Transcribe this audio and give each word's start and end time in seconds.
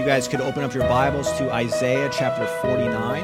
you 0.00 0.06
guys 0.06 0.26
could 0.26 0.40
open 0.40 0.64
up 0.64 0.72
your 0.72 0.84
Bibles 0.84 1.30
to 1.36 1.52
Isaiah 1.52 2.08
chapter 2.10 2.46
49. 2.62 3.22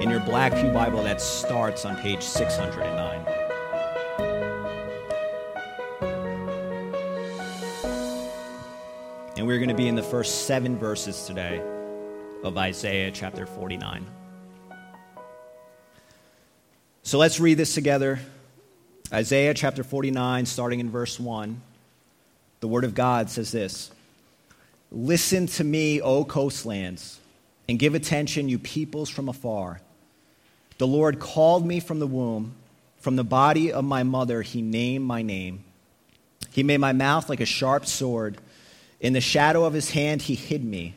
In 0.00 0.08
your 0.08 0.20
Black 0.20 0.54
Pew 0.54 0.70
Bible, 0.70 1.02
that 1.02 1.20
starts 1.20 1.84
on 1.84 1.96
page 1.96 2.22
609. 2.22 3.26
And 9.36 9.44
we're 9.44 9.58
going 9.58 9.70
to 9.70 9.74
be 9.74 9.88
in 9.88 9.96
the 9.96 10.04
first 10.04 10.46
seven 10.46 10.78
verses 10.78 11.26
today 11.26 11.60
of 12.44 12.56
Isaiah 12.56 13.10
chapter 13.10 13.44
49. 13.44 14.06
So 17.02 17.18
let's 17.18 17.40
read 17.40 17.58
this 17.58 17.74
together. 17.74 18.20
Isaiah 19.12 19.52
chapter 19.52 19.82
49, 19.82 20.46
starting 20.46 20.78
in 20.78 20.90
verse 20.90 21.18
1. 21.18 21.60
The 22.60 22.68
Word 22.68 22.84
of 22.84 22.94
God 22.94 23.28
says 23.28 23.50
this 23.50 23.90
Listen 24.94 25.46
to 25.46 25.64
me, 25.64 26.02
O 26.02 26.22
coastlands, 26.22 27.18
and 27.66 27.78
give 27.78 27.94
attention, 27.94 28.50
you 28.50 28.58
peoples 28.58 29.08
from 29.08 29.28
afar. 29.28 29.80
The 30.76 30.86
Lord 30.86 31.18
called 31.18 31.66
me 31.66 31.80
from 31.80 31.98
the 31.98 32.06
womb, 32.06 32.54
from 33.00 33.16
the 33.16 33.24
body 33.24 33.72
of 33.72 33.84
my 33.84 34.02
mother, 34.02 34.42
He 34.42 34.60
named 34.60 35.06
my 35.06 35.22
name. 35.22 35.64
He 36.50 36.62
made 36.62 36.78
my 36.78 36.92
mouth 36.92 37.30
like 37.30 37.40
a 37.40 37.46
sharp 37.46 37.86
sword. 37.86 38.36
In 39.00 39.14
the 39.14 39.20
shadow 39.22 39.64
of 39.64 39.72
His 39.72 39.90
hand, 39.90 40.20
He 40.20 40.34
hid 40.34 40.62
me. 40.62 40.94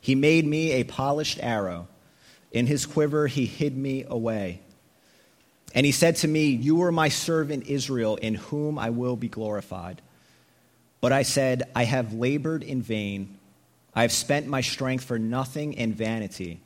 He 0.00 0.14
made 0.14 0.46
me 0.46 0.72
a 0.72 0.84
polished 0.84 1.38
arrow. 1.42 1.88
In 2.52 2.66
His 2.66 2.84
quiver, 2.84 3.26
He 3.26 3.46
hid 3.46 3.74
me 3.74 4.04
away. 4.06 4.60
And 5.74 5.86
He 5.86 5.92
said 5.92 6.16
to 6.16 6.28
me, 6.28 6.48
You 6.48 6.82
are 6.82 6.92
my 6.92 7.08
servant 7.08 7.68
Israel, 7.68 8.16
in 8.16 8.34
whom 8.34 8.78
I 8.78 8.90
will 8.90 9.16
be 9.16 9.28
glorified. 9.28 10.02
But 11.04 11.12
I 11.12 11.22
said, 11.22 11.64
I 11.74 11.84
have 11.84 12.14
labored 12.14 12.62
in 12.62 12.80
vain. 12.80 13.36
I 13.94 14.00
have 14.00 14.10
spent 14.10 14.46
my 14.46 14.62
strength 14.62 15.04
for 15.04 15.18
nothing 15.18 15.76
and 15.76 15.94
vanity. 15.94 16.60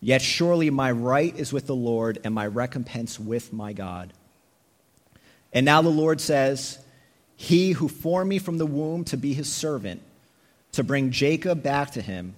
Yet 0.00 0.22
surely 0.22 0.70
my 0.70 0.90
right 0.90 1.38
is 1.38 1.52
with 1.52 1.66
the 1.66 1.76
Lord, 1.76 2.18
and 2.24 2.34
my 2.34 2.46
recompense 2.46 3.20
with 3.20 3.52
my 3.52 3.74
God. 3.74 4.14
And 5.52 5.66
now 5.66 5.82
the 5.82 5.90
Lord 5.90 6.22
says, 6.22 6.78
He 7.36 7.72
who 7.72 7.88
formed 7.88 8.30
me 8.30 8.38
from 8.38 8.56
the 8.56 8.64
womb 8.64 9.04
to 9.04 9.18
be 9.18 9.34
his 9.34 9.52
servant, 9.52 10.00
to 10.72 10.82
bring 10.82 11.10
Jacob 11.10 11.62
back 11.62 11.90
to 11.90 12.00
him, 12.00 12.36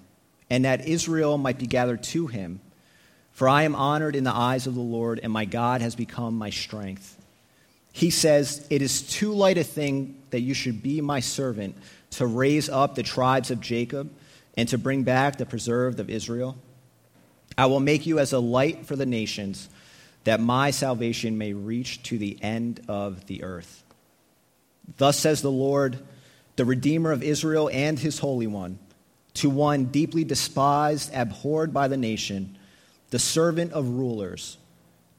and 0.50 0.64
that 0.64 0.88
Israel 0.88 1.38
might 1.38 1.60
be 1.60 1.68
gathered 1.68 2.02
to 2.02 2.26
him. 2.26 2.58
For 3.30 3.48
I 3.48 3.62
am 3.62 3.76
honored 3.76 4.16
in 4.16 4.24
the 4.24 4.34
eyes 4.34 4.66
of 4.66 4.74
the 4.74 4.80
Lord, 4.80 5.20
and 5.22 5.32
my 5.32 5.44
God 5.44 5.80
has 5.80 5.94
become 5.94 6.34
my 6.34 6.50
strength. 6.50 7.19
He 7.92 8.10
says, 8.10 8.66
It 8.70 8.82
is 8.82 9.02
too 9.02 9.32
light 9.32 9.58
a 9.58 9.64
thing 9.64 10.22
that 10.30 10.40
you 10.40 10.54
should 10.54 10.82
be 10.82 11.00
my 11.00 11.20
servant 11.20 11.76
to 12.12 12.26
raise 12.26 12.68
up 12.68 12.94
the 12.94 13.02
tribes 13.02 13.50
of 13.50 13.60
Jacob 13.60 14.12
and 14.56 14.68
to 14.68 14.78
bring 14.78 15.02
back 15.02 15.36
the 15.36 15.46
preserved 15.46 16.00
of 16.00 16.10
Israel. 16.10 16.56
I 17.56 17.66
will 17.66 17.80
make 17.80 18.06
you 18.06 18.18
as 18.18 18.32
a 18.32 18.38
light 18.38 18.86
for 18.86 18.96
the 18.96 19.06
nations, 19.06 19.68
that 20.24 20.40
my 20.40 20.70
salvation 20.70 21.38
may 21.38 21.52
reach 21.52 22.02
to 22.04 22.18
the 22.18 22.38
end 22.42 22.80
of 22.88 23.26
the 23.26 23.42
earth. 23.42 23.84
Thus 24.96 25.18
says 25.18 25.42
the 25.42 25.50
Lord, 25.50 25.98
the 26.56 26.64
Redeemer 26.64 27.12
of 27.12 27.22
Israel 27.22 27.70
and 27.72 27.98
his 27.98 28.18
Holy 28.18 28.46
One, 28.46 28.78
to 29.34 29.48
one 29.48 29.86
deeply 29.86 30.24
despised, 30.24 31.12
abhorred 31.14 31.72
by 31.72 31.88
the 31.88 31.96
nation, 31.96 32.58
the 33.10 33.18
servant 33.18 33.72
of 33.72 33.88
rulers. 33.88 34.58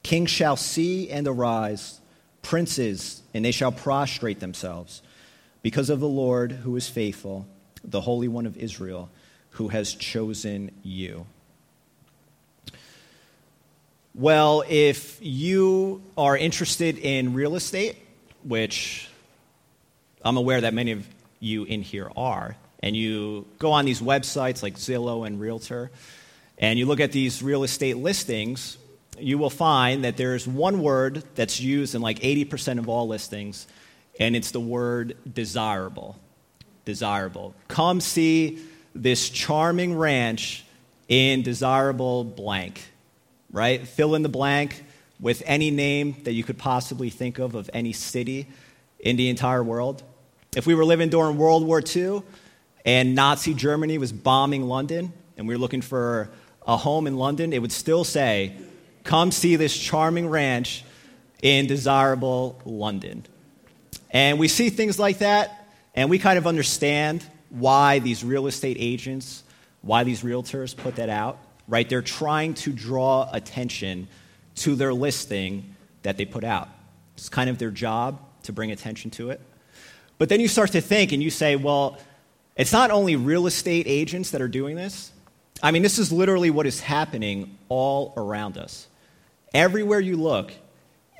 Kings 0.02 0.30
shall 0.30 0.56
see 0.56 1.10
and 1.10 1.26
arise 1.26 2.00
princes, 2.42 3.22
and 3.32 3.44
they 3.44 3.52
shall 3.52 3.72
prostrate 3.72 4.40
themselves 4.40 5.02
because 5.62 5.88
of 5.88 6.00
the 6.00 6.08
Lord 6.08 6.52
who 6.52 6.76
is 6.76 6.88
faithful, 6.88 7.46
the 7.84 8.00
Holy 8.00 8.28
One 8.28 8.46
of 8.46 8.56
Israel, 8.56 9.08
who 9.52 9.68
has 9.68 9.94
chosen 9.94 10.70
you. 10.82 11.26
Well, 14.14 14.62
if 14.68 15.18
you 15.22 16.02
are 16.18 16.36
interested 16.36 16.98
in 16.98 17.32
real 17.32 17.54
estate, 17.54 17.96
which 18.42 19.08
I'm 20.24 20.36
aware 20.36 20.60
that 20.60 20.74
many 20.74 20.92
of 20.92 21.06
you 21.40 21.64
in 21.64 21.82
here 21.82 22.10
are, 22.16 22.56
and 22.82 22.96
you 22.96 23.46
go 23.58 23.72
on 23.72 23.84
these 23.84 24.00
websites 24.00 24.62
like 24.62 24.74
Zillow 24.74 25.26
and 25.26 25.40
Realtor, 25.40 25.90
and 26.58 26.78
you 26.78 26.86
look 26.86 27.00
at 27.00 27.12
these 27.12 27.42
real 27.42 27.64
estate 27.64 27.96
listings, 27.96 28.76
you 29.22 29.38
will 29.38 29.50
find 29.50 30.04
that 30.04 30.16
there's 30.16 30.46
one 30.46 30.82
word 30.82 31.22
that's 31.34 31.60
used 31.60 31.94
in 31.94 32.02
like 32.02 32.18
80% 32.20 32.78
of 32.78 32.88
all 32.88 33.06
listings, 33.08 33.66
and 34.18 34.34
it's 34.34 34.50
the 34.50 34.60
word 34.60 35.16
desirable. 35.32 36.18
Desirable. 36.84 37.54
Come 37.68 38.00
see 38.00 38.58
this 38.94 39.30
charming 39.30 39.96
ranch 39.96 40.64
in 41.08 41.42
desirable 41.42 42.24
blank, 42.24 42.82
right? 43.50 43.86
Fill 43.86 44.14
in 44.14 44.22
the 44.22 44.28
blank 44.28 44.84
with 45.20 45.42
any 45.46 45.70
name 45.70 46.16
that 46.24 46.32
you 46.32 46.42
could 46.42 46.58
possibly 46.58 47.08
think 47.08 47.38
of 47.38 47.54
of 47.54 47.70
any 47.72 47.92
city 47.92 48.48
in 48.98 49.16
the 49.16 49.28
entire 49.28 49.62
world. 49.62 50.02
If 50.56 50.66
we 50.66 50.74
were 50.74 50.84
living 50.84 51.08
during 51.08 51.38
World 51.38 51.64
War 51.64 51.82
II 51.84 52.22
and 52.84 53.14
Nazi 53.14 53.54
Germany 53.54 53.98
was 53.98 54.12
bombing 54.12 54.64
London 54.64 55.12
and 55.36 55.46
we 55.46 55.54
were 55.54 55.58
looking 55.58 55.80
for 55.80 56.30
a 56.66 56.76
home 56.76 57.06
in 57.06 57.16
London, 57.16 57.52
it 57.52 57.60
would 57.62 57.72
still 57.72 58.04
say 58.04 58.56
Come 59.04 59.32
see 59.32 59.56
this 59.56 59.76
charming 59.76 60.28
ranch 60.28 60.84
in 61.42 61.66
desirable 61.66 62.60
London. 62.64 63.24
And 64.10 64.38
we 64.38 64.48
see 64.48 64.70
things 64.70 64.98
like 64.98 65.18
that, 65.18 65.66
and 65.94 66.10
we 66.10 66.18
kind 66.18 66.38
of 66.38 66.46
understand 66.46 67.24
why 67.50 67.98
these 67.98 68.24
real 68.24 68.46
estate 68.46 68.76
agents, 68.78 69.42
why 69.80 70.04
these 70.04 70.22
realtors 70.22 70.76
put 70.76 70.96
that 70.96 71.08
out, 71.08 71.38
right? 71.66 71.88
They're 71.88 72.02
trying 72.02 72.54
to 72.54 72.72
draw 72.72 73.28
attention 73.32 74.08
to 74.56 74.74
their 74.74 74.92
listing 74.92 75.74
that 76.02 76.16
they 76.16 76.24
put 76.24 76.44
out. 76.44 76.68
It's 77.16 77.28
kind 77.28 77.48
of 77.50 77.58
their 77.58 77.70
job 77.70 78.20
to 78.44 78.52
bring 78.52 78.70
attention 78.70 79.10
to 79.12 79.30
it. 79.30 79.40
But 80.18 80.28
then 80.28 80.40
you 80.40 80.48
start 80.48 80.72
to 80.72 80.80
think 80.80 81.12
and 81.12 81.22
you 81.22 81.30
say, 81.30 81.56
well, 81.56 81.98
it's 82.56 82.72
not 82.72 82.90
only 82.90 83.16
real 83.16 83.46
estate 83.46 83.86
agents 83.86 84.30
that 84.30 84.42
are 84.42 84.48
doing 84.48 84.76
this. 84.76 85.10
I 85.62 85.70
mean, 85.70 85.82
this 85.82 85.98
is 85.98 86.12
literally 86.12 86.50
what 86.50 86.66
is 86.66 86.80
happening 86.80 87.56
all 87.68 88.12
around 88.16 88.58
us. 88.58 88.88
Everywhere 89.54 90.00
you 90.00 90.16
look, 90.16 90.52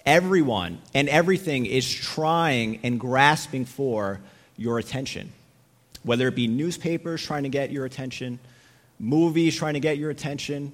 everyone 0.06 0.81
and 0.94 1.09
everything 1.09 1.66
is 1.66 1.93
trying 1.93 2.81
and 2.82 2.98
grasping 2.98 3.65
for 3.65 4.20
your 4.56 4.78
attention. 4.78 5.32
Whether 6.03 6.28
it 6.28 6.34
be 6.34 6.48
newspapers 6.48 7.22
trying 7.25 7.44
to 7.44 7.48
get 7.48 7.70
your 7.70 7.84
attention, 7.84 8.38
movies 8.98 9.56
trying 9.56 9.75
to 9.75 9.81
get 9.81 9.98
your 9.98 10.10
attention, 10.10 10.72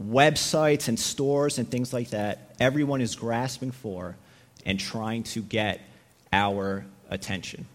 websites 0.00 0.88
and 0.88 0.98
stores 0.98 1.58
and 1.58 1.68
things 1.68 1.92
like 1.92 2.10
that, 2.10 2.54
everyone 2.60 3.00
is 3.00 3.16
grasping 3.16 3.70
for 3.70 4.16
and 4.64 4.78
trying 4.78 5.22
to 5.22 5.40
get 5.42 5.80
our 6.32 6.84
attention. 7.08 7.66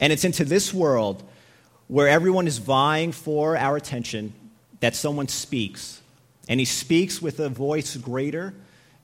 And 0.00 0.12
it's 0.12 0.24
into 0.24 0.44
this 0.44 0.74
world 0.74 1.22
where 1.88 2.08
everyone 2.08 2.46
is 2.46 2.58
vying 2.58 3.12
for 3.12 3.56
our 3.56 3.76
attention 3.76 4.32
that 4.80 4.94
someone 4.94 5.28
speaks 5.28 6.00
and 6.50 6.58
he 6.58 6.66
speaks 6.66 7.22
with 7.22 7.38
a 7.38 7.48
voice 7.48 7.96
greater 7.96 8.52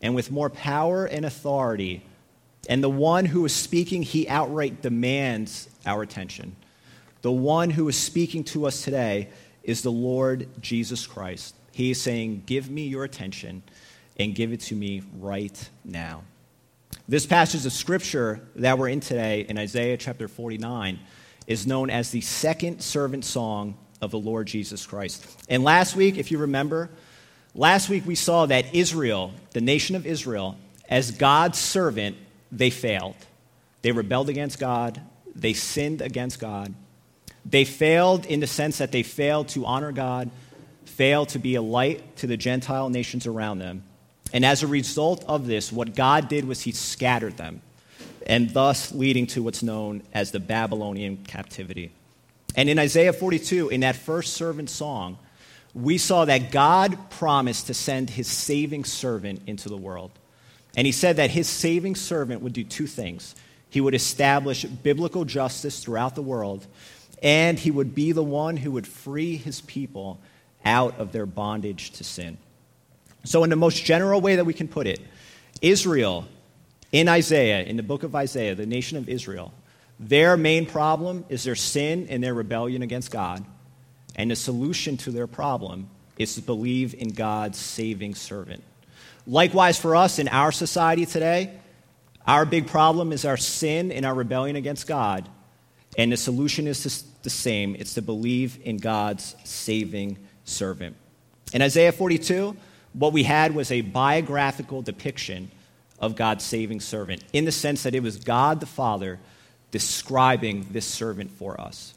and 0.02 0.16
with 0.16 0.32
more 0.32 0.50
power 0.50 1.06
and 1.06 1.24
authority. 1.24 2.02
And 2.68 2.82
the 2.82 2.90
one 2.90 3.24
who 3.24 3.44
is 3.44 3.54
speaking, 3.54 4.02
he 4.02 4.28
outright 4.28 4.82
demands 4.82 5.70
our 5.86 6.02
attention. 6.02 6.56
The 7.22 7.30
one 7.30 7.70
who 7.70 7.88
is 7.88 7.96
speaking 7.96 8.42
to 8.44 8.66
us 8.66 8.82
today 8.82 9.28
is 9.62 9.82
the 9.82 9.92
Lord 9.92 10.48
Jesus 10.60 11.06
Christ. 11.06 11.54
He 11.70 11.92
is 11.92 12.02
saying, 12.02 12.42
Give 12.46 12.68
me 12.68 12.88
your 12.88 13.04
attention 13.04 13.62
and 14.18 14.34
give 14.34 14.52
it 14.52 14.60
to 14.62 14.74
me 14.74 15.02
right 15.16 15.70
now. 15.84 16.24
This 17.06 17.26
passage 17.26 17.64
of 17.64 17.72
scripture 17.72 18.40
that 18.56 18.76
we're 18.76 18.88
in 18.88 18.98
today 18.98 19.46
in 19.48 19.56
Isaiah 19.56 19.96
chapter 19.96 20.26
49 20.26 20.98
is 21.46 21.64
known 21.64 21.90
as 21.90 22.10
the 22.10 22.22
second 22.22 22.80
servant 22.80 23.24
song 23.24 23.76
of 24.02 24.10
the 24.10 24.18
Lord 24.18 24.48
Jesus 24.48 24.84
Christ. 24.84 25.24
And 25.48 25.62
last 25.62 25.94
week, 25.94 26.18
if 26.18 26.32
you 26.32 26.38
remember, 26.38 26.90
Last 27.58 27.88
week 27.88 28.04
we 28.04 28.16
saw 28.16 28.44
that 28.44 28.74
Israel, 28.74 29.32
the 29.52 29.62
nation 29.62 29.96
of 29.96 30.04
Israel, 30.04 30.58
as 30.90 31.10
God's 31.10 31.58
servant, 31.58 32.18
they 32.52 32.68
failed. 32.68 33.16
They 33.80 33.92
rebelled 33.92 34.28
against 34.28 34.58
God, 34.58 35.00
they 35.34 35.54
sinned 35.54 36.02
against 36.02 36.38
God. 36.38 36.74
They 37.46 37.64
failed 37.64 38.26
in 38.26 38.40
the 38.40 38.46
sense 38.46 38.76
that 38.76 38.92
they 38.92 39.02
failed 39.02 39.48
to 39.48 39.64
honor 39.64 39.90
God, 39.90 40.30
failed 40.84 41.30
to 41.30 41.38
be 41.38 41.54
a 41.54 41.62
light 41.62 42.16
to 42.18 42.26
the 42.26 42.36
Gentile 42.36 42.90
nations 42.90 43.26
around 43.26 43.60
them. 43.60 43.84
And 44.34 44.44
as 44.44 44.62
a 44.62 44.66
result 44.66 45.24
of 45.26 45.46
this, 45.46 45.72
what 45.72 45.94
God 45.94 46.28
did 46.28 46.44
was 46.44 46.60
he 46.60 46.72
scattered 46.72 47.38
them, 47.38 47.62
and 48.26 48.50
thus 48.50 48.92
leading 48.92 49.26
to 49.28 49.42
what's 49.42 49.62
known 49.62 50.02
as 50.12 50.30
the 50.30 50.40
Babylonian 50.40 51.24
captivity. 51.24 51.90
And 52.54 52.68
in 52.68 52.78
Isaiah 52.78 53.14
42, 53.14 53.70
in 53.70 53.80
that 53.80 53.96
first 53.96 54.34
servant 54.34 54.68
song, 54.68 55.18
we 55.76 55.98
saw 55.98 56.24
that 56.24 56.50
God 56.50 57.10
promised 57.10 57.66
to 57.66 57.74
send 57.74 58.08
his 58.08 58.26
saving 58.26 58.84
servant 58.84 59.42
into 59.46 59.68
the 59.68 59.76
world. 59.76 60.10
And 60.74 60.86
he 60.86 60.92
said 60.92 61.16
that 61.16 61.30
his 61.30 61.48
saving 61.48 61.96
servant 61.96 62.40
would 62.40 62.54
do 62.54 62.64
two 62.64 62.86
things 62.86 63.34
he 63.68 63.80
would 63.80 63.94
establish 63.94 64.64
biblical 64.64 65.26
justice 65.26 65.80
throughout 65.80 66.14
the 66.14 66.22
world, 66.22 66.66
and 67.22 67.58
he 67.58 67.70
would 67.70 67.94
be 67.94 68.12
the 68.12 68.22
one 68.22 68.56
who 68.56 68.70
would 68.70 68.86
free 68.86 69.36
his 69.36 69.60
people 69.60 70.18
out 70.64 70.98
of 70.98 71.12
their 71.12 71.26
bondage 71.26 71.90
to 71.90 72.04
sin. 72.04 72.38
So, 73.24 73.44
in 73.44 73.50
the 73.50 73.56
most 73.56 73.84
general 73.84 74.20
way 74.20 74.36
that 74.36 74.46
we 74.46 74.54
can 74.54 74.68
put 74.68 74.86
it, 74.86 75.00
Israel 75.60 76.26
in 76.90 77.06
Isaiah, 77.06 77.64
in 77.64 77.76
the 77.76 77.82
book 77.82 78.02
of 78.02 78.14
Isaiah, 78.14 78.54
the 78.54 78.64
nation 78.64 78.96
of 78.96 79.10
Israel, 79.10 79.52
their 80.00 80.38
main 80.38 80.64
problem 80.64 81.26
is 81.28 81.44
their 81.44 81.54
sin 81.54 82.06
and 82.08 82.22
their 82.22 82.32
rebellion 82.32 82.80
against 82.80 83.10
God. 83.10 83.44
And 84.16 84.30
the 84.30 84.36
solution 84.36 84.96
to 84.98 85.10
their 85.12 85.26
problem 85.26 85.88
is 86.18 86.34
to 86.34 86.42
believe 86.42 86.94
in 86.94 87.10
God's 87.10 87.58
saving 87.58 88.14
servant. 88.14 88.64
Likewise, 89.26 89.78
for 89.78 89.94
us 89.94 90.18
in 90.18 90.28
our 90.28 90.50
society 90.50 91.06
today, 91.06 91.52
our 92.26 92.44
big 92.44 92.66
problem 92.66 93.12
is 93.12 93.24
our 93.24 93.36
sin 93.36 93.92
and 93.92 94.04
our 94.04 94.14
rebellion 94.14 94.56
against 94.56 94.86
God. 94.86 95.28
And 95.98 96.10
the 96.10 96.16
solution 96.16 96.66
is 96.66 97.04
the 97.22 97.30
same 97.30 97.76
it's 97.76 97.94
to 97.94 98.02
believe 98.02 98.58
in 98.64 98.78
God's 98.78 99.36
saving 99.44 100.18
servant. 100.44 100.96
In 101.52 101.62
Isaiah 101.62 101.92
42, 101.92 102.56
what 102.94 103.12
we 103.12 103.22
had 103.22 103.54
was 103.54 103.70
a 103.70 103.82
biographical 103.82 104.82
depiction 104.82 105.50
of 105.98 106.16
God's 106.16 106.44
saving 106.44 106.80
servant, 106.80 107.22
in 107.32 107.44
the 107.44 107.52
sense 107.52 107.82
that 107.82 107.94
it 107.94 108.02
was 108.02 108.16
God 108.16 108.60
the 108.60 108.66
Father 108.66 109.18
describing 109.70 110.66
this 110.70 110.86
servant 110.86 111.30
for 111.30 111.60
us. 111.60 111.94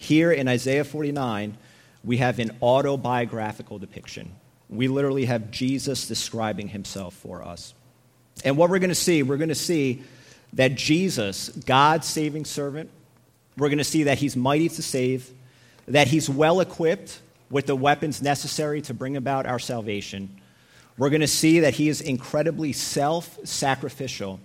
Here 0.00 0.32
in 0.32 0.48
Isaiah 0.48 0.82
49, 0.82 1.58
we 2.04 2.16
have 2.16 2.38
an 2.38 2.56
autobiographical 2.62 3.78
depiction. 3.78 4.32
We 4.70 4.88
literally 4.88 5.26
have 5.26 5.50
Jesus 5.50 6.08
describing 6.08 6.68
himself 6.68 7.12
for 7.12 7.42
us. 7.42 7.74
And 8.42 8.56
what 8.56 8.70
we're 8.70 8.78
going 8.78 8.88
to 8.88 8.94
see, 8.94 9.22
we're 9.22 9.36
going 9.36 9.50
to 9.50 9.54
see 9.54 10.02
that 10.54 10.74
Jesus, 10.74 11.50
God's 11.50 12.06
saving 12.06 12.46
servant, 12.46 12.88
we're 13.58 13.68
going 13.68 13.76
to 13.76 13.84
see 13.84 14.04
that 14.04 14.16
he's 14.16 14.38
mighty 14.38 14.70
to 14.70 14.82
save, 14.82 15.30
that 15.86 16.08
he's 16.08 16.30
well 16.30 16.60
equipped 16.60 17.20
with 17.50 17.66
the 17.66 17.76
weapons 17.76 18.22
necessary 18.22 18.80
to 18.80 18.94
bring 18.94 19.18
about 19.18 19.44
our 19.44 19.58
salvation. 19.58 20.34
We're 20.96 21.10
going 21.10 21.20
to 21.20 21.26
see 21.26 21.60
that 21.60 21.74
he 21.74 21.90
is 21.90 22.00
incredibly 22.00 22.72
self 22.72 23.38
sacrificial. 23.44 24.40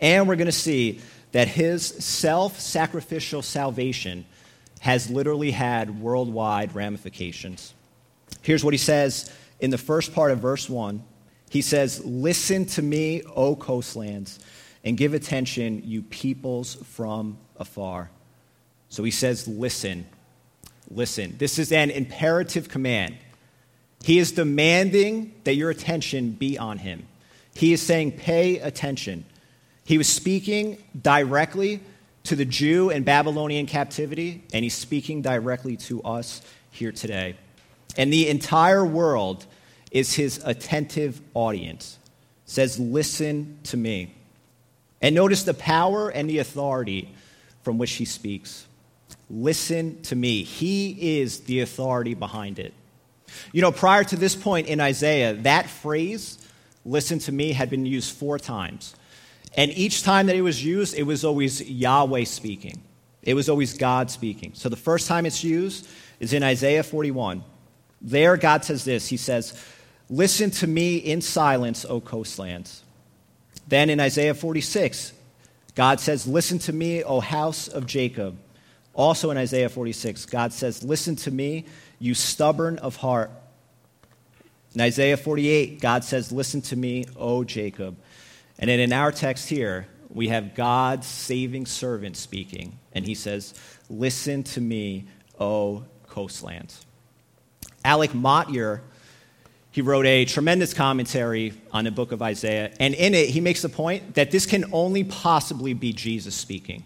And 0.00 0.28
we're 0.28 0.36
going 0.36 0.46
to 0.46 0.52
see 0.52 1.00
that 1.32 1.48
his 1.48 1.84
self 1.84 2.60
sacrificial 2.60 3.42
salvation 3.42 4.24
has 4.84 5.08
literally 5.08 5.50
had 5.50 5.98
worldwide 5.98 6.74
ramifications. 6.74 7.72
Here's 8.42 8.62
what 8.62 8.74
he 8.74 8.78
says 8.78 9.32
in 9.58 9.70
the 9.70 9.78
first 9.78 10.14
part 10.14 10.30
of 10.30 10.40
verse 10.40 10.68
1. 10.68 11.02
He 11.48 11.62
says, 11.62 12.04
Listen 12.04 12.66
to 12.66 12.82
me, 12.82 13.22
O 13.34 13.56
coastlands, 13.56 14.38
and 14.84 14.98
give 14.98 15.14
attention, 15.14 15.80
you 15.86 16.02
peoples 16.02 16.74
from 16.74 17.38
afar. 17.56 18.10
So 18.90 19.02
he 19.04 19.10
says, 19.10 19.48
Listen. 19.48 20.04
Listen. 20.90 21.34
This 21.38 21.58
is 21.58 21.72
an 21.72 21.90
imperative 21.90 22.68
command. 22.68 23.16
He 24.02 24.18
is 24.18 24.32
demanding 24.32 25.32
that 25.44 25.54
your 25.54 25.70
attention 25.70 26.32
be 26.32 26.58
on 26.58 26.76
him. 26.76 27.08
He 27.54 27.72
is 27.72 27.80
saying, 27.80 28.18
Pay 28.18 28.58
attention. 28.58 29.24
He 29.86 29.96
was 29.96 30.08
speaking 30.08 30.76
directly 31.00 31.80
to 32.24 32.34
the 32.34 32.44
Jew 32.44 32.90
in 32.90 33.04
Babylonian 33.04 33.66
captivity, 33.66 34.42
and 34.52 34.62
he's 34.62 34.74
speaking 34.74 35.20
directly 35.20 35.76
to 35.76 36.02
us 36.02 36.40
here 36.70 36.90
today. 36.90 37.36
And 37.96 38.12
the 38.12 38.28
entire 38.28 38.84
world 38.84 39.46
is 39.90 40.14
his 40.14 40.42
attentive 40.44 41.20
audience. 41.34 41.98
Says, 42.46 42.78
Listen 42.80 43.58
to 43.64 43.76
me. 43.76 44.14
And 45.02 45.14
notice 45.14 45.42
the 45.42 45.54
power 45.54 46.08
and 46.08 46.28
the 46.28 46.38
authority 46.38 47.14
from 47.62 47.76
which 47.76 47.92
he 47.92 48.06
speaks. 48.06 48.66
Listen 49.28 50.00
to 50.02 50.16
me. 50.16 50.42
He 50.44 51.20
is 51.20 51.40
the 51.40 51.60
authority 51.60 52.14
behind 52.14 52.58
it. 52.58 52.72
You 53.52 53.60
know, 53.60 53.72
prior 53.72 54.04
to 54.04 54.16
this 54.16 54.34
point 54.34 54.66
in 54.66 54.80
Isaiah, 54.80 55.34
that 55.34 55.68
phrase, 55.68 56.38
listen 56.86 57.18
to 57.20 57.32
me, 57.32 57.52
had 57.52 57.68
been 57.68 57.84
used 57.84 58.16
four 58.16 58.38
times. 58.38 58.94
And 59.56 59.70
each 59.72 60.02
time 60.02 60.26
that 60.26 60.36
it 60.36 60.42
was 60.42 60.64
used, 60.64 60.94
it 60.96 61.04
was 61.04 61.24
always 61.24 61.60
Yahweh 61.62 62.24
speaking. 62.24 62.82
It 63.22 63.34
was 63.34 63.48
always 63.48 63.76
God 63.76 64.10
speaking. 64.10 64.52
So 64.54 64.68
the 64.68 64.76
first 64.76 65.08
time 65.08 65.26
it's 65.26 65.44
used 65.44 65.88
is 66.20 66.32
in 66.32 66.42
Isaiah 66.42 66.82
41. 66.82 67.44
There, 68.00 68.36
God 68.36 68.64
says 68.64 68.84
this 68.84 69.08
He 69.08 69.16
says, 69.16 69.58
Listen 70.10 70.50
to 70.52 70.66
me 70.66 70.96
in 70.96 71.20
silence, 71.20 71.84
O 71.84 72.00
coastlands. 72.00 72.82
Then 73.66 73.88
in 73.88 73.98
Isaiah 73.98 74.34
46, 74.34 75.12
God 75.74 76.00
says, 76.00 76.26
Listen 76.26 76.58
to 76.60 76.72
me, 76.72 77.02
O 77.02 77.20
house 77.20 77.68
of 77.68 77.86
Jacob. 77.86 78.36
Also 78.92 79.30
in 79.30 79.36
Isaiah 79.36 79.68
46, 79.68 80.26
God 80.26 80.52
says, 80.52 80.84
Listen 80.84 81.16
to 81.16 81.30
me, 81.30 81.64
you 81.98 82.14
stubborn 82.14 82.78
of 82.78 82.96
heart. 82.96 83.30
In 84.74 84.80
Isaiah 84.80 85.16
48, 85.16 85.80
God 85.80 86.04
says, 86.04 86.30
Listen 86.30 86.60
to 86.62 86.76
me, 86.76 87.06
O 87.16 87.42
Jacob. 87.42 87.96
And 88.58 88.70
then 88.70 88.80
in 88.80 88.92
our 88.92 89.12
text 89.12 89.48
here, 89.48 89.86
we 90.08 90.28
have 90.28 90.54
God's 90.54 91.06
saving 91.06 91.66
servant 91.66 92.16
speaking, 92.16 92.78
and 92.92 93.04
he 93.04 93.14
says, 93.14 93.54
Listen 93.90 94.42
to 94.44 94.60
me, 94.60 95.06
O 95.40 95.84
coastlands. 96.06 96.86
Alec 97.84 98.14
Motyer, 98.14 98.80
he 99.72 99.82
wrote 99.82 100.06
a 100.06 100.24
tremendous 100.24 100.72
commentary 100.72 101.52
on 101.72 101.84
the 101.84 101.90
book 101.90 102.12
of 102.12 102.22
Isaiah, 102.22 102.72
and 102.78 102.94
in 102.94 103.12
it, 103.14 103.30
he 103.30 103.40
makes 103.40 103.62
the 103.62 103.68
point 103.68 104.14
that 104.14 104.30
this 104.30 104.46
can 104.46 104.66
only 104.72 105.02
possibly 105.02 105.74
be 105.74 105.92
Jesus 105.92 106.34
speaking. 106.34 106.84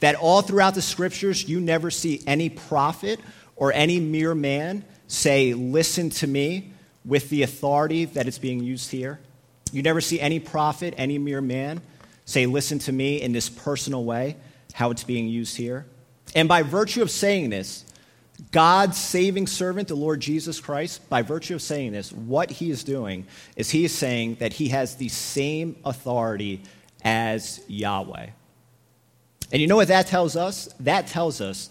That 0.00 0.14
all 0.14 0.42
throughout 0.42 0.74
the 0.74 0.82
scriptures, 0.82 1.48
you 1.48 1.60
never 1.60 1.90
see 1.90 2.22
any 2.26 2.50
prophet 2.50 3.18
or 3.56 3.72
any 3.72 3.98
mere 3.98 4.34
man 4.34 4.84
say, 5.06 5.54
Listen 5.54 6.10
to 6.10 6.26
me, 6.26 6.72
with 7.04 7.30
the 7.30 7.42
authority 7.42 8.04
that 8.04 8.28
is 8.28 8.38
being 8.38 8.62
used 8.62 8.90
here. 8.90 9.18
You 9.72 9.82
never 9.82 10.00
see 10.00 10.20
any 10.20 10.40
prophet, 10.40 10.94
any 10.96 11.18
mere 11.18 11.40
man 11.40 11.80
say, 12.24 12.46
Listen 12.46 12.78
to 12.80 12.92
me 12.92 13.20
in 13.20 13.32
this 13.32 13.48
personal 13.48 14.04
way, 14.04 14.36
how 14.74 14.90
it's 14.90 15.04
being 15.04 15.28
used 15.28 15.56
here. 15.56 15.86
And 16.34 16.48
by 16.48 16.62
virtue 16.62 17.02
of 17.02 17.10
saying 17.10 17.50
this, 17.50 17.84
God's 18.52 18.96
saving 18.96 19.46
servant, 19.46 19.88
the 19.88 19.96
Lord 19.96 20.20
Jesus 20.20 20.60
Christ, 20.60 21.08
by 21.08 21.22
virtue 21.22 21.54
of 21.54 21.62
saying 21.62 21.92
this, 21.92 22.12
what 22.12 22.50
he 22.50 22.70
is 22.70 22.84
doing 22.84 23.26
is 23.56 23.70
he 23.70 23.84
is 23.84 23.92
saying 23.92 24.36
that 24.36 24.52
he 24.52 24.68
has 24.68 24.94
the 24.94 25.08
same 25.08 25.76
authority 25.84 26.62
as 27.02 27.60
Yahweh. 27.66 28.28
And 29.50 29.60
you 29.60 29.66
know 29.66 29.76
what 29.76 29.88
that 29.88 30.06
tells 30.06 30.36
us? 30.36 30.68
That 30.80 31.08
tells 31.08 31.40
us 31.40 31.70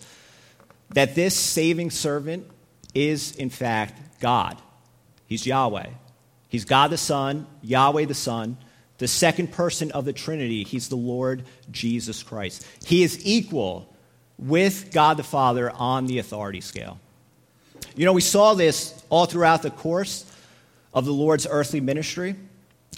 that 0.90 1.16
this 1.16 1.36
saving 1.36 1.92
servant 1.92 2.48
is, 2.94 3.36
in 3.36 3.50
fact, 3.50 4.20
God. 4.20 4.58
He's 5.28 5.46
Yahweh. 5.46 5.88
He's 6.50 6.66
God 6.66 6.92
the 6.92 6.98
Son, 6.98 7.46
Yahweh 7.62 8.06
the 8.06 8.14
Son, 8.14 8.58
the 8.98 9.08
second 9.08 9.52
person 9.52 9.92
of 9.92 10.06
the 10.06 10.14
Trinity. 10.14 10.64
He's 10.64 10.90
the 10.90 10.96
Lord 10.96 11.44
Jesus 11.72 12.24
Christ. 12.24 12.66
He 12.86 13.04
is 13.04 13.26
equal 13.26 13.94
with 14.38 14.92
God 14.92 15.18
the 15.18 15.24
Father 15.24 15.72
on 15.72 16.08
the 16.08 16.20
authority 16.20 16.62
scale. 16.62 17.00
You 17.96 18.06
know, 18.06 18.14
we 18.14 18.22
saw 18.22 18.54
this 18.54 19.04
all 19.10 19.26
throughout 19.26 19.62
the 19.62 19.72
course 19.72 20.32
of 20.94 21.06
the 21.06 21.14
Lord's 21.14 21.48
earthly 21.50 21.82
ministry. 21.82 22.36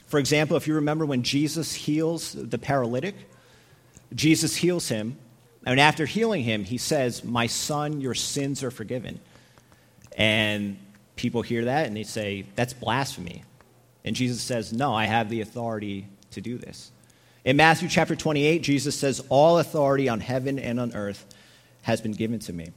For 0.08 0.20
example, 0.20 0.58
if 0.58 0.68
you 0.68 0.76
remember 0.76 1.06
when 1.06 1.24
Jesus 1.24 1.74
heals 1.74 2.34
the 2.34 2.58
paralytic, 2.58 3.16
Jesus 4.14 4.56
heals 4.56 4.90
him, 4.90 5.18
and 5.66 5.80
after 5.80 6.06
healing 6.06 6.44
him, 6.44 6.64
he 6.64 6.78
says, 6.78 7.24
My 7.24 7.48
son, 7.48 8.02
your 8.02 8.16
sins 8.16 8.64
are 8.64 8.72
forgiven. 8.72 9.20
And 10.18 10.78
people 11.20 11.42
hear 11.42 11.66
that 11.66 11.86
and 11.86 11.96
they 11.96 12.04
say, 12.04 12.46
That's 12.56 12.74
blasphemy. 12.74 13.44
And 14.04 14.16
Jesus 14.16 14.42
says, 14.42 14.74
No, 14.74 14.94
I 14.96 15.06
have 15.06 15.30
the 15.30 15.42
authority 15.42 16.08
to 16.32 16.42
do 16.42 16.58
this. 16.58 16.92
In 17.46 17.58
Matthew 17.58 17.90
chapter 17.90 18.16
28, 18.16 18.64
Jesus 18.64 18.98
says, 18.98 19.22
All 19.30 19.60
authority 19.60 20.10
on 20.10 20.22
heaven 20.22 20.58
and 20.58 20.80
on 20.80 20.96
earth 20.96 21.26
has 21.84 22.02
been 22.02 22.14
given 22.14 22.40
to 22.40 22.54
me. 22.54 22.70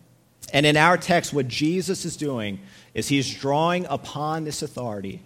And 0.53 0.67
in 0.67 0.77
our 0.77 0.99
text, 0.99 1.33
what 1.33 1.49
Jesus 1.49 2.05
is 2.05 2.17
doing 2.17 2.59
is 2.95 3.09
he's 3.09 3.33
drawing 3.33 3.87
upon 3.87 4.45
this 4.45 4.63
authority 4.63 5.23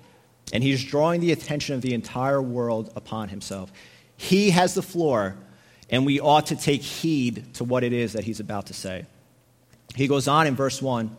and 0.52 0.62
he's 0.62 0.85
drawing 0.85 1.20
the 1.20 1.32
attention 1.32 1.75
of 1.75 1.82
the 1.82 1.94
entire 1.94 2.40
world 2.40 2.92
upon 2.94 3.30
himself. 3.30 3.73
He 4.16 4.50
has 4.50 4.75
the 4.75 4.82
floor, 4.82 5.37
and 5.90 6.06
we 6.06 6.20
ought 6.20 6.46
to 6.46 6.56
take 6.56 6.82
heed 6.82 7.54
to 7.54 7.64
what 7.64 7.82
it 7.82 7.92
is 7.92 8.12
that 8.12 8.25
he's 8.25 8.40
about 8.40 8.66
to 8.66 8.75
say. 8.75 9.06
He 9.96 10.06
goes 10.06 10.28
on 10.28 10.46
in 10.46 10.54
verse 10.54 10.80
1, 10.80 11.16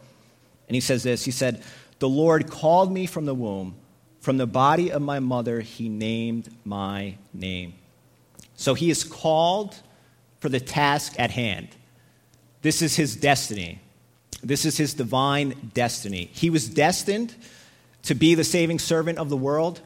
and 0.67 0.75
he 0.75 0.79
says 0.79 1.03
this 1.03 1.25
He 1.25 1.31
said, 1.31 1.61
the 1.99 2.09
Lord 2.09 2.49
called 2.49 2.91
me 2.91 3.05
from 3.05 3.25
the 3.25 3.35
womb. 3.35 3.75
From 4.19 4.37
the 4.37 4.47
body 4.47 4.91
of 4.91 5.01
my 5.01 5.19
mother, 5.19 5.61
he 5.61 5.89
named 5.89 6.49
my 6.65 7.15
name. 7.33 7.73
So 8.55 8.73
he 8.73 8.89
is 8.89 9.03
called 9.03 9.75
for 10.39 10.49
the 10.49 10.59
task 10.59 11.13
at 11.17 11.31
hand. 11.31 11.69
This 12.61 12.81
is 12.81 12.95
his 12.95 13.15
destiny. 13.15 13.79
This 14.43 14.65
is 14.65 14.77
his 14.77 14.93
divine 14.93 15.71
destiny. 15.73 16.29
He 16.33 16.49
was 16.49 16.67
destined 16.67 17.33
to 18.03 18.15
be 18.15 18.35
the 18.35 18.43
saving 18.43 18.79
servant 18.79 19.17
of 19.17 19.29
the 19.29 19.37
world. 19.37 19.81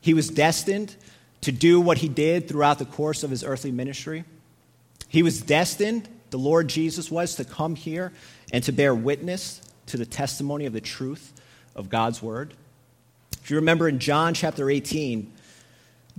He 0.00 0.14
was 0.14 0.28
destined 0.28 0.96
to 1.42 1.52
do 1.52 1.80
what 1.80 1.98
he 1.98 2.08
did 2.08 2.48
throughout 2.48 2.78
the 2.78 2.84
course 2.86 3.22
of 3.22 3.30
his 3.30 3.44
earthly 3.44 3.70
ministry. 3.70 4.24
He 5.08 5.22
was 5.22 5.42
destined 5.42 6.08
the 6.30 6.38
Lord 6.38 6.68
Jesus 6.68 7.12
was 7.12 7.36
to 7.36 7.44
come 7.44 7.76
here 7.76 8.12
and 8.52 8.64
to 8.64 8.72
bear 8.72 8.92
witness 8.92 9.60
to 9.86 9.96
the 9.96 10.06
testimony 10.06 10.66
of 10.66 10.72
the 10.72 10.80
truth 10.80 11.32
of 11.74 11.88
God's 11.88 12.22
word. 12.22 12.54
If 13.42 13.50
you 13.50 13.56
remember 13.56 13.88
in 13.88 13.98
John 13.98 14.34
chapter 14.34 14.70
18, 14.70 15.32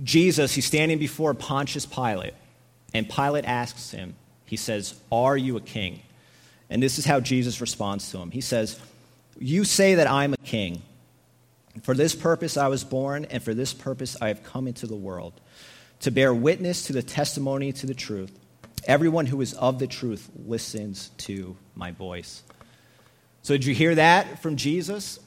Jesus, 0.02 0.54
he's 0.54 0.66
standing 0.66 0.98
before 0.98 1.34
Pontius 1.34 1.86
Pilate, 1.86 2.34
and 2.94 3.08
Pilate 3.08 3.44
asks 3.44 3.90
him, 3.90 4.14
he 4.44 4.56
says, 4.56 4.94
Are 5.10 5.36
you 5.36 5.56
a 5.56 5.60
king? 5.60 6.00
And 6.70 6.82
this 6.82 6.98
is 6.98 7.04
how 7.04 7.20
Jesus 7.20 7.60
responds 7.60 8.10
to 8.10 8.18
him. 8.18 8.30
He 8.30 8.40
says, 8.40 8.80
You 9.38 9.64
say 9.64 9.96
that 9.96 10.06
I'm 10.06 10.34
a 10.34 10.38
king. 10.38 10.82
For 11.82 11.94
this 11.94 12.14
purpose 12.14 12.56
I 12.56 12.68
was 12.68 12.84
born, 12.84 13.26
and 13.26 13.42
for 13.42 13.54
this 13.54 13.74
purpose 13.74 14.16
I 14.20 14.28
have 14.28 14.42
come 14.42 14.66
into 14.66 14.86
the 14.86 14.96
world, 14.96 15.34
to 16.00 16.10
bear 16.10 16.32
witness 16.32 16.86
to 16.86 16.92
the 16.92 17.02
testimony 17.02 17.72
to 17.72 17.86
the 17.86 17.94
truth. 17.94 18.32
Everyone 18.86 19.26
who 19.26 19.40
is 19.40 19.52
of 19.54 19.78
the 19.78 19.86
truth 19.86 20.30
listens 20.46 21.10
to 21.18 21.56
my 21.74 21.90
voice. 21.90 22.42
So, 23.42 23.54
did 23.54 23.64
you 23.64 23.74
hear 23.74 23.94
that 23.96 24.40
from 24.42 24.56
Jesus? 24.56 25.18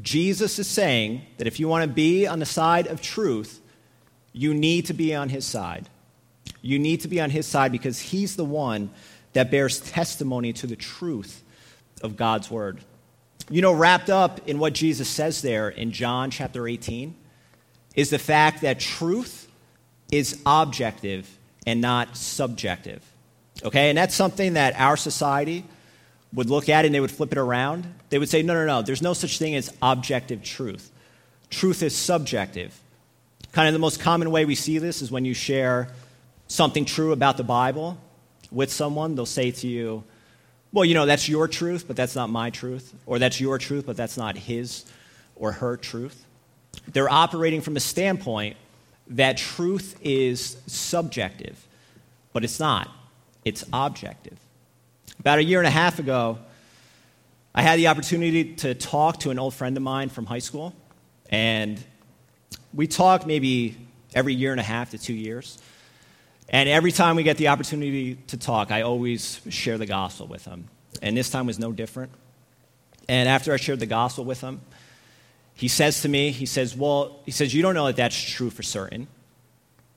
Jesus 0.00 0.58
is 0.58 0.66
saying 0.66 1.22
that 1.38 1.46
if 1.46 1.60
you 1.60 1.68
want 1.68 1.82
to 1.82 1.88
be 1.88 2.26
on 2.26 2.38
the 2.38 2.46
side 2.46 2.86
of 2.86 3.02
truth, 3.02 3.60
you 4.32 4.54
need 4.54 4.86
to 4.86 4.94
be 4.94 5.14
on 5.14 5.28
his 5.28 5.46
side. 5.46 5.88
You 6.62 6.78
need 6.78 7.00
to 7.00 7.08
be 7.08 7.20
on 7.20 7.30
his 7.30 7.46
side 7.46 7.72
because 7.72 7.98
he's 7.98 8.36
the 8.36 8.44
one 8.44 8.90
that 9.32 9.50
bears 9.50 9.80
testimony 9.80 10.52
to 10.54 10.66
the 10.66 10.76
truth 10.76 11.42
of 12.02 12.16
God's 12.16 12.50
word. 12.50 12.80
You 13.50 13.60
know, 13.62 13.72
wrapped 13.72 14.08
up 14.08 14.48
in 14.48 14.58
what 14.58 14.72
Jesus 14.72 15.08
says 15.08 15.42
there 15.42 15.68
in 15.68 15.92
John 15.92 16.30
chapter 16.30 16.66
18 16.66 17.14
is 17.94 18.10
the 18.10 18.18
fact 18.18 18.62
that 18.62 18.80
truth 18.80 19.48
is 20.10 20.40
objective 20.46 21.28
and 21.66 21.80
not 21.80 22.16
subjective. 22.16 23.02
Okay? 23.64 23.88
And 23.88 23.98
that's 23.98 24.14
something 24.14 24.54
that 24.54 24.78
our 24.78 24.96
society 24.96 25.64
would 26.32 26.48
look 26.48 26.68
at 26.68 26.84
it 26.84 26.88
and 26.88 26.94
they 26.94 27.00
would 27.00 27.10
flip 27.10 27.32
it 27.32 27.38
around. 27.38 27.86
They 28.10 28.18
would 28.18 28.28
say, 28.28 28.42
no, 28.42 28.54
no, 28.54 28.66
no, 28.66 28.82
there's 28.82 29.02
no 29.02 29.12
such 29.12 29.38
thing 29.38 29.54
as 29.54 29.72
objective 29.82 30.42
truth. 30.42 30.90
Truth 31.50 31.82
is 31.82 31.94
subjective. 31.94 32.78
Kind 33.52 33.68
of 33.68 33.74
the 33.74 33.78
most 33.78 34.00
common 34.00 34.30
way 34.30 34.44
we 34.44 34.54
see 34.54 34.78
this 34.78 35.02
is 35.02 35.10
when 35.10 35.24
you 35.24 35.34
share 35.34 35.88
something 36.46 36.84
true 36.84 37.12
about 37.12 37.36
the 37.36 37.44
Bible 37.44 37.98
with 38.50 38.72
someone, 38.72 39.14
they'll 39.14 39.26
say 39.26 39.50
to 39.50 39.66
you, 39.66 40.04
well, 40.72 40.84
you 40.86 40.94
know, 40.94 41.04
that's 41.04 41.28
your 41.28 41.48
truth, 41.48 41.84
but 41.86 41.96
that's 41.96 42.16
not 42.16 42.30
my 42.30 42.48
truth. 42.48 42.94
Or 43.04 43.18
that's 43.18 43.40
your 43.40 43.58
truth, 43.58 43.84
but 43.86 43.96
that's 43.96 44.16
not 44.16 44.36
his 44.36 44.86
or 45.36 45.52
her 45.52 45.76
truth. 45.76 46.24
They're 46.88 47.10
operating 47.10 47.60
from 47.60 47.76
a 47.76 47.80
standpoint 47.80 48.56
that 49.08 49.36
truth 49.36 49.98
is 50.00 50.56
subjective, 50.66 51.66
but 52.32 52.44
it's 52.44 52.58
not, 52.58 52.88
it's 53.44 53.64
objective. 53.72 54.38
About 55.20 55.38
a 55.38 55.44
year 55.44 55.58
and 55.58 55.66
a 55.66 55.70
half 55.70 55.98
ago, 55.98 56.38
I 57.54 57.62
had 57.62 57.78
the 57.78 57.88
opportunity 57.88 58.54
to 58.56 58.74
talk 58.74 59.20
to 59.20 59.30
an 59.30 59.38
old 59.38 59.54
friend 59.54 59.76
of 59.76 59.82
mine 59.82 60.08
from 60.08 60.26
high 60.26 60.38
school, 60.38 60.74
and 61.30 61.82
we 62.72 62.86
talk 62.86 63.26
maybe 63.26 63.76
every 64.14 64.34
year 64.34 64.52
and 64.52 64.60
a 64.60 64.64
half 64.64 64.90
to 64.90 64.98
two 64.98 65.14
years. 65.14 65.58
And 66.48 66.68
every 66.68 66.92
time 66.92 67.16
we 67.16 67.22
get 67.22 67.36
the 67.36 67.48
opportunity 67.48 68.16
to 68.28 68.36
talk, 68.36 68.70
I 68.70 68.82
always 68.82 69.40
share 69.48 69.78
the 69.78 69.86
gospel 69.86 70.26
with 70.26 70.44
him. 70.44 70.68
And 71.00 71.16
this 71.16 71.30
time 71.30 71.46
was 71.46 71.58
no 71.58 71.72
different. 71.72 72.12
And 73.08 73.28
after 73.28 73.52
I 73.52 73.56
shared 73.56 73.80
the 73.80 73.86
gospel 73.86 74.24
with 74.24 74.40
him, 74.40 74.60
he 75.54 75.68
says 75.68 76.02
to 76.02 76.08
me, 76.08 76.30
he 76.30 76.46
says, 76.46 76.76
Well, 76.76 77.20
he 77.24 77.30
says, 77.30 77.54
You 77.54 77.62
don't 77.62 77.74
know 77.74 77.86
that 77.86 77.96
that's 77.96 78.20
true 78.20 78.50
for 78.50 78.62
certain. 78.62 79.06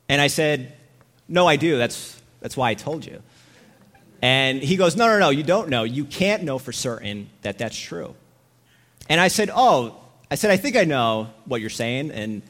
And 0.08 0.20
I 0.20 0.26
said, 0.28 0.74
No, 1.28 1.46
I 1.46 1.56
do. 1.56 1.78
That's, 1.78 2.20
that's 2.40 2.56
why 2.56 2.70
I 2.70 2.74
told 2.74 3.04
you. 3.04 3.22
And 4.22 4.62
he 4.62 4.76
goes, 4.76 4.96
No, 4.96 5.06
no, 5.06 5.18
no, 5.18 5.30
you 5.30 5.42
don't 5.42 5.68
know. 5.68 5.84
You 5.84 6.04
can't 6.04 6.42
know 6.42 6.58
for 6.58 6.72
certain 6.72 7.28
that 7.42 7.58
that's 7.58 7.78
true. 7.78 8.14
And 9.08 9.20
I 9.20 9.28
said, 9.28 9.50
Oh, 9.54 10.00
I 10.30 10.34
said, 10.34 10.50
I 10.50 10.56
think 10.56 10.76
I 10.76 10.84
know 10.84 11.30
what 11.44 11.60
you're 11.60 11.70
saying. 11.70 12.10
And 12.10 12.42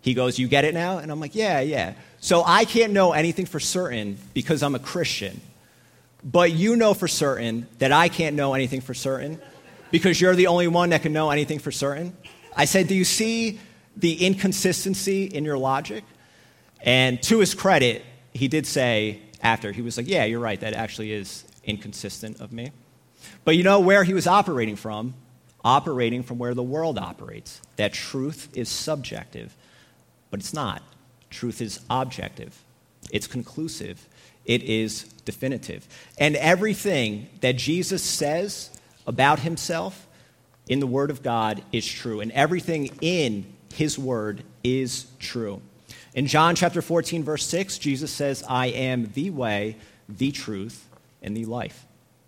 he 0.00 0.14
goes, 0.14 0.38
You 0.38 0.48
get 0.48 0.64
it 0.64 0.74
now? 0.74 0.98
And 0.98 1.10
I'm 1.10 1.20
like, 1.20 1.34
Yeah, 1.34 1.60
yeah. 1.60 1.94
So 2.20 2.42
I 2.44 2.64
can't 2.64 2.92
know 2.92 3.12
anything 3.12 3.46
for 3.46 3.60
certain 3.60 4.18
because 4.34 4.62
I'm 4.62 4.74
a 4.74 4.80
Christian. 4.80 5.40
But 6.24 6.52
you 6.52 6.76
know 6.76 6.94
for 6.94 7.08
certain 7.08 7.66
that 7.78 7.90
I 7.90 8.08
can't 8.08 8.36
know 8.36 8.54
anything 8.54 8.80
for 8.80 8.94
certain 8.94 9.40
because 9.90 10.20
you're 10.20 10.36
the 10.36 10.46
only 10.46 10.68
one 10.68 10.90
that 10.90 11.02
can 11.02 11.12
know 11.12 11.30
anything 11.30 11.58
for 11.58 11.72
certain. 11.72 12.16
I 12.56 12.64
said, 12.64 12.88
Do 12.88 12.94
you 12.94 13.04
see 13.04 13.60
the 13.96 14.26
inconsistency 14.26 15.24
in 15.24 15.44
your 15.44 15.58
logic? 15.58 16.04
And 16.80 17.22
to 17.24 17.38
his 17.38 17.54
credit, 17.54 18.02
he 18.32 18.48
did 18.48 18.66
say 18.66 19.20
after, 19.42 19.72
he 19.72 19.82
was 19.82 19.96
like, 19.96 20.08
Yeah, 20.08 20.24
you're 20.24 20.40
right, 20.40 20.60
that 20.60 20.74
actually 20.74 21.12
is 21.12 21.44
inconsistent 21.64 22.40
of 22.40 22.52
me. 22.52 22.72
But 23.44 23.56
you 23.56 23.62
know 23.62 23.80
where 23.80 24.04
he 24.04 24.14
was 24.14 24.26
operating 24.26 24.76
from? 24.76 25.14
Operating 25.64 26.22
from 26.22 26.38
where 26.38 26.54
the 26.54 26.62
world 26.62 26.98
operates. 26.98 27.60
That 27.76 27.92
truth 27.92 28.48
is 28.54 28.68
subjective, 28.68 29.54
but 30.30 30.40
it's 30.40 30.54
not. 30.54 30.82
Truth 31.30 31.60
is 31.60 31.80
objective, 31.88 32.62
it's 33.10 33.26
conclusive, 33.26 34.06
it 34.44 34.62
is 34.62 35.04
definitive. 35.24 35.86
And 36.18 36.36
everything 36.36 37.28
that 37.40 37.56
Jesus 37.56 38.02
says 38.02 38.70
about 39.06 39.40
himself 39.40 40.06
in 40.68 40.80
the 40.80 40.86
Word 40.86 41.10
of 41.10 41.22
God 41.22 41.62
is 41.72 41.86
true, 41.86 42.20
and 42.20 42.30
everything 42.32 42.90
in 43.00 43.46
his 43.72 43.98
Word 43.98 44.42
is 44.62 45.06
true. 45.18 45.60
In 46.14 46.26
John 46.26 46.54
chapter 46.54 46.82
14, 46.82 47.24
verse 47.24 47.46
6, 47.46 47.78
Jesus 47.78 48.10
says, 48.10 48.44
I 48.48 48.66
am 48.66 49.10
the 49.14 49.30
way, 49.30 49.76
the 50.08 50.30
truth, 50.30 50.86
and 51.22 51.36
the 51.36 51.46
life. 51.46 51.86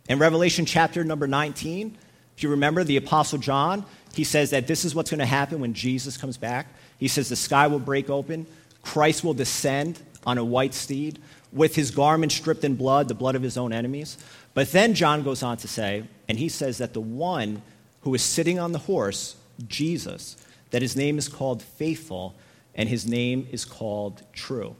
In 0.08 0.18
Revelation 0.18 0.64
chapter 0.64 1.04
number 1.04 1.26
19, 1.26 1.96
if 2.36 2.42
you 2.42 2.48
remember 2.48 2.82
the 2.82 2.96
Apostle 2.96 3.38
John, 3.38 3.84
he 4.14 4.24
says 4.24 4.50
that 4.50 4.66
this 4.66 4.84
is 4.84 4.94
what's 4.94 5.10
going 5.10 5.18
to 5.20 5.26
happen 5.26 5.60
when 5.60 5.74
Jesus 5.74 6.16
comes 6.16 6.36
back. 6.36 6.66
He 6.98 7.08
says 7.08 7.28
the 7.28 7.36
sky 7.36 7.66
will 7.66 7.78
break 7.78 8.08
open, 8.08 8.46
Christ 8.82 9.22
will 9.22 9.34
descend 9.34 10.00
on 10.26 10.38
a 10.38 10.44
white 10.44 10.74
steed 10.74 11.18
with 11.52 11.74
his 11.74 11.90
garment 11.90 12.32
stripped 12.32 12.64
in 12.64 12.76
blood, 12.76 13.08
the 13.08 13.14
blood 13.14 13.36
of 13.36 13.42
his 13.42 13.56
own 13.56 13.72
enemies. 13.72 14.18
But 14.54 14.72
then 14.72 14.94
John 14.94 15.22
goes 15.22 15.42
on 15.42 15.56
to 15.58 15.68
say, 15.68 16.04
and 16.28 16.38
he 16.38 16.48
says 16.48 16.78
that 16.78 16.94
the 16.94 17.00
one 17.00 17.62
who 18.02 18.14
is 18.14 18.22
sitting 18.22 18.58
on 18.58 18.72
the 18.72 18.78
horse, 18.78 19.36
Jesus, 19.68 20.36
that 20.70 20.82
his 20.82 20.96
name 20.96 21.18
is 21.18 21.28
called 21.28 21.62
faithful 21.62 22.34
and 22.74 22.88
his 22.88 23.06
name 23.06 23.48
is 23.50 23.64
called 23.64 24.22
true. 24.32 24.76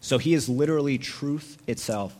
So 0.00 0.18
he 0.18 0.34
is 0.34 0.48
literally 0.48 0.98
truth 0.98 1.58
itself. 1.66 2.16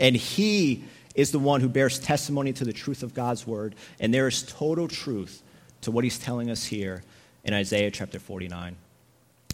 And 0.00 0.16
he 0.16 0.84
is 1.14 1.30
the 1.30 1.38
one 1.38 1.60
who 1.60 1.68
bears 1.68 1.98
testimony 1.98 2.52
to 2.54 2.64
the 2.64 2.72
truth 2.72 3.02
of 3.02 3.14
God's 3.14 3.46
word. 3.46 3.74
And 4.00 4.12
there 4.12 4.26
is 4.26 4.42
total 4.42 4.88
truth 4.88 5.42
to 5.82 5.90
what 5.90 6.04
he's 6.04 6.18
telling 6.18 6.50
us 6.50 6.64
here 6.64 7.02
in 7.44 7.54
Isaiah 7.54 7.90
chapter 7.90 8.18
49. 8.18 8.76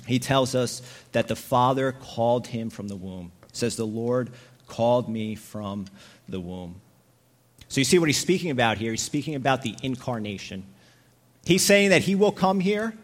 He 0.07 0.19
tells 0.19 0.55
us 0.55 0.83
that 1.12 1.29
the 1.29 1.37
Father 1.37 1.93
called 1.93 2.49
him 2.49 2.71
from 2.71 2.89
the 2.89 2.97
womb. 2.97 3.31
Says, 3.53 3.77
The 3.77 3.87
Lord 3.87 4.31
called 4.67 5.09
me 5.09 5.35
from 5.35 5.87
the 6.29 6.41
womb. 6.41 6.81
So 7.69 7.81
you 7.81 7.85
see 7.85 7.99
what 7.99 8.09
he's 8.09 8.19
speaking 8.19 8.51
about 8.51 8.79
here? 8.79 8.91
He's 8.91 9.03
speaking 9.03 9.35
about 9.35 9.62
the 9.62 9.77
incarnation. 9.83 10.65
He's 11.45 11.65
saying 11.65 11.91
that 11.91 12.03
he 12.03 12.15
will 12.15 12.33
come 12.33 12.61
here 12.61 12.95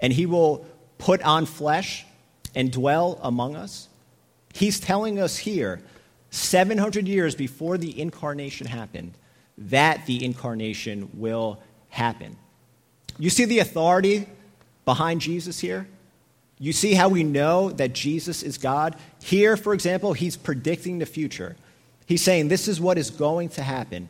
and 0.00 0.12
he 0.12 0.26
will 0.26 0.66
put 0.98 1.22
on 1.22 1.46
flesh 1.46 2.04
and 2.54 2.70
dwell 2.70 3.18
among 3.22 3.56
us. 3.56 3.88
He's 4.52 4.80
telling 4.80 5.18
us 5.18 5.38
here, 5.38 5.80
700 6.30 7.06
years 7.08 7.34
before 7.34 7.78
the 7.78 7.98
incarnation 7.98 8.66
happened, 8.66 9.14
that 9.56 10.06
the 10.06 10.24
incarnation 10.24 11.10
will 11.14 11.60
happen. 11.88 12.36
You 13.18 13.30
see 13.30 13.44
the 13.44 13.60
authority 13.60 14.26
behind 14.84 15.20
Jesus 15.20 15.58
here? 15.58 15.88
You 16.58 16.72
see 16.72 16.94
how 16.94 17.08
we 17.08 17.22
know 17.22 17.70
that 17.70 17.92
Jesus 17.92 18.42
is 18.42 18.58
God? 18.58 18.96
Here, 19.22 19.56
for 19.56 19.74
example, 19.74 20.12
he's 20.12 20.36
predicting 20.36 20.98
the 20.98 21.06
future. 21.06 21.56
He's 22.06 22.22
saying, 22.22 22.48
This 22.48 22.68
is 22.68 22.80
what 22.80 22.98
is 22.98 23.10
going 23.10 23.50
to 23.50 23.62
happen. 23.62 24.08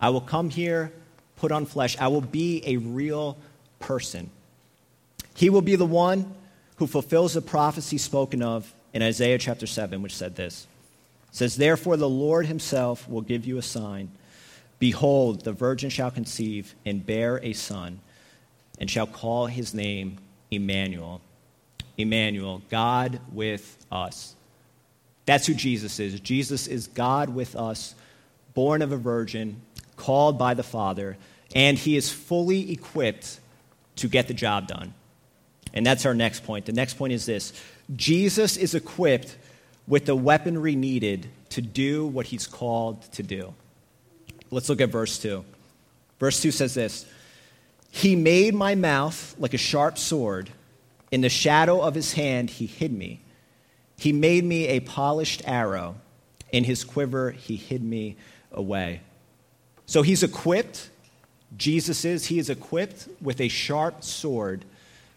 I 0.00 0.10
will 0.10 0.20
come 0.20 0.50
here, 0.50 0.92
put 1.36 1.52
on 1.52 1.66
flesh. 1.66 1.96
I 1.98 2.08
will 2.08 2.20
be 2.20 2.62
a 2.64 2.76
real 2.76 3.36
person. 3.80 4.30
He 5.40 5.48
will 5.48 5.62
be 5.62 5.74
the 5.74 5.86
one 5.86 6.34
who 6.76 6.86
fulfills 6.86 7.32
the 7.32 7.40
prophecy 7.40 7.96
spoken 7.96 8.42
of 8.42 8.70
in 8.92 9.00
Isaiah 9.02 9.38
chapter 9.38 9.66
7, 9.66 10.02
which 10.02 10.14
said 10.14 10.36
this. 10.36 10.66
It 11.30 11.34
says, 11.34 11.56
Therefore 11.56 11.96
the 11.96 12.10
Lord 12.10 12.44
himself 12.44 13.08
will 13.08 13.22
give 13.22 13.46
you 13.46 13.56
a 13.56 13.62
sign. 13.62 14.10
Behold, 14.78 15.42
the 15.42 15.54
virgin 15.54 15.88
shall 15.88 16.10
conceive 16.10 16.74
and 16.84 17.06
bear 17.06 17.40
a 17.42 17.54
son, 17.54 18.00
and 18.78 18.90
shall 18.90 19.06
call 19.06 19.46
his 19.46 19.72
name 19.72 20.18
Emmanuel 20.50 21.22
Emmanuel, 21.96 22.60
God 22.68 23.18
with 23.32 23.78
us. 23.90 24.34
That's 25.24 25.46
who 25.46 25.54
Jesus 25.54 25.98
is. 26.00 26.20
Jesus 26.20 26.66
is 26.66 26.86
God 26.86 27.30
with 27.30 27.56
us, 27.56 27.94
born 28.52 28.82
of 28.82 28.92
a 28.92 28.98
virgin, 28.98 29.62
called 29.96 30.38
by 30.38 30.52
the 30.52 30.62
Father, 30.62 31.16
and 31.54 31.78
he 31.78 31.96
is 31.96 32.12
fully 32.12 32.70
equipped 32.72 33.40
to 33.96 34.06
get 34.06 34.28
the 34.28 34.34
job 34.34 34.68
done. 34.68 34.92
And 35.72 35.86
that's 35.86 36.06
our 36.06 36.14
next 36.14 36.44
point. 36.44 36.66
The 36.66 36.72
next 36.72 36.94
point 36.94 37.12
is 37.12 37.26
this 37.26 37.52
Jesus 37.94 38.56
is 38.56 38.74
equipped 38.74 39.36
with 39.86 40.06
the 40.06 40.16
weaponry 40.16 40.76
needed 40.76 41.28
to 41.50 41.62
do 41.62 42.06
what 42.06 42.26
he's 42.26 42.46
called 42.46 43.02
to 43.12 43.22
do. 43.22 43.54
Let's 44.50 44.68
look 44.68 44.80
at 44.80 44.88
verse 44.88 45.18
2. 45.18 45.44
Verse 46.18 46.40
2 46.40 46.50
says 46.50 46.74
this 46.74 47.06
He 47.90 48.16
made 48.16 48.54
my 48.54 48.74
mouth 48.74 49.34
like 49.38 49.54
a 49.54 49.58
sharp 49.58 49.98
sword. 49.98 50.50
In 51.10 51.22
the 51.22 51.28
shadow 51.28 51.80
of 51.80 51.96
his 51.96 52.12
hand, 52.12 52.50
he 52.50 52.66
hid 52.66 52.92
me. 52.92 53.20
He 53.98 54.12
made 54.12 54.44
me 54.44 54.68
a 54.68 54.80
polished 54.80 55.42
arrow. 55.44 55.96
In 56.52 56.64
his 56.64 56.84
quiver, 56.84 57.32
he 57.32 57.56
hid 57.56 57.82
me 57.82 58.16
away. 58.52 59.00
So 59.86 60.02
he's 60.02 60.22
equipped, 60.22 60.88
Jesus 61.56 62.04
is, 62.04 62.26
he 62.26 62.38
is 62.38 62.48
equipped 62.48 63.08
with 63.20 63.40
a 63.40 63.48
sharp 63.48 64.04
sword 64.04 64.64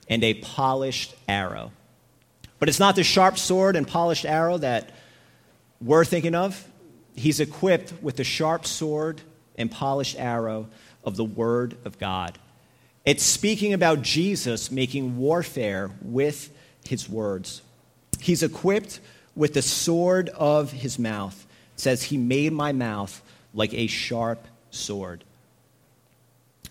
and 0.09 0.23
a 0.23 0.33
polished 0.35 1.15
arrow. 1.27 1.71
But 2.59 2.69
it's 2.69 2.79
not 2.79 2.95
the 2.95 3.03
sharp 3.03 3.37
sword 3.37 3.75
and 3.75 3.87
polished 3.87 4.25
arrow 4.25 4.57
that 4.57 4.91
we're 5.81 6.05
thinking 6.05 6.35
of. 6.35 6.65
He's 7.15 7.39
equipped 7.39 7.93
with 8.01 8.15
the 8.15 8.23
sharp 8.23 8.65
sword 8.65 9.21
and 9.57 9.69
polished 9.69 10.17
arrow 10.17 10.67
of 11.03 11.15
the 11.15 11.23
Word 11.23 11.77
of 11.85 11.99
God. 11.99 12.37
It's 13.05 13.23
speaking 13.23 13.73
about 13.73 14.01
Jesus 14.01 14.71
making 14.71 15.17
warfare 15.17 15.91
with 16.01 16.49
his 16.87 17.09
words. 17.09 17.61
He's 18.19 18.43
equipped 18.43 18.99
with 19.35 19.53
the 19.53 19.61
sword 19.61 20.29
of 20.29 20.71
his 20.71 20.97
mouth. 20.97 21.45
It 21.73 21.81
says, 21.81 22.03
He 22.03 22.17
made 22.17 22.53
my 22.53 22.71
mouth 22.71 23.21
like 23.53 23.73
a 23.73 23.87
sharp 23.87 24.47
sword. 24.71 25.23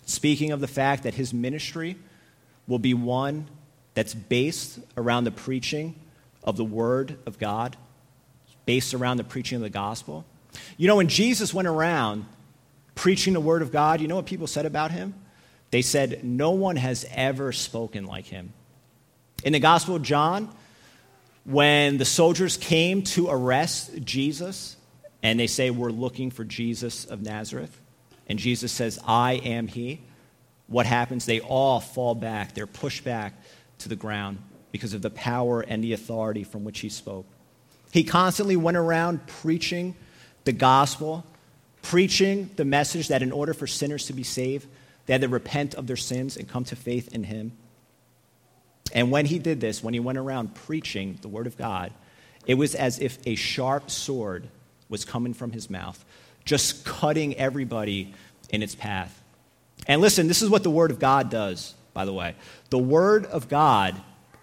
Speaking 0.06 0.52
of 0.52 0.60
the 0.60 0.68
fact 0.68 1.02
that 1.02 1.14
his 1.14 1.34
ministry 1.34 1.96
will 2.66 2.78
be 2.78 2.94
one 2.94 3.46
that's 3.94 4.14
based 4.14 4.78
around 4.96 5.24
the 5.24 5.30
preaching 5.30 5.94
of 6.44 6.56
the 6.56 6.64
Word 6.64 7.18
of 7.26 7.38
God, 7.38 7.76
based 8.66 8.94
around 8.94 9.16
the 9.16 9.24
preaching 9.24 9.56
of 9.56 9.62
the 9.62 9.70
gospel. 9.70 10.24
You 10.76 10.88
know, 10.88 10.96
when 10.96 11.08
Jesus 11.08 11.52
went 11.52 11.68
around 11.68 12.26
preaching 12.94 13.32
the 13.32 13.40
Word 13.40 13.62
of 13.62 13.72
God, 13.72 14.00
you 14.00 14.08
know 14.08 14.16
what 14.16 14.26
people 14.26 14.46
said 14.46 14.66
about 14.66 14.90
him? 14.90 15.14
They 15.70 15.82
said, 15.82 16.22
No 16.22 16.50
one 16.50 16.76
has 16.76 17.06
ever 17.12 17.52
spoken 17.52 18.06
like 18.06 18.26
him. 18.26 18.52
In 19.44 19.52
the 19.52 19.60
Gospel 19.60 19.96
of 19.96 20.02
John, 20.02 20.54
when 21.44 21.98
the 21.98 22.04
soldiers 22.04 22.56
came 22.56 23.02
to 23.02 23.28
arrest 23.28 23.90
Jesus, 24.04 24.76
and 25.22 25.40
they 25.40 25.46
say, 25.46 25.70
We're 25.70 25.90
looking 25.90 26.30
for 26.30 26.44
Jesus 26.44 27.04
of 27.04 27.22
Nazareth, 27.22 27.76
and 28.28 28.38
Jesus 28.38 28.70
says, 28.70 28.98
I 29.06 29.34
am 29.34 29.66
he, 29.66 30.00
what 30.66 30.86
happens? 30.86 31.26
They 31.26 31.40
all 31.40 31.80
fall 31.80 32.14
back. 32.14 32.54
They're 32.54 32.66
pushed 32.66 33.04
back 33.04 33.34
to 33.78 33.88
the 33.88 33.96
ground 33.96 34.38
because 34.70 34.94
of 34.94 35.02
the 35.02 35.10
power 35.10 35.60
and 35.60 35.84
the 35.84 35.92
authority 35.92 36.44
from 36.44 36.64
which 36.64 36.80
he 36.80 36.88
spoke. 36.88 37.26
He 37.90 38.04
constantly 38.04 38.56
went 38.56 38.78
around 38.78 39.26
preaching 39.26 39.94
the 40.44 40.52
gospel, 40.52 41.24
preaching 41.82 42.50
the 42.56 42.64
message 42.64 43.08
that 43.08 43.22
in 43.22 43.32
order 43.32 43.52
for 43.52 43.66
sinners 43.66 44.06
to 44.06 44.12
be 44.12 44.22
saved, 44.22 44.66
they 45.06 45.12
had 45.12 45.20
to 45.20 45.28
repent 45.28 45.74
of 45.74 45.86
their 45.86 45.96
sins 45.96 46.36
and 46.36 46.48
come 46.48 46.64
to 46.64 46.76
faith 46.76 47.14
in 47.14 47.24
him. 47.24 47.52
And 48.94 49.10
when 49.10 49.26
he 49.26 49.38
did 49.38 49.60
this, 49.60 49.82
when 49.82 49.94
he 49.94 50.00
went 50.00 50.18
around 50.18 50.54
preaching 50.54 51.18
the 51.22 51.28
word 51.28 51.46
of 51.46 51.56
God, 51.56 51.92
it 52.46 52.54
was 52.54 52.74
as 52.74 52.98
if 52.98 53.18
a 53.26 53.34
sharp 53.34 53.90
sword 53.90 54.48
was 54.88 55.04
coming 55.04 55.34
from 55.34 55.52
his 55.52 55.70
mouth, 55.70 56.04
just 56.44 56.84
cutting 56.84 57.36
everybody 57.36 58.14
in 58.50 58.62
its 58.62 58.74
path. 58.74 59.21
And 59.86 60.00
listen, 60.00 60.28
this 60.28 60.42
is 60.42 60.50
what 60.50 60.62
the 60.62 60.70
word 60.70 60.90
of 60.90 60.98
God 60.98 61.30
does, 61.30 61.74
by 61.92 62.04
the 62.04 62.12
way. 62.12 62.34
The 62.70 62.78
word 62.78 63.26
of 63.26 63.48
God, 63.48 64.00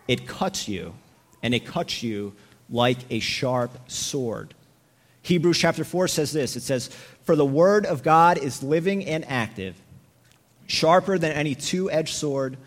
it 0.08 0.27
cuts 0.27 0.67
you, 0.67 0.93
and 1.41 1.53
it 1.53 1.65
cuts 1.65 2.03
you 2.03 2.34
like 2.69 2.98
a 3.10 3.19
sharp 3.19 3.72
sword. 3.89 4.54
Hebrews 5.21 5.58
chapter 5.58 5.84
4 5.84 6.08
says 6.08 6.32
this 6.32 6.56
it 6.56 6.63
says, 6.63 6.88
For 7.23 7.36
the 7.36 7.45
word 7.45 7.86
of 7.86 8.04
God 8.04 8.38
is 8.38 8.63
living 8.63 9.06
and 9.06 9.25
active, 9.30 9.75
sharper 10.67 11.17
than 11.17 11.32
any 11.32 11.56
two 11.56 11.89
edged 11.91 12.15
sword, 12.15 12.58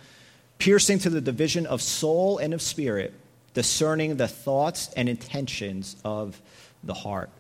piercing 0.59 0.99
to 1.01 1.11
the 1.11 1.21
division 1.21 1.67
of 1.67 1.83
soul 1.83 2.39
and 2.39 2.55
of 2.55 2.63
spirit, 2.63 3.15
discerning 3.55 4.17
the 4.17 4.29
thoughts 4.29 4.91
and 4.97 5.09
intentions 5.09 5.97
of 6.05 6.41
the 6.83 6.95
heart. 6.95 7.31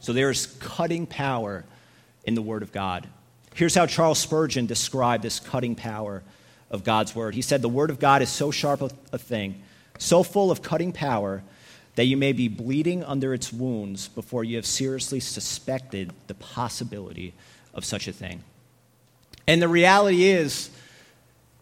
So 0.00 0.12
there's 0.12 0.46
cutting 0.46 1.06
power 1.06 1.64
in 2.24 2.34
the 2.34 2.42
word 2.42 2.62
of 2.62 2.72
God. 2.72 3.08
Here's 3.54 3.74
how 3.74 3.86
Charles 3.86 4.18
Spurgeon 4.18 4.66
described 4.66 5.22
this 5.22 5.40
cutting 5.40 5.76
power 5.76 6.22
of 6.70 6.84
God's 6.84 7.14
word. 7.14 7.34
He 7.34 7.42
said, 7.42 7.62
The 7.62 7.68
word 7.68 7.90
of 7.90 8.00
God 8.00 8.20
is 8.20 8.28
so 8.28 8.50
sharp 8.50 8.82
a 9.12 9.18
thing, 9.18 9.62
so 9.98 10.22
full 10.22 10.50
of 10.50 10.60
cutting 10.60 10.92
power 10.92 11.42
that 11.94 12.06
you 12.06 12.16
may 12.16 12.32
be 12.32 12.48
bleeding 12.48 13.04
under 13.04 13.32
its 13.32 13.52
wounds 13.52 14.08
before 14.08 14.42
you 14.42 14.56
have 14.56 14.66
seriously 14.66 15.20
suspected 15.20 16.12
the 16.26 16.34
possibility 16.34 17.32
of 17.72 17.84
such 17.84 18.08
a 18.08 18.12
thing. 18.12 18.42
And 19.46 19.62
the 19.62 19.68
reality 19.68 20.24
is, 20.24 20.70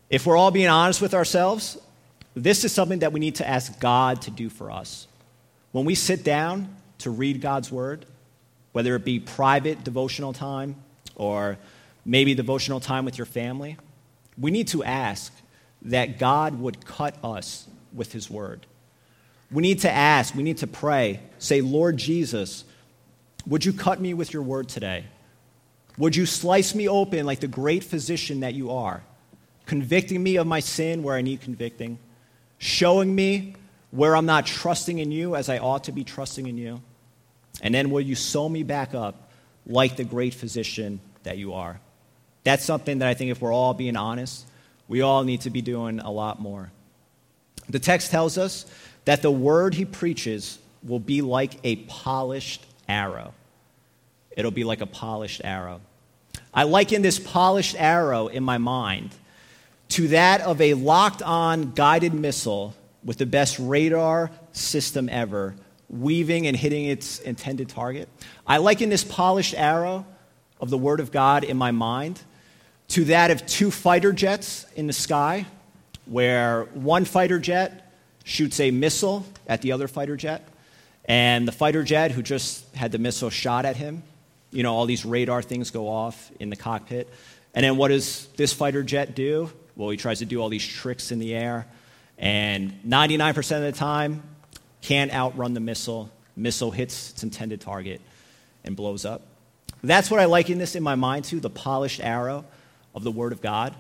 if 0.09 0.27
we're 0.27 0.37
all 0.37 0.51
being 0.51 0.69
honest 0.69 1.03
with 1.03 1.13
ourselves, 1.13 1.77
this 2.35 2.65
is 2.65 2.73
something 2.73 3.01
that 3.01 3.13
we 3.13 3.21
need 3.21 3.35
to 3.37 3.49
ask 3.49 3.79
God 3.81 4.23
to 4.23 4.31
do 4.31 4.49
for 4.49 4.71
us. 4.71 5.07
When 5.73 5.85
we 5.85 5.95
sit 5.95 6.25
down 6.25 6.75
to 6.99 7.11
read 7.11 7.43
God's 7.43 7.71
word, 7.71 8.07
whether 8.73 8.95
it 8.97 9.05
be 9.05 9.21
private 9.21 9.85
devotional 9.85 10.33
time 10.33 10.77
or 11.15 11.59
maybe 12.05 12.35
devotional 12.35 12.81
time 12.81 13.05
with 13.05 13.19
your 13.19 13.27
family, 13.27 13.77
we 14.39 14.51
need 14.51 14.69
to 14.69 14.83
ask 14.85 15.33
that 15.83 16.19
God 16.19 16.59
would 16.59 16.85
cut 16.85 17.17
us 17.23 17.67
with 17.93 18.13
his 18.13 18.31
word. 18.31 18.67
We 19.51 19.63
need 19.63 19.81
to 19.81 19.91
ask, 19.91 20.35
we 20.35 20.43
need 20.43 20.59
to 20.59 20.67
pray, 20.67 21.21
say, 21.39 21.61
Lord 21.61 21.97
Jesus, 21.97 22.65
would 23.47 23.65
you 23.65 23.73
cut 23.73 24.01
me 24.01 24.15
with 24.15 24.33
your 24.33 24.43
word 24.43 24.69
today? 24.69 25.05
Would 25.99 26.17
you 26.17 26.25
slice 26.25 26.75
me 26.75 26.89
open 26.89 27.27
like 27.27 27.41
the 27.41 27.49
great 27.49 27.85
physician 27.85 28.41
that 28.41 28.55
you 28.55 28.71
are, 28.71 29.03
convicting 29.67 30.23
me 30.23 30.37
of 30.37 30.47
my 30.47 30.61
sin 30.61 31.03
where 31.03 31.17
I 31.17 31.21
need 31.21 31.43
convicting, 31.43 31.99
showing 32.59 33.15
me 33.15 33.57
where 33.91 34.17
I'm 34.17 34.25
not 34.25 34.47
trusting 34.47 34.99
in 34.99 35.11
you 35.11 35.37
as 35.37 35.51
I 35.51 35.59
ought 35.59 35.85
to 35.85 35.93
be 35.93 36.03
trusting 36.03 36.47
in 36.47 36.57
you? 36.57 36.81
And 37.61 37.75
then 37.75 37.91
will 37.91 38.01
you 38.01 38.15
sew 38.15 38.49
me 38.49 38.63
back 38.63 38.95
up 38.95 39.31
like 39.67 39.97
the 39.97 40.05
great 40.05 40.33
physician 40.33 41.01
that 41.25 41.37
you 41.37 41.53
are? 41.53 41.79
That's 42.45 42.65
something 42.65 42.99
that 42.99 43.09
I 43.09 43.15
think 43.15 43.31
if 43.31 43.41
we're 43.41 43.53
all 43.53 43.75
being 43.75 43.97
honest, 43.97 44.47
we 44.89 45.01
all 45.01 45.25
need 45.25 45.43
to 45.43 45.51
be 45.51 45.63
doing 45.63 46.01
a 46.01 46.11
lot 46.11 46.41
more. 46.41 46.71
The 47.69 47.79
text 47.79 48.11
tells 48.11 48.37
us 48.39 48.67
that 49.05 49.23
the 49.23 49.31
word 49.31 49.75
he 49.75 49.85
preaches 49.85 50.59
will 50.83 50.99
be 50.99 51.23
like 51.23 51.59
a 51.65 51.77
polished 51.77 52.65
arrow. 52.89 53.33
It'll 54.37 54.51
be 54.51 54.65
like 54.65 54.81
a 54.81 54.87
polished 54.87 55.41
arrow. 55.45 55.81
I 56.53 56.65
liken 56.65 57.03
this 57.03 57.19
polished 57.19 57.77
arrow 57.79 58.27
in 58.27 58.43
my 58.43 58.59
mind 58.59 59.15
to 59.91 60.09
that 60.09 60.41
of 60.41 60.61
a 60.61 60.75
locked 60.75 61.23
on 61.23 61.73
guided 61.73 62.15
missile 62.15 62.75
with 63.05 63.19
the 63.19 63.27
best 63.27 63.59
radar 63.59 64.31
system 64.53 65.09
ever, 65.09 65.55
weaving 65.89 66.47
and 66.47 66.57
hitting 66.57 66.87
its 66.87 67.21
intended 67.21 67.69
target. 67.69 68.09
I 68.47 68.59
liken 68.59 68.89
this 68.89 69.05
polished 69.05 69.55
arrow 69.55 70.07
of 70.61 70.71
the 70.71 70.79
Word 70.79 71.01
of 71.01 71.13
God 71.13 71.45
in 71.45 71.57
my 71.57 71.71
mind 71.71 72.21
to 72.93 73.07
that 73.07 73.31
of 73.31 73.47
two 73.47 73.71
fighter 73.71 74.13
jets 74.13 74.67
in 74.77 74.87
the 74.87 74.93
sky, 74.93 75.47
where 76.05 76.65
one 76.75 77.07
fighter 77.07 77.39
jet 77.39 77.91
shoots 78.23 78.61
a 78.61 78.71
missile 78.71 79.25
at 79.47 79.63
the 79.63 79.73
other 79.73 79.89
fighter 79.89 80.15
jet. 80.15 80.47
And 81.07 81.49
the 81.49 81.53
fighter 81.53 81.83
jet 81.83 82.11
who 82.11 82.21
just 82.21 82.75
had 82.77 82.93
the 82.93 82.99
missile 82.99 83.31
shot 83.31 83.65
at 83.65 83.77
him, 83.77 84.03
you 84.51 84.63
know, 84.63 84.75
all 84.75 84.85
these 84.85 85.07
radar 85.07 85.41
things 85.41 85.71
go 85.71 85.89
off 85.89 86.31
in 86.39 86.51
the 86.51 86.57
cockpit. 86.57 87.09
And 87.55 87.65
then 87.65 87.79
what 87.79 87.89
does 87.89 88.29
this 88.37 88.53
fighter 88.53 88.83
jet 88.83 89.15
do? 89.15 89.51
Well, 89.75 89.89
he 89.89 89.97
tries 89.97 90.19
to 90.19 90.27
do 90.27 90.43
all 90.43 90.51
these 90.51 90.67
tricks 90.67 91.11
in 91.13 91.19
the 91.19 91.35
air. 91.35 91.67
And 92.19 92.79
99% 92.87 93.57
of 93.57 93.63
the 93.63 93.73
time, 93.73 94.23
can't 94.83 95.15
outrun 95.15 95.55
the 95.55 95.61
missile. 95.61 96.11
Missile 96.37 96.71
hits 96.71 97.13
its 97.13 97.23
intended 97.23 97.63
target 97.63 98.03
and 98.65 98.77
blows 98.77 99.07
up. 99.07 99.23
That's 99.83 100.11
what 100.11 100.21
I 100.21 100.27
liken 100.27 100.59
this 100.59 100.77
in 100.77 100.83
my 100.83 100.95
mind 100.95 101.25
to 101.27 101.41
the 101.41 101.51
polished 101.51 102.01
arrow 102.01 102.45
of 102.95 103.05
the 103.05 103.11
Word 103.11 103.33
of 103.33 103.41
God. 103.41 103.75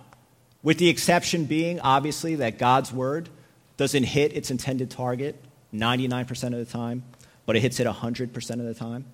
With 0.62 0.79
the 0.79 0.88
exception 0.88 1.44
being, 1.44 1.81
obviously, 1.81 2.37
that 2.37 2.59
God's 2.59 2.92
Word 2.92 3.29
doesn't 3.77 4.05
hit 4.05 4.33
its 4.37 4.51
intended 4.51 4.90
target 4.90 5.42
99% 5.75 6.31
of 6.44 6.53
the 6.53 6.64
time, 6.64 7.03
but 7.46 7.57
it 7.57 7.61
hits 7.61 7.81
it 7.81 7.87
100% 7.87 8.51
of 8.51 8.64
the 8.64 8.75
time. 8.75 9.05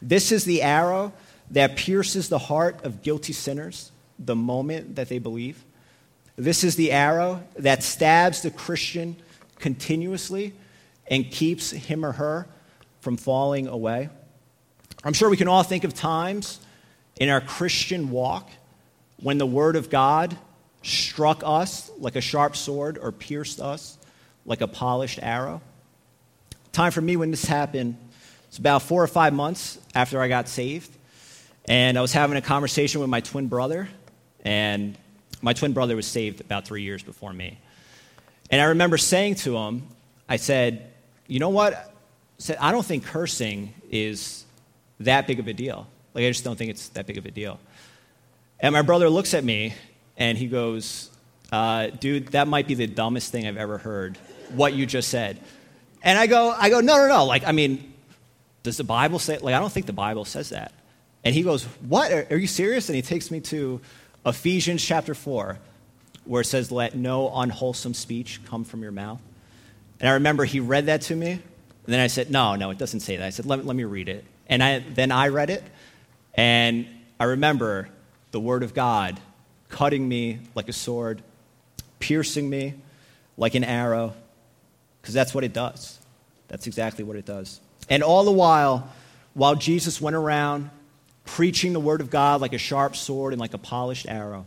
This 0.00 0.30
is 0.30 0.44
the 0.44 0.62
arrow 0.62 1.12
that 1.50 1.76
pierces 1.76 2.28
the 2.28 2.38
heart 2.38 2.84
of 2.84 3.02
guilty 3.02 3.32
sinners 3.32 3.90
the 4.18 4.36
moment 4.36 4.96
that 4.96 5.08
they 5.08 5.18
believe. 5.18 5.64
This 6.36 6.64
is 6.64 6.76
the 6.76 6.92
arrow 6.92 7.42
that 7.56 7.82
stabs 7.82 8.42
the 8.42 8.50
Christian 8.50 9.16
continuously 9.58 10.54
and 11.08 11.30
keeps 11.30 11.70
him 11.70 12.04
or 12.04 12.12
her 12.12 12.46
from 13.00 13.16
falling 13.16 13.66
away. 13.66 14.08
I'm 15.04 15.12
sure 15.12 15.28
we 15.28 15.36
can 15.36 15.48
all 15.48 15.62
think 15.62 15.84
of 15.84 15.94
times 15.94 16.60
in 17.16 17.28
our 17.28 17.40
Christian 17.40 18.10
walk 18.10 18.48
when 19.22 19.38
the 19.38 19.46
Word 19.46 19.76
of 19.76 19.88
God 19.88 20.36
struck 20.82 21.42
us 21.44 21.90
like 21.98 22.16
a 22.16 22.20
sharp 22.20 22.56
sword 22.56 22.98
or 22.98 23.12
pierced 23.12 23.60
us 23.60 23.96
like 24.44 24.60
a 24.60 24.66
polished 24.66 25.20
arrow. 25.22 25.60
time 26.72 26.90
for 26.90 27.00
me 27.00 27.16
when 27.16 27.30
this 27.30 27.44
happened, 27.44 27.96
it's 28.48 28.58
about 28.58 28.82
four 28.82 29.02
or 29.02 29.06
five 29.06 29.32
months 29.32 29.78
after 29.94 30.20
I 30.20 30.28
got 30.28 30.48
saved. 30.48 30.90
And 31.68 31.96
I 31.96 32.00
was 32.00 32.12
having 32.12 32.36
a 32.36 32.42
conversation 32.42 33.00
with 33.00 33.08
my 33.08 33.20
twin 33.20 33.46
brother, 33.46 33.88
and 34.44 34.98
my 35.40 35.52
twin 35.52 35.72
brother 35.72 35.94
was 35.94 36.06
saved 36.06 36.40
about 36.40 36.66
three 36.66 36.82
years 36.82 37.04
before 37.04 37.32
me. 37.32 37.58
And 38.50 38.60
I 38.60 38.64
remember 38.64 38.98
saying 38.98 39.36
to 39.36 39.56
him, 39.56 39.86
I 40.28 40.36
said, 40.36 40.90
You 41.28 41.38
know 41.38 41.50
what? 41.50 41.74
I 41.74 41.84
said, 42.38 42.56
I 42.60 42.72
don't 42.72 42.84
think 42.84 43.04
cursing 43.04 43.72
is 43.90 44.44
that 45.00 45.28
big 45.28 45.38
of 45.38 45.46
a 45.46 45.52
deal. 45.52 45.86
Like, 46.14 46.24
I 46.24 46.28
just 46.28 46.42
don't 46.42 46.56
think 46.56 46.70
it's 46.70 46.88
that 46.90 47.06
big 47.06 47.18
of 47.18 47.26
a 47.26 47.30
deal. 47.30 47.60
And 48.62 48.72
my 48.72 48.82
brother 48.82 49.10
looks 49.10 49.34
at 49.34 49.42
me 49.42 49.74
and 50.16 50.38
he 50.38 50.46
goes, 50.46 51.10
uh, 51.50 51.88
Dude, 51.88 52.28
that 52.28 52.46
might 52.46 52.68
be 52.68 52.74
the 52.74 52.86
dumbest 52.86 53.32
thing 53.32 53.46
I've 53.46 53.56
ever 53.56 53.76
heard, 53.76 54.16
what 54.54 54.72
you 54.72 54.86
just 54.86 55.08
said. 55.08 55.38
And 56.02 56.18
I 56.18 56.28
go, 56.28 56.50
I 56.50 56.70
go, 56.70 56.80
No, 56.80 56.96
no, 56.96 57.08
no. 57.08 57.24
Like, 57.24 57.44
I 57.44 57.52
mean, 57.52 57.92
does 58.62 58.76
the 58.76 58.84
Bible 58.84 59.18
say, 59.18 59.38
like, 59.38 59.54
I 59.54 59.58
don't 59.58 59.72
think 59.72 59.86
the 59.86 59.92
Bible 59.92 60.24
says 60.24 60.50
that. 60.50 60.72
And 61.24 61.34
he 61.34 61.42
goes, 61.42 61.64
What? 61.64 62.12
Are, 62.12 62.26
are 62.30 62.36
you 62.36 62.46
serious? 62.46 62.88
And 62.88 62.96
he 62.96 63.02
takes 63.02 63.30
me 63.30 63.40
to 63.40 63.80
Ephesians 64.24 64.84
chapter 64.84 65.14
4, 65.14 65.58
where 66.24 66.42
it 66.42 66.46
says, 66.46 66.70
Let 66.70 66.94
no 66.94 67.34
unwholesome 67.34 67.94
speech 67.94 68.40
come 68.46 68.64
from 68.64 68.82
your 68.82 68.92
mouth. 68.92 69.20
And 69.98 70.08
I 70.08 70.14
remember 70.14 70.44
he 70.44 70.60
read 70.60 70.86
that 70.86 71.02
to 71.02 71.16
me. 71.16 71.32
And 71.32 71.40
then 71.86 72.00
I 72.00 72.06
said, 72.06 72.30
No, 72.30 72.54
no, 72.54 72.70
it 72.70 72.78
doesn't 72.78 73.00
say 73.00 73.16
that. 73.16 73.26
I 73.26 73.30
said, 73.30 73.44
Let, 73.46 73.66
let 73.66 73.74
me 73.74 73.84
read 73.84 74.08
it. 74.08 74.24
And 74.46 74.62
I, 74.62 74.78
then 74.78 75.10
I 75.10 75.28
read 75.28 75.50
it. 75.50 75.64
And 76.34 76.86
I 77.18 77.24
remember 77.24 77.88
the 78.32 78.40
word 78.40 78.62
of 78.62 78.74
God 78.74 79.20
cutting 79.68 80.06
me 80.06 80.40
like 80.54 80.68
a 80.68 80.72
sword, 80.72 81.22
piercing 81.98 82.48
me 82.50 82.74
like 83.38 83.54
an 83.54 83.64
arrow, 83.64 84.14
because 85.00 85.14
that's 85.14 85.34
what 85.34 85.44
it 85.44 85.52
does. 85.52 85.98
That's 86.48 86.66
exactly 86.66 87.04
what 87.04 87.16
it 87.16 87.24
does. 87.24 87.60
And 87.88 88.02
all 88.02 88.24
the 88.24 88.32
while, 88.32 88.90
while 89.34 89.54
Jesus 89.54 90.00
went 90.00 90.16
around 90.16 90.70
preaching 91.24 91.72
the 91.72 91.80
word 91.80 92.00
of 92.00 92.10
God 92.10 92.40
like 92.40 92.52
a 92.52 92.58
sharp 92.58 92.96
sword 92.96 93.32
and 93.32 93.40
like 93.40 93.54
a 93.54 93.58
polished 93.58 94.06
arrow. 94.08 94.44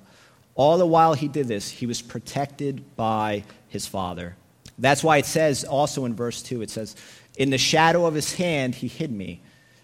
All 0.56 0.78
the 0.78 0.86
while 0.86 1.14
he 1.14 1.28
did 1.28 1.48
this, 1.48 1.70
he 1.70 1.86
was 1.86 2.02
protected 2.02 2.96
by 2.96 3.44
his 3.68 3.88
Father. 3.88 4.36
That's 4.78 5.04
why 5.04 5.18
it 5.18 5.26
says 5.26 5.64
also 5.64 6.06
in 6.06 6.16
verse 6.16 6.42
2, 6.42 6.62
it 6.62 6.70
says, 6.70 6.96
In 7.38 7.50
the 7.50 7.58
shadow 7.58 8.06
of 8.06 8.14
his 8.14 8.36
hand 8.36 8.76
he 8.76 8.88
hid 8.88 9.12
me, 9.12 9.42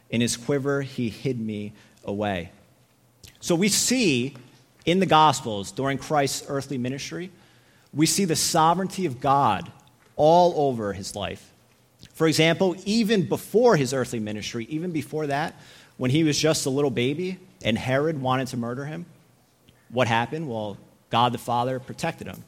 in 0.10 0.22
his 0.22 0.38
quiver 0.38 0.82
he 0.82 1.10
hid 1.10 1.40
me 1.40 1.74
away. 2.04 2.52
So 3.40 3.56
we 3.56 3.70
see 3.70 4.36
in 4.86 5.00
the 5.00 5.06
Gospels 5.06 5.72
during 5.72 5.98
Christ's 5.98 6.46
earthly 6.48 6.78
ministry, 6.78 7.32
we 7.94 8.06
see 8.06 8.26
the 8.26 8.36
sovereignty 8.36 9.06
of 9.06 9.20
God 9.20 9.72
all 10.16 10.54
over 10.70 10.94
his 10.94 11.16
life. 11.16 11.52
For 12.14 12.28
example, 12.28 12.76
even 12.86 13.28
before 13.28 13.76
his 13.76 13.94
earthly 13.94 14.20
ministry, 14.20 14.66
even 14.70 14.92
before 14.92 15.28
that, 15.28 15.56
when 15.98 16.12
he 16.12 16.24
was 16.24 16.38
just 16.38 16.66
a 16.66 16.70
little 16.70 16.92
baby 16.92 17.40
and 17.64 17.78
Herod 17.78 18.22
wanted 18.22 18.48
to 18.48 18.58
murder 18.58 18.86
him, 18.86 19.06
what 19.90 20.08
happened? 20.08 20.50
Well, 20.50 20.78
God 21.10 21.34
the 21.34 21.38
Father 21.38 21.80
protected 21.80 22.28
him, 22.28 22.44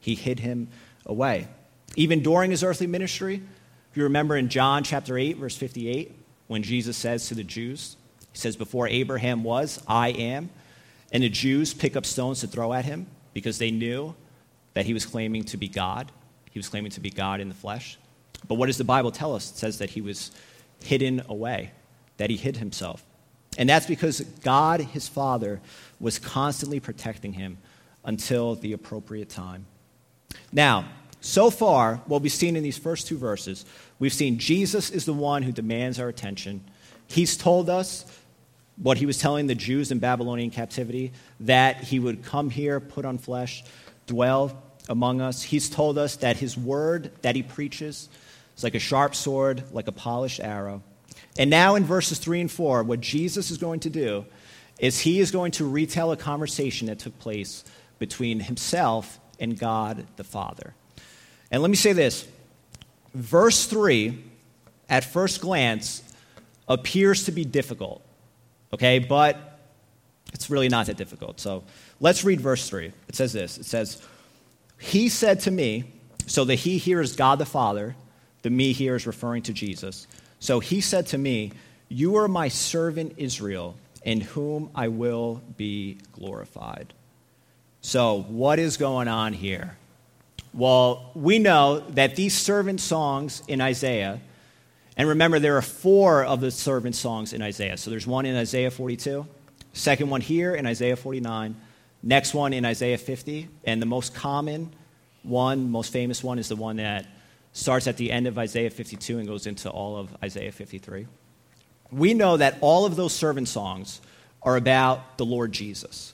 he 0.00 0.14
hid 0.14 0.40
him 0.40 0.68
away. 1.06 1.48
Even 1.96 2.22
during 2.22 2.50
his 2.50 2.62
earthly 2.62 2.86
ministry, 2.86 3.42
if 3.90 3.96
you 3.96 4.02
remember 4.04 4.36
in 4.36 4.48
John 4.48 4.82
chapter 4.82 5.16
8, 5.16 5.36
verse 5.36 5.56
58, 5.56 6.14
when 6.46 6.62
Jesus 6.62 6.96
says 6.96 7.28
to 7.28 7.34
the 7.34 7.44
Jews, 7.44 7.96
He 8.38 8.42
says, 8.42 8.56
Before 8.56 8.86
Abraham 8.86 9.42
was, 9.42 9.82
I 9.88 10.10
am. 10.10 10.50
And 11.10 11.24
the 11.24 11.28
Jews 11.28 11.74
pick 11.74 11.96
up 11.96 12.06
stones 12.06 12.40
to 12.40 12.46
throw 12.46 12.72
at 12.72 12.84
him 12.84 13.08
because 13.34 13.58
they 13.58 13.72
knew 13.72 14.14
that 14.74 14.86
he 14.86 14.94
was 14.94 15.04
claiming 15.04 15.42
to 15.46 15.56
be 15.56 15.66
God. 15.66 16.12
He 16.52 16.58
was 16.60 16.68
claiming 16.68 16.92
to 16.92 17.00
be 17.00 17.10
God 17.10 17.40
in 17.40 17.48
the 17.48 17.54
flesh. 17.54 17.98
But 18.46 18.54
what 18.54 18.66
does 18.66 18.78
the 18.78 18.84
Bible 18.84 19.10
tell 19.10 19.34
us? 19.34 19.50
It 19.50 19.56
says 19.56 19.78
that 19.78 19.90
he 19.90 20.00
was 20.00 20.30
hidden 20.84 21.20
away 21.28 21.72
that 22.18 22.30
he 22.30 22.36
hid 22.36 22.58
himself. 22.58 23.04
And 23.56 23.68
that's 23.68 23.86
because 23.86 24.20
God, 24.20 24.80
his 24.80 25.08
Father, 25.08 25.60
was 25.98 26.20
constantly 26.20 26.78
protecting 26.78 27.32
him 27.32 27.58
until 28.04 28.54
the 28.54 28.72
appropriate 28.72 29.30
time. 29.30 29.66
Now, 30.52 30.84
so 31.20 31.50
far, 31.50 31.96
what 32.06 32.22
we've 32.22 32.30
seen 32.30 32.54
in 32.54 32.62
these 32.62 32.78
first 32.78 33.08
two 33.08 33.18
verses, 33.18 33.64
we've 33.98 34.12
seen 34.12 34.38
Jesus 34.38 34.90
is 34.90 35.06
the 35.06 35.12
one 35.12 35.42
who 35.42 35.50
demands 35.50 35.98
our 35.98 36.08
attention. 36.08 36.62
He's 37.08 37.36
told 37.36 37.68
us 37.68 38.04
what 38.80 38.98
he 38.98 39.06
was 39.06 39.18
telling 39.18 39.46
the 39.46 39.54
Jews 39.54 39.90
in 39.90 39.98
Babylonian 39.98 40.50
captivity 40.50 41.12
that 41.40 41.82
he 41.82 41.98
would 41.98 42.22
come 42.22 42.50
here, 42.50 42.80
put 42.80 43.04
on 43.04 43.18
flesh, 43.18 43.64
dwell 44.06 44.62
among 44.88 45.20
us. 45.20 45.42
He's 45.42 45.68
told 45.68 45.98
us 45.98 46.16
that 46.16 46.36
his 46.36 46.56
word 46.56 47.10
that 47.22 47.36
he 47.36 47.42
preaches 47.42 48.08
is 48.56 48.64
like 48.64 48.74
a 48.74 48.80
sharp 48.80 49.14
sword, 49.14 49.64
like 49.72 49.88
a 49.88 49.92
polished 49.92 50.40
arrow. 50.40 50.82
And 51.38 51.50
now 51.50 51.74
in 51.74 51.84
verses 51.84 52.18
3 52.18 52.42
and 52.42 52.50
4, 52.50 52.82
what 52.82 53.00
Jesus 53.00 53.50
is 53.50 53.58
going 53.58 53.80
to 53.80 53.90
do 53.90 54.24
is 54.78 55.00
he 55.00 55.20
is 55.20 55.30
going 55.30 55.52
to 55.52 55.68
retell 55.68 56.12
a 56.12 56.16
conversation 56.16 56.86
that 56.86 56.98
took 56.98 57.18
place 57.18 57.64
between 57.98 58.40
himself 58.40 59.18
and 59.40 59.58
God 59.58 60.06
the 60.16 60.24
Father. 60.24 60.74
And 61.50 61.62
let 61.62 61.70
me 61.70 61.76
say 61.76 61.92
this 61.92 62.26
verse 63.14 63.66
3, 63.66 64.22
at 64.88 65.04
first 65.04 65.40
glance, 65.40 66.02
appears 66.68 67.24
to 67.24 67.32
be 67.32 67.44
difficult, 67.44 68.02
okay? 68.72 68.98
But 68.98 69.60
it's 70.32 70.50
really 70.50 70.68
not 70.68 70.86
that 70.86 70.96
difficult. 70.96 71.40
So 71.40 71.64
let's 72.00 72.24
read 72.24 72.40
verse 72.40 72.68
3. 72.68 72.92
It 73.08 73.16
says 73.16 73.32
this 73.32 73.58
It 73.58 73.64
says, 73.64 74.02
He 74.78 75.08
said 75.08 75.40
to 75.40 75.50
me, 75.50 75.84
so 76.28 76.44
the 76.44 76.54
he 76.54 76.78
here 76.78 77.00
is 77.00 77.16
God 77.16 77.38
the 77.38 77.46
Father, 77.46 77.96
the 78.42 78.50
me 78.50 78.72
here 78.72 78.94
is 78.94 79.06
referring 79.06 79.42
to 79.44 79.52
Jesus. 79.52 80.06
So 80.40 80.60
he 80.60 80.80
said 80.80 81.06
to 81.08 81.18
me, 81.18 81.52
You 81.88 82.16
are 82.16 82.28
my 82.28 82.48
servant 82.48 83.14
Israel, 83.16 83.76
in 84.04 84.20
whom 84.20 84.70
I 84.74 84.88
will 84.88 85.40
be 85.56 85.98
glorified. 86.12 86.92
So, 87.80 88.22
what 88.22 88.58
is 88.58 88.76
going 88.76 89.08
on 89.08 89.32
here? 89.32 89.76
Well, 90.52 91.10
we 91.14 91.38
know 91.38 91.80
that 91.90 92.16
these 92.16 92.36
servant 92.36 92.80
songs 92.80 93.42
in 93.48 93.60
Isaiah, 93.60 94.20
and 94.98 95.08
remember, 95.08 95.38
there 95.38 95.56
are 95.56 95.62
four 95.62 96.24
of 96.24 96.40
the 96.40 96.50
servant 96.50 96.96
songs 96.96 97.32
in 97.32 97.40
Isaiah. 97.40 97.76
So 97.76 97.88
there's 97.88 98.06
one 98.06 98.26
in 98.26 98.36
Isaiah 98.36 98.72
42, 98.72 99.24
second 99.72 100.10
one 100.10 100.20
here 100.20 100.56
in 100.56 100.66
Isaiah 100.66 100.96
49, 100.96 101.54
next 102.02 102.34
one 102.34 102.52
in 102.52 102.64
Isaiah 102.64 102.98
50, 102.98 103.48
and 103.64 103.80
the 103.80 103.86
most 103.86 104.12
common 104.12 104.74
one, 105.22 105.70
most 105.70 105.92
famous 105.92 106.24
one, 106.24 106.40
is 106.40 106.48
the 106.48 106.56
one 106.56 106.76
that 106.76 107.06
starts 107.52 107.86
at 107.86 107.96
the 107.96 108.10
end 108.10 108.26
of 108.26 108.38
Isaiah 108.38 108.70
52 108.70 109.18
and 109.18 109.28
goes 109.28 109.46
into 109.46 109.70
all 109.70 109.96
of 109.96 110.16
Isaiah 110.22 110.50
53. 110.50 111.06
We 111.92 112.12
know 112.12 112.36
that 112.36 112.58
all 112.60 112.84
of 112.84 112.96
those 112.96 113.12
servant 113.12 113.46
songs 113.46 114.00
are 114.42 114.56
about 114.56 115.16
the 115.16 115.24
Lord 115.24 115.52
Jesus. 115.52 116.12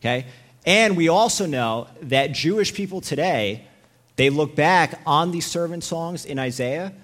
Okay? 0.00 0.24
And 0.64 0.96
we 0.96 1.08
also 1.08 1.44
know 1.44 1.88
that 2.00 2.32
Jewish 2.32 2.72
people 2.72 3.02
today, 3.02 3.66
they 4.16 4.30
look 4.30 4.56
back 4.56 4.98
on 5.04 5.30
these 5.30 5.44
servant 5.44 5.84
songs 5.84 6.24
in 6.24 6.38
Isaiah 6.38 6.94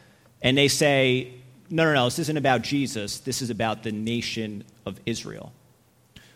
and 0.43 0.57
they 0.57 0.69
say, 0.69 1.35
no, 1.71 1.85
no, 1.85 1.95
no, 1.95 2.05
this 2.07 2.19
isn't 2.19 2.37
about 2.37 2.63
Jesus. 2.63 3.19
This 3.19 3.43
is 3.43 3.51
about 3.51 3.83
the 3.83 3.93
nation 3.93 4.65
of 4.85 4.99
Israel. 5.07 5.53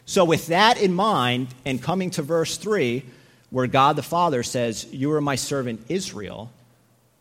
So, 0.07 0.25
with 0.25 0.49
that 0.49 0.81
in 0.81 0.93
mind, 0.93 1.49
and 1.65 1.83
coming 1.83 2.11
to 2.11 2.23
verse 2.23 2.57
3, 2.59 3.05
where 3.51 3.67
God 3.67 3.97
the 3.97 4.03
Father 4.03 4.43
says, 4.43 4.87
You 4.93 5.11
are 5.13 5.21
my 5.21 5.35
servant 5.35 5.85
Israel, 5.89 6.51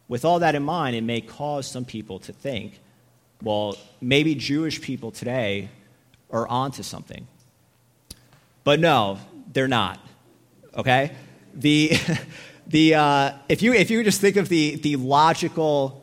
with 0.08 0.26
all 0.26 0.40
that 0.40 0.54
in 0.54 0.64
mind, 0.64 0.96
it 0.96 1.02
may 1.02 1.22
cause 1.22 1.66
some 1.66 1.86
people 1.86 2.20
to 2.20 2.34
think, 2.34 2.80
well, 3.42 3.76
maybe 4.02 4.36
Jewish 4.36 4.82
people 4.82 5.12
today 5.12 5.70
are 6.30 6.48
onto 6.48 6.84
something. 6.84 7.28
But 8.64 8.80
no, 8.80 9.20
they're 9.52 9.68
not. 9.68 10.00
Okay? 10.76 11.12
The, 11.54 11.98
the, 12.68 12.96
uh, 12.96 13.32
if, 13.50 13.62
you, 13.62 13.74
if 13.74 13.90
you 13.90 14.04
just 14.04 14.22
think 14.22 14.36
of 14.36 14.50
the, 14.50 14.76
the 14.76 14.98
logical 14.98 16.03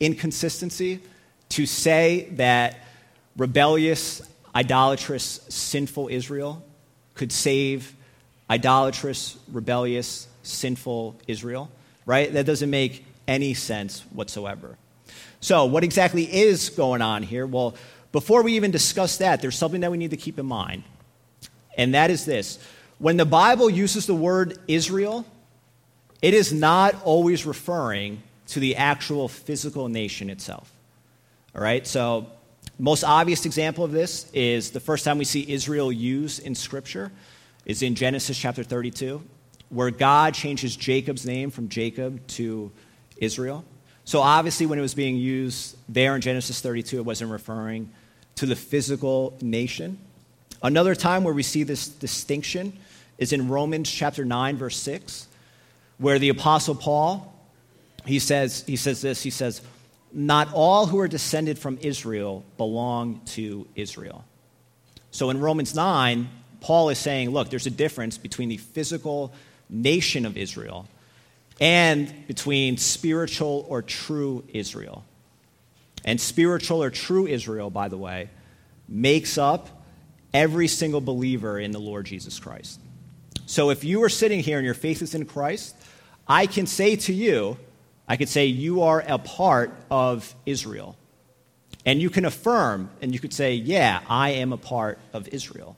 inconsistency 0.00 1.00
to 1.50 1.66
say 1.66 2.28
that 2.32 2.78
rebellious, 3.36 4.22
idolatrous, 4.54 5.40
sinful 5.48 6.08
Israel 6.08 6.64
could 7.14 7.32
save 7.32 7.94
idolatrous, 8.50 9.38
rebellious, 9.50 10.28
sinful 10.42 11.16
Israel, 11.26 11.70
right? 12.04 12.32
That 12.32 12.46
doesn't 12.46 12.70
make 12.70 13.04
any 13.26 13.54
sense 13.54 14.00
whatsoever. 14.12 14.76
So, 15.40 15.64
what 15.66 15.84
exactly 15.84 16.24
is 16.24 16.70
going 16.70 17.02
on 17.02 17.22
here? 17.22 17.46
Well, 17.46 17.76
before 18.12 18.42
we 18.42 18.54
even 18.54 18.70
discuss 18.70 19.18
that, 19.18 19.42
there's 19.42 19.56
something 19.56 19.80
that 19.82 19.90
we 19.90 19.98
need 19.98 20.10
to 20.10 20.16
keep 20.16 20.38
in 20.38 20.46
mind. 20.46 20.84
And 21.76 21.94
that 21.94 22.10
is 22.10 22.24
this 22.24 22.58
when 22.98 23.16
the 23.16 23.26
Bible 23.26 23.68
uses 23.68 24.06
the 24.06 24.14
word 24.14 24.58
Israel, 24.66 25.26
it 26.22 26.32
is 26.34 26.52
not 26.52 26.94
always 27.04 27.44
referring 27.44 28.22
to 28.48 28.60
the 28.60 28.76
actual 28.76 29.28
physical 29.28 29.88
nation 29.88 30.30
itself. 30.30 30.72
All 31.54 31.62
right? 31.62 31.86
So, 31.86 32.26
most 32.78 33.04
obvious 33.04 33.46
example 33.46 33.84
of 33.84 33.92
this 33.92 34.30
is 34.32 34.70
the 34.70 34.80
first 34.80 35.04
time 35.04 35.18
we 35.18 35.24
see 35.24 35.50
Israel 35.50 35.90
used 35.90 36.44
in 36.44 36.54
Scripture 36.54 37.10
is 37.64 37.82
in 37.82 37.94
Genesis 37.94 38.36
chapter 38.36 38.62
32, 38.62 39.22
where 39.70 39.90
God 39.90 40.34
changes 40.34 40.76
Jacob's 40.76 41.24
name 41.24 41.50
from 41.50 41.68
Jacob 41.68 42.24
to 42.28 42.70
Israel. 43.16 43.64
So 44.04 44.20
obviously, 44.20 44.66
when 44.66 44.78
it 44.78 44.82
was 44.82 44.94
being 44.94 45.16
used 45.16 45.76
there 45.88 46.14
in 46.14 46.20
Genesis 46.20 46.60
32, 46.60 46.98
it 46.98 47.04
wasn't 47.04 47.30
referring 47.30 47.90
to 48.36 48.46
the 48.46 48.54
physical 48.54 49.36
nation. 49.40 49.98
Another 50.62 50.94
time 50.94 51.24
where 51.24 51.34
we 51.34 51.42
see 51.42 51.64
this 51.64 51.88
distinction 51.88 52.72
is 53.18 53.32
in 53.32 53.48
Romans 53.48 53.90
chapter 53.90 54.24
9, 54.24 54.56
verse 54.58 54.76
6, 54.76 55.26
where 55.98 56.18
the 56.18 56.28
Apostle 56.28 56.74
Paul, 56.74 57.34
he 58.06 58.18
says, 58.18 58.64
he 58.66 58.76
says 58.76 59.00
this, 59.02 59.22
he 59.22 59.30
says, 59.30 59.62
Not 60.12 60.52
all 60.52 60.86
who 60.86 60.98
are 61.00 61.08
descended 61.08 61.58
from 61.58 61.78
Israel 61.82 62.44
belong 62.56 63.20
to 63.26 63.66
Israel. 63.74 64.24
So 65.10 65.30
in 65.30 65.40
Romans 65.40 65.74
9, 65.74 66.28
Paul 66.60 66.88
is 66.90 66.98
saying, 66.98 67.30
look, 67.30 67.48
there's 67.48 67.66
a 67.66 67.70
difference 67.70 68.18
between 68.18 68.48
the 68.48 68.56
physical 68.56 69.32
nation 69.68 70.26
of 70.26 70.36
Israel 70.36 70.86
and 71.60 72.26
between 72.26 72.76
spiritual 72.76 73.64
or 73.68 73.82
true 73.82 74.44
Israel. 74.48 75.04
And 76.04 76.20
spiritual 76.20 76.82
or 76.82 76.90
true 76.90 77.26
Israel, 77.26 77.70
by 77.70 77.88
the 77.88 77.96
way, 77.96 78.30
makes 78.88 79.38
up 79.38 79.84
every 80.34 80.68
single 80.68 81.00
believer 81.00 81.58
in 81.58 81.70
the 81.70 81.80
Lord 81.80 82.06
Jesus 82.06 82.38
Christ. 82.38 82.80
So 83.46 83.70
if 83.70 83.84
you 83.84 84.02
are 84.02 84.08
sitting 84.08 84.40
here 84.40 84.58
and 84.58 84.64
your 84.64 84.74
faith 84.74 85.02
is 85.02 85.14
in 85.14 85.24
Christ, 85.24 85.76
I 86.28 86.46
can 86.46 86.66
say 86.66 86.96
to 86.96 87.12
you, 87.12 87.56
I 88.08 88.16
could 88.16 88.28
say, 88.28 88.46
you 88.46 88.82
are 88.82 89.04
a 89.06 89.18
part 89.18 89.72
of 89.90 90.34
Israel. 90.44 90.96
And 91.84 92.00
you 92.00 92.10
can 92.10 92.24
affirm 92.24 92.90
and 93.00 93.12
you 93.12 93.20
could 93.20 93.32
say, 93.32 93.54
yeah, 93.54 94.00
I 94.08 94.30
am 94.30 94.52
a 94.52 94.56
part 94.56 94.98
of 95.12 95.28
Israel. 95.28 95.76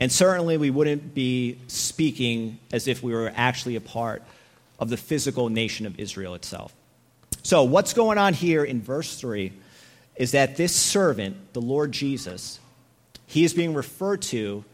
And 0.00 0.10
certainly 0.10 0.56
we 0.56 0.70
wouldn't 0.70 1.14
be 1.14 1.58
speaking 1.66 2.58
as 2.72 2.86
if 2.86 3.02
we 3.02 3.12
were 3.12 3.32
actually 3.34 3.76
a 3.76 3.80
part 3.80 4.22
of 4.78 4.90
the 4.90 4.96
physical 4.96 5.48
nation 5.48 5.86
of 5.86 5.98
Israel 5.98 6.34
itself. 6.34 6.72
So, 7.42 7.64
what's 7.64 7.92
going 7.94 8.18
on 8.18 8.34
here 8.34 8.64
in 8.64 8.80
verse 8.80 9.18
3 9.18 9.52
is 10.16 10.32
that 10.32 10.56
this 10.56 10.74
servant, 10.74 11.52
the 11.52 11.60
Lord 11.60 11.92
Jesus, 11.92 12.60
he 13.26 13.44
is 13.44 13.54
being 13.54 13.74
referred 13.74 14.22
to 14.22 14.64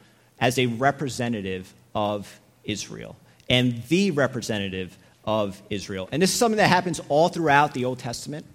as 0.40 0.58
a 0.58 0.66
representative 0.66 1.72
of 1.94 2.40
Israel 2.64 3.16
and 3.48 3.82
the 3.84 4.10
representative 4.10 4.96
of 5.26 5.60
Israel. 5.70 6.08
And 6.12 6.22
this 6.22 6.30
is 6.30 6.38
something 6.38 6.58
that 6.58 6.68
happens 6.68 7.00
all 7.08 7.28
throughout 7.28 7.74
the 7.74 7.84
Old 7.84 7.98
Testament. 7.98 8.46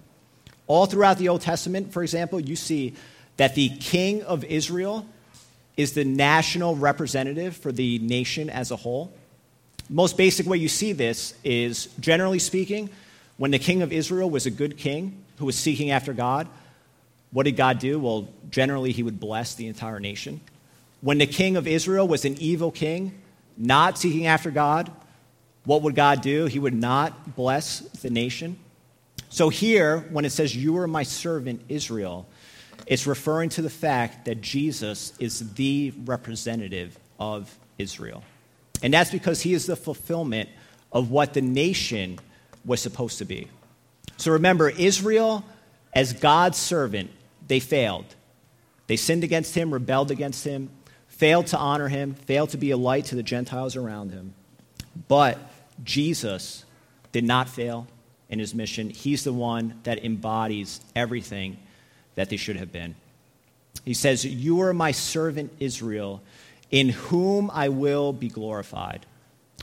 All 0.66 0.86
throughout 0.86 1.18
the 1.18 1.28
Old 1.28 1.40
Testament, 1.40 1.92
for 1.92 2.02
example, 2.02 2.38
you 2.38 2.54
see 2.56 2.94
that 3.36 3.54
the 3.54 3.70
king 3.70 4.22
of 4.22 4.44
Israel 4.44 5.06
is 5.76 5.94
the 5.94 6.04
national 6.04 6.76
representative 6.76 7.56
for 7.56 7.72
the 7.72 7.98
nation 7.98 8.50
as 8.50 8.70
a 8.70 8.76
whole 8.76 9.12
most 9.90 10.16
basic 10.16 10.46
way 10.46 10.56
you 10.56 10.68
see 10.68 10.92
this 10.92 11.34
is, 11.42 11.86
generally 11.98 12.38
speaking, 12.38 12.88
when 13.36 13.50
the 13.50 13.58
king 13.58 13.82
of 13.82 13.92
Israel 13.92 14.30
was 14.30 14.46
a 14.46 14.50
good 14.50 14.78
king 14.78 15.24
who 15.38 15.46
was 15.46 15.56
seeking 15.56 15.90
after 15.90 16.12
God, 16.12 16.46
what 17.32 17.42
did 17.42 17.56
God 17.56 17.80
do? 17.80 17.98
Well, 17.98 18.28
generally, 18.50 18.92
he 18.92 19.02
would 19.02 19.18
bless 19.18 19.56
the 19.56 19.66
entire 19.66 19.98
nation. 19.98 20.40
When 21.00 21.18
the 21.18 21.26
king 21.26 21.56
of 21.56 21.66
Israel 21.66 22.06
was 22.06 22.24
an 22.24 22.36
evil 22.38 22.70
king, 22.70 23.20
not 23.56 23.98
seeking 23.98 24.26
after 24.26 24.50
God, 24.50 24.92
what 25.64 25.82
would 25.82 25.94
God 25.94 26.22
do? 26.22 26.46
He 26.46 26.58
would 26.58 26.74
not 26.74 27.36
bless 27.36 27.80
the 27.80 28.10
nation. 28.10 28.58
So 29.28 29.48
here, 29.48 30.00
when 30.10 30.24
it 30.24 30.30
says, 30.30 30.56
You 30.56 30.78
are 30.78 30.86
my 30.86 31.02
servant 31.02 31.62
Israel, 31.68 32.26
it's 32.86 33.06
referring 33.06 33.50
to 33.50 33.62
the 33.62 33.70
fact 33.70 34.24
that 34.24 34.40
Jesus 34.40 35.12
is 35.18 35.52
the 35.54 35.92
representative 36.04 36.98
of 37.18 37.56
Israel. 37.78 38.24
And 38.82 38.92
that's 38.92 39.10
because 39.10 39.42
he 39.42 39.52
is 39.52 39.66
the 39.66 39.76
fulfillment 39.76 40.48
of 40.90 41.10
what 41.10 41.34
the 41.34 41.42
nation 41.42 42.18
was 42.64 42.80
supposed 42.80 43.18
to 43.18 43.24
be. 43.24 43.48
So 44.16 44.32
remember, 44.32 44.68
Israel, 44.68 45.44
as 45.94 46.12
God's 46.12 46.58
servant, 46.58 47.10
they 47.46 47.60
failed. 47.60 48.06
They 48.86 48.96
sinned 48.96 49.22
against 49.22 49.54
him, 49.54 49.72
rebelled 49.72 50.10
against 50.10 50.44
him, 50.44 50.70
failed 51.06 51.46
to 51.48 51.58
honor 51.58 51.88
him, 51.88 52.14
failed 52.14 52.50
to 52.50 52.56
be 52.56 52.70
a 52.70 52.76
light 52.76 53.06
to 53.06 53.14
the 53.14 53.22
Gentiles 53.22 53.76
around 53.76 54.10
him. 54.10 54.34
But 55.08 55.38
Jesus 55.82 56.64
did 57.12 57.24
not 57.24 57.48
fail 57.48 57.86
in 58.28 58.38
his 58.38 58.54
mission. 58.54 58.90
He's 58.90 59.24
the 59.24 59.32
one 59.32 59.80
that 59.82 60.04
embodies 60.04 60.80
everything 60.94 61.58
that 62.14 62.30
they 62.30 62.36
should 62.36 62.56
have 62.56 62.72
been. 62.72 62.94
He 63.84 63.94
says, 63.94 64.24
You 64.24 64.60
are 64.62 64.72
my 64.72 64.92
servant 64.92 65.52
Israel 65.58 66.22
in 66.70 66.90
whom 66.90 67.50
I 67.52 67.68
will 67.68 68.12
be 68.12 68.28
glorified. 68.28 69.06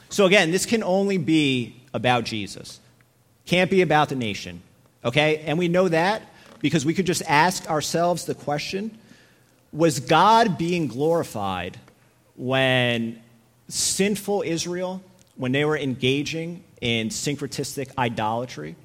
So 0.09 0.25
again, 0.25 0.51
this 0.51 0.65
can 0.65 0.83
only 0.83 1.17
be 1.17 1.75
about 1.93 2.23
Jesus. 2.25 2.79
Can't 3.45 3.71
be 3.71 3.81
about 3.81 4.09
the 4.09 4.15
nation. 4.15 4.61
Okay? 5.03 5.37
And 5.39 5.57
we 5.57 5.67
know 5.67 5.87
that 5.87 6.21
because 6.59 6.85
we 6.85 6.93
could 6.93 7.05
just 7.05 7.21
ask 7.27 7.69
ourselves 7.69 8.25
the 8.25 8.35
question 8.35 8.97
was 9.71 9.99
God 9.99 10.57
being 10.57 10.87
glorified 10.87 11.77
when 12.35 13.21
sinful 13.67 14.43
Israel, 14.45 15.01
when 15.37 15.51
they 15.51 15.65
were 15.65 15.77
engaging 15.77 16.63
in 16.81 17.09
syncretistic 17.09 17.91
idolatry? 17.97 18.75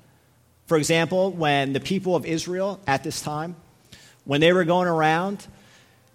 For 0.66 0.76
example, 0.76 1.32
when 1.32 1.72
the 1.72 1.80
people 1.80 2.16
of 2.16 2.24
Israel 2.24 2.80
at 2.86 3.04
this 3.04 3.20
time, 3.20 3.56
when 4.24 4.40
they 4.40 4.52
were 4.52 4.64
going 4.64 4.88
around 4.88 5.46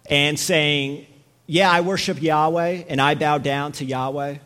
and 0.08 0.38
saying, 0.38 1.06
yeah, 1.46 1.70
I 1.70 1.80
worship 1.80 2.20
Yahweh 2.20 2.84
and 2.88 3.00
I 3.00 3.14
bow 3.14 3.38
down 3.38 3.72
to 3.72 3.84
Yahweh. 3.84 4.36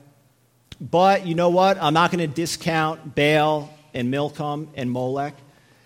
But 0.81 1.27
you 1.27 1.35
know 1.35 1.51
what? 1.51 1.81
I'm 1.81 1.95
not 1.95 2.11
going 2.11 2.29
to 2.29 2.35
discount 2.35 3.15
Baal 3.15 3.73
and 3.95 4.13
Milcom 4.13 4.69
and 4.75 4.91
Molech. 4.91 5.35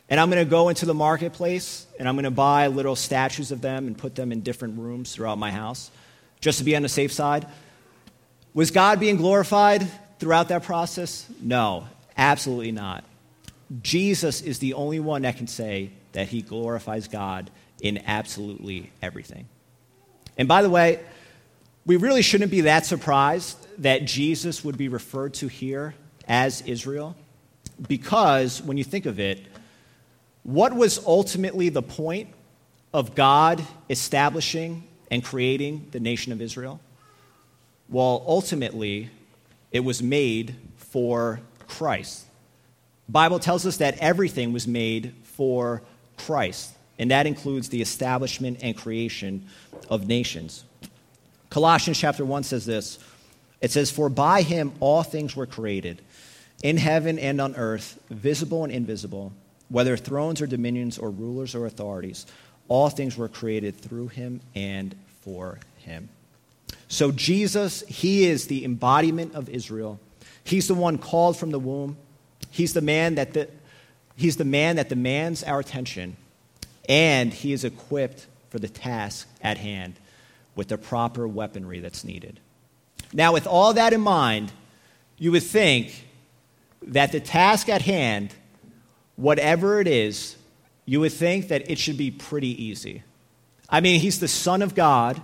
And 0.08 0.20
I'm 0.20 0.30
going 0.30 0.44
to 0.44 0.50
go 0.50 0.68
into 0.68 0.86
the 0.86 0.94
marketplace 0.94 1.86
and 1.98 2.08
I'm 2.08 2.14
going 2.14 2.24
to 2.24 2.30
buy 2.30 2.68
little 2.68 2.96
statues 2.96 3.50
of 3.50 3.60
them 3.60 3.86
and 3.86 3.98
put 3.98 4.14
them 4.14 4.32
in 4.32 4.40
different 4.40 4.78
rooms 4.78 5.14
throughout 5.14 5.38
my 5.38 5.50
house 5.50 5.90
just 6.40 6.58
to 6.58 6.64
be 6.64 6.76
on 6.76 6.82
the 6.82 6.88
safe 6.88 7.12
side. 7.12 7.46
Was 8.56 8.70
God 8.70 9.00
being 9.00 9.18
glorified 9.18 9.86
throughout 10.18 10.48
that 10.48 10.62
process? 10.62 11.26
No, 11.42 11.86
absolutely 12.16 12.72
not. 12.72 13.04
Jesus 13.82 14.40
is 14.40 14.60
the 14.60 14.72
only 14.72 14.98
one 14.98 15.22
that 15.22 15.36
can 15.36 15.46
say 15.46 15.90
that 16.12 16.28
he 16.28 16.40
glorifies 16.40 17.06
God 17.06 17.50
in 17.82 18.02
absolutely 18.06 18.90
everything. 19.02 19.46
And 20.38 20.48
by 20.48 20.62
the 20.62 20.70
way, 20.70 21.00
we 21.84 21.96
really 21.96 22.22
shouldn't 22.22 22.50
be 22.50 22.62
that 22.62 22.86
surprised 22.86 23.58
that 23.82 24.06
Jesus 24.06 24.64
would 24.64 24.78
be 24.78 24.88
referred 24.88 25.34
to 25.34 25.48
here 25.48 25.94
as 26.26 26.62
Israel, 26.62 27.14
because 27.86 28.62
when 28.62 28.78
you 28.78 28.84
think 28.84 29.04
of 29.04 29.20
it, 29.20 29.44
what 30.44 30.74
was 30.74 31.04
ultimately 31.04 31.68
the 31.68 31.82
point 31.82 32.30
of 32.94 33.14
God 33.14 33.62
establishing 33.90 34.84
and 35.10 35.22
creating 35.22 35.88
the 35.90 36.00
nation 36.00 36.32
of 36.32 36.40
Israel? 36.40 36.80
Well, 37.88 38.24
ultimately, 38.26 39.10
it 39.72 39.80
was 39.80 40.02
made 40.02 40.54
for 40.76 41.40
Christ. 41.68 42.26
The 43.06 43.12
Bible 43.12 43.38
tells 43.38 43.66
us 43.66 43.76
that 43.78 43.98
everything 43.98 44.52
was 44.52 44.66
made 44.66 45.14
for 45.22 45.82
Christ 46.16 46.72
and 46.98 47.10
that 47.10 47.26
includes 47.26 47.68
the 47.68 47.82
establishment 47.82 48.58
and 48.62 48.76
creation 48.76 49.46
of 49.88 50.06
nations. 50.06 50.64
Colossians 51.50 51.98
chapter 51.98 52.24
1 52.24 52.42
says 52.42 52.66
this 52.66 52.98
it 53.60 53.70
says, 53.70 53.90
For 53.90 54.08
by 54.08 54.42
him 54.42 54.72
all 54.80 55.02
things 55.02 55.36
were 55.36 55.46
created, 55.46 56.02
in 56.62 56.76
heaven 56.76 57.18
and 57.18 57.40
on 57.40 57.56
earth, 57.56 57.98
visible 58.10 58.64
and 58.64 58.72
invisible, 58.72 59.32
whether 59.68 59.96
thrones 59.96 60.40
or 60.40 60.46
dominions 60.46 60.98
or 60.98 61.10
rulers 61.10 61.54
or 61.54 61.66
authorities. 61.66 62.26
All 62.68 62.88
things 62.88 63.16
were 63.16 63.28
created 63.28 63.76
through 63.76 64.08
him 64.08 64.40
and 64.54 64.94
for 65.20 65.60
him. 65.78 66.08
So, 66.88 67.10
Jesus, 67.10 67.82
he 67.88 68.26
is 68.26 68.46
the 68.46 68.64
embodiment 68.64 69.34
of 69.34 69.48
Israel. 69.48 70.00
He's 70.44 70.68
the 70.68 70.74
one 70.74 70.98
called 70.98 71.36
from 71.36 71.50
the 71.50 71.58
womb. 71.58 71.96
He's 72.50 72.72
the 72.72 72.80
man 72.80 73.16
that, 73.16 73.32
the, 73.32 73.48
he's 74.14 74.36
the 74.36 74.44
man 74.44 74.76
that 74.76 74.88
demands 74.88 75.42
our 75.42 75.58
attention 75.58 76.16
and 76.88 77.32
he 77.32 77.52
is 77.52 77.64
equipped 77.64 78.26
for 78.50 78.58
the 78.58 78.68
task 78.68 79.28
at 79.42 79.58
hand 79.58 79.94
with 80.54 80.68
the 80.68 80.78
proper 80.78 81.26
weaponry 81.26 81.80
that's 81.80 82.04
needed. 82.04 82.40
Now, 83.12 83.32
with 83.32 83.46
all 83.46 83.74
that 83.74 83.92
in 83.92 84.00
mind, 84.00 84.52
you 85.18 85.32
would 85.32 85.42
think 85.42 86.06
that 86.82 87.12
the 87.12 87.20
task 87.20 87.68
at 87.68 87.82
hand, 87.82 88.34
whatever 89.16 89.80
it 89.80 89.88
is, 89.88 90.36
you 90.84 91.00
would 91.00 91.12
think 91.12 91.48
that 91.48 91.70
it 91.70 91.78
should 91.78 91.96
be 91.96 92.10
pretty 92.10 92.64
easy. 92.64 93.02
I 93.68 93.80
mean, 93.80 94.00
he's 94.00 94.20
the 94.20 94.28
Son 94.28 94.62
of 94.62 94.74
God, 94.74 95.20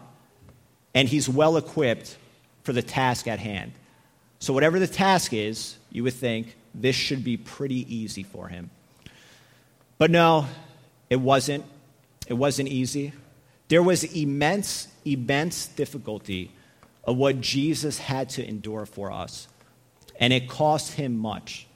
and 0.94 1.08
he's 1.08 1.28
well 1.28 1.56
equipped 1.56 2.16
for 2.62 2.72
the 2.72 2.82
task 2.82 3.26
at 3.26 3.38
hand. 3.38 3.72
So, 4.38 4.52
whatever 4.52 4.78
the 4.78 4.86
task 4.86 5.32
is, 5.32 5.76
you 5.90 6.04
would 6.04 6.14
think 6.14 6.56
this 6.74 6.96
should 6.96 7.22
be 7.24 7.36
pretty 7.36 7.94
easy 7.94 8.22
for 8.22 8.48
him. 8.48 8.70
But 9.98 10.10
no, 10.10 10.46
it 11.10 11.16
wasn't. 11.16 11.64
It 12.26 12.34
wasn't 12.34 12.68
easy. 12.68 13.12
There 13.68 13.82
was 13.82 14.04
immense, 14.04 14.88
immense 15.04 15.66
difficulty 15.66 16.50
of 17.04 17.16
what 17.16 17.40
Jesus 17.40 17.98
had 17.98 18.28
to 18.30 18.46
endure 18.46 18.86
for 18.86 19.10
us. 19.10 19.48
And 20.20 20.32
it 20.32 20.48
cost 20.48 20.94
him 20.94 21.16
much. 21.16 21.66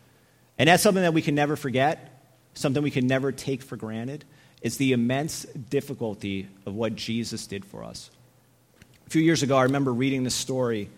And 0.58 0.68
that's 0.68 0.82
something 0.82 1.02
that 1.02 1.14
we 1.14 1.22
can 1.22 1.34
never 1.34 1.56
forget 1.56 2.16
something 2.56 2.82
we 2.82 2.90
can 2.90 3.06
never 3.06 3.32
take 3.32 3.62
for 3.62 3.76
granted, 3.76 4.24
is 4.62 4.78
the 4.78 4.92
immense 4.92 5.44
difficulty 5.44 6.48
of 6.64 6.74
what 6.74 6.96
Jesus 6.96 7.46
did 7.46 7.64
for 7.64 7.84
us. 7.84 8.10
A 9.06 9.10
few 9.10 9.22
years 9.22 9.44
ago, 9.44 9.56
I 9.56 9.62
remember 9.62 9.92
reading 9.92 10.24
this 10.24 10.34
story. 10.34 10.90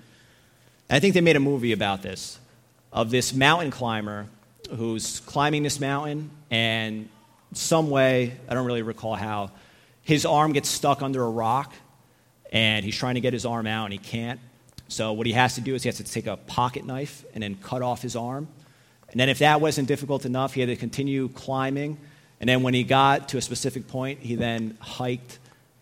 I 0.88 0.98
think 0.98 1.12
they 1.12 1.20
made 1.20 1.36
a 1.36 1.40
movie 1.40 1.72
about 1.72 2.02
this 2.02 2.38
of 2.90 3.10
this 3.10 3.34
mountain 3.34 3.70
climber 3.70 4.26
who's 4.74 5.20
climbing 5.20 5.62
this 5.62 5.78
mountain, 5.78 6.30
and 6.50 7.10
some 7.52 7.90
way, 7.90 8.34
I 8.48 8.54
don't 8.54 8.64
really 8.64 8.80
recall 8.80 9.14
how, 9.14 9.50
his 10.02 10.24
arm 10.24 10.52
gets 10.52 10.70
stuck 10.70 11.02
under 11.02 11.22
a 11.22 11.28
rock, 11.28 11.74
and 12.50 12.82
he's 12.82 12.96
trying 12.96 13.16
to 13.16 13.20
get 13.20 13.34
his 13.34 13.44
arm 13.44 13.66
out, 13.66 13.84
and 13.84 13.92
he 13.92 13.98
can't. 13.98 14.40
So, 14.88 15.12
what 15.12 15.26
he 15.26 15.34
has 15.34 15.56
to 15.56 15.60
do 15.60 15.74
is 15.74 15.82
he 15.82 15.88
has 15.88 15.98
to 15.98 16.04
take 16.04 16.26
a 16.26 16.38
pocket 16.38 16.86
knife 16.86 17.26
and 17.34 17.42
then 17.42 17.56
cut 17.56 17.82
off 17.82 18.00
his 18.00 18.16
arm. 18.16 18.48
And 19.10 19.20
then, 19.20 19.28
if 19.28 19.40
that 19.40 19.60
wasn't 19.60 19.86
difficult 19.86 20.24
enough, 20.24 20.54
he 20.54 20.62
had 20.62 20.70
to 20.70 20.76
continue 20.76 21.28
climbing. 21.28 21.98
And 22.40 22.48
then, 22.48 22.62
when 22.62 22.72
he 22.72 22.84
got 22.84 23.28
to 23.30 23.36
a 23.36 23.42
specific 23.42 23.86
point, 23.86 24.20
he 24.20 24.34
then 24.34 24.78
hiked 24.80 25.38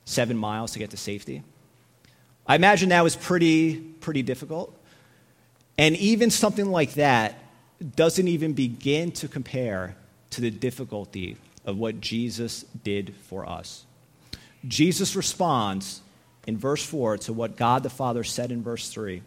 seven 0.07 0.37
miles 0.37 0.73
to 0.73 0.81
get 0.81 0.91
to 0.91 0.97
safety. 0.97 1.45
I 2.49 2.55
imagine 2.55 2.91
that 2.91 3.03
was 3.03 3.17
pretty, 3.17 3.77
pretty 3.77 4.23
difficult. 4.23 4.77
And 5.79 5.97
even 5.97 6.31
something 6.31 6.71
like 6.71 6.95
that 6.95 7.39
doesn't 7.97 8.29
even 8.29 8.53
begin 8.53 9.13
to 9.13 9.29
compare 9.29 9.97
to 10.31 10.41
the 10.41 10.51
difficulty 10.51 11.37
of 11.65 11.77
what 11.77 12.01
Jesus 12.01 12.65
did 12.85 13.15
for 13.29 13.49
us. 13.49 13.85
Jesus 14.67 15.17
responds 15.17 16.01
in 16.47 16.57
verse 16.57 16.85
4 16.85 17.19
to 17.19 17.33
what 17.33 17.57
God 17.57 17.83
the 17.83 17.91
Father 17.91 18.25
said 18.25 18.53
in 18.53 18.63
verse 18.63 18.89
3. 18.89 19.23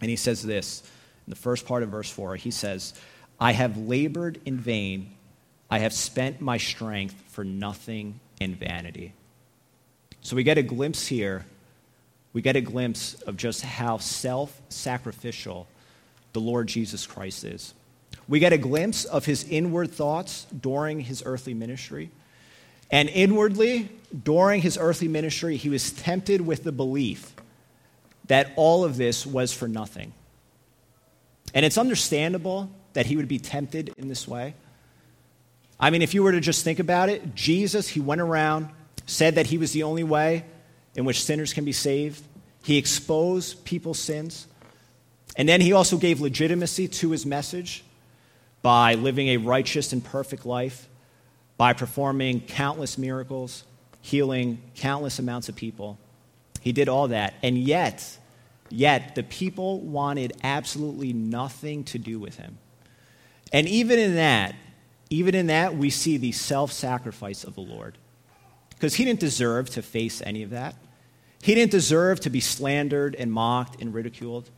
And 0.00 0.10
he 0.10 0.16
says 0.16 0.42
this 0.42 0.82
in 1.26 1.30
the 1.30 1.36
first 1.36 1.66
part 1.66 1.82
of 1.82 1.90
verse 1.90 2.10
4 2.10 2.36
He 2.36 2.50
says, 2.50 2.94
I 3.38 3.52
have 3.52 3.76
labored 3.76 4.40
in 4.44 4.58
vain, 4.58 5.14
I 5.70 5.78
have 5.78 5.92
spent 5.92 6.40
my 6.40 6.58
strength 6.58 7.14
for 7.28 7.44
nothing 7.44 8.20
in 8.40 8.54
vanity. 8.54 9.14
So 10.22 10.36
we 10.36 10.42
get 10.44 10.58
a 10.58 10.62
glimpse 10.62 11.06
here, 11.06 11.44
we 12.32 12.42
get 12.42 12.56
a 12.56 12.60
glimpse 12.60 13.14
of 13.22 13.36
just 13.36 13.62
how 13.62 13.98
self 13.98 14.60
sacrificial 14.68 15.66
the 16.32 16.40
Lord 16.40 16.66
Jesus 16.68 17.06
Christ 17.06 17.44
is. 17.44 17.74
We 18.28 18.38
get 18.38 18.52
a 18.52 18.58
glimpse 18.58 19.04
of 19.04 19.26
his 19.26 19.44
inward 19.44 19.90
thoughts 19.90 20.46
during 20.58 21.00
his 21.00 21.22
earthly 21.26 21.54
ministry. 21.54 22.10
And 22.90 23.08
inwardly, 23.08 23.90
during 24.24 24.60
his 24.60 24.78
earthly 24.78 25.08
ministry, 25.08 25.56
he 25.56 25.68
was 25.68 25.92
tempted 25.92 26.40
with 26.42 26.64
the 26.64 26.72
belief 26.72 27.34
that 28.26 28.52
all 28.56 28.84
of 28.84 28.96
this 28.96 29.26
was 29.26 29.52
for 29.52 29.66
nothing. 29.66 30.12
And 31.54 31.66
it's 31.66 31.78
understandable 31.78 32.70
that 32.92 33.06
he 33.06 33.16
would 33.16 33.28
be 33.28 33.38
tempted 33.38 33.92
in 33.96 34.08
this 34.08 34.28
way. 34.28 34.54
I 35.80 35.90
mean, 35.90 36.02
if 36.02 36.14
you 36.14 36.22
were 36.22 36.32
to 36.32 36.40
just 36.40 36.64
think 36.64 36.78
about 36.78 37.08
it, 37.08 37.34
Jesus, 37.34 37.88
he 37.88 38.00
went 38.00 38.20
around, 38.20 38.68
said 39.06 39.34
that 39.34 39.46
he 39.46 39.58
was 39.58 39.72
the 39.72 39.82
only 39.82 40.04
way 40.04 40.44
in 40.94 41.04
which 41.04 41.22
sinners 41.22 41.52
can 41.52 41.64
be 41.64 41.72
saved. 41.72 42.22
He 42.64 42.76
exposed 42.78 43.64
people's 43.64 43.98
sins. 43.98 44.46
And 45.36 45.48
then 45.48 45.60
he 45.60 45.72
also 45.72 45.96
gave 45.96 46.20
legitimacy 46.20 46.88
to 46.88 47.10
his 47.10 47.24
message 47.24 47.84
by 48.60 48.94
living 48.94 49.28
a 49.28 49.38
righteous 49.38 49.92
and 49.92 50.04
perfect 50.04 50.46
life, 50.46 50.88
by 51.56 51.72
performing 51.72 52.40
countless 52.40 52.98
miracles, 52.98 53.64
healing 54.00 54.60
countless 54.76 55.18
amounts 55.18 55.48
of 55.48 55.56
people. 55.56 55.98
He 56.60 56.72
did 56.72 56.88
all 56.88 57.08
that. 57.08 57.34
And 57.42 57.58
yet, 57.58 58.18
yet, 58.68 59.14
the 59.14 59.22
people 59.22 59.80
wanted 59.80 60.34
absolutely 60.44 61.12
nothing 61.12 61.84
to 61.84 61.98
do 61.98 62.20
with 62.20 62.36
him. 62.36 62.58
And 63.52 63.68
even 63.68 63.98
in 63.98 64.14
that, 64.14 64.54
even 65.10 65.34
in 65.34 65.48
that, 65.48 65.76
we 65.76 65.90
see 65.90 66.16
the 66.16 66.32
self 66.32 66.72
sacrifice 66.72 67.44
of 67.44 67.54
the 67.54 67.60
Lord. 67.60 67.98
Because 68.82 68.96
he 68.96 69.04
didn't 69.04 69.20
deserve 69.20 69.70
to 69.70 69.80
face 69.80 70.20
any 70.26 70.42
of 70.42 70.50
that. 70.50 70.74
He 71.40 71.54
didn't 71.54 71.70
deserve 71.70 72.18
to 72.18 72.30
be 72.30 72.40
slandered 72.40 73.14
and 73.14 73.30
mocked 73.32 73.80
and 73.80 73.94
ridiculed. 73.94 74.50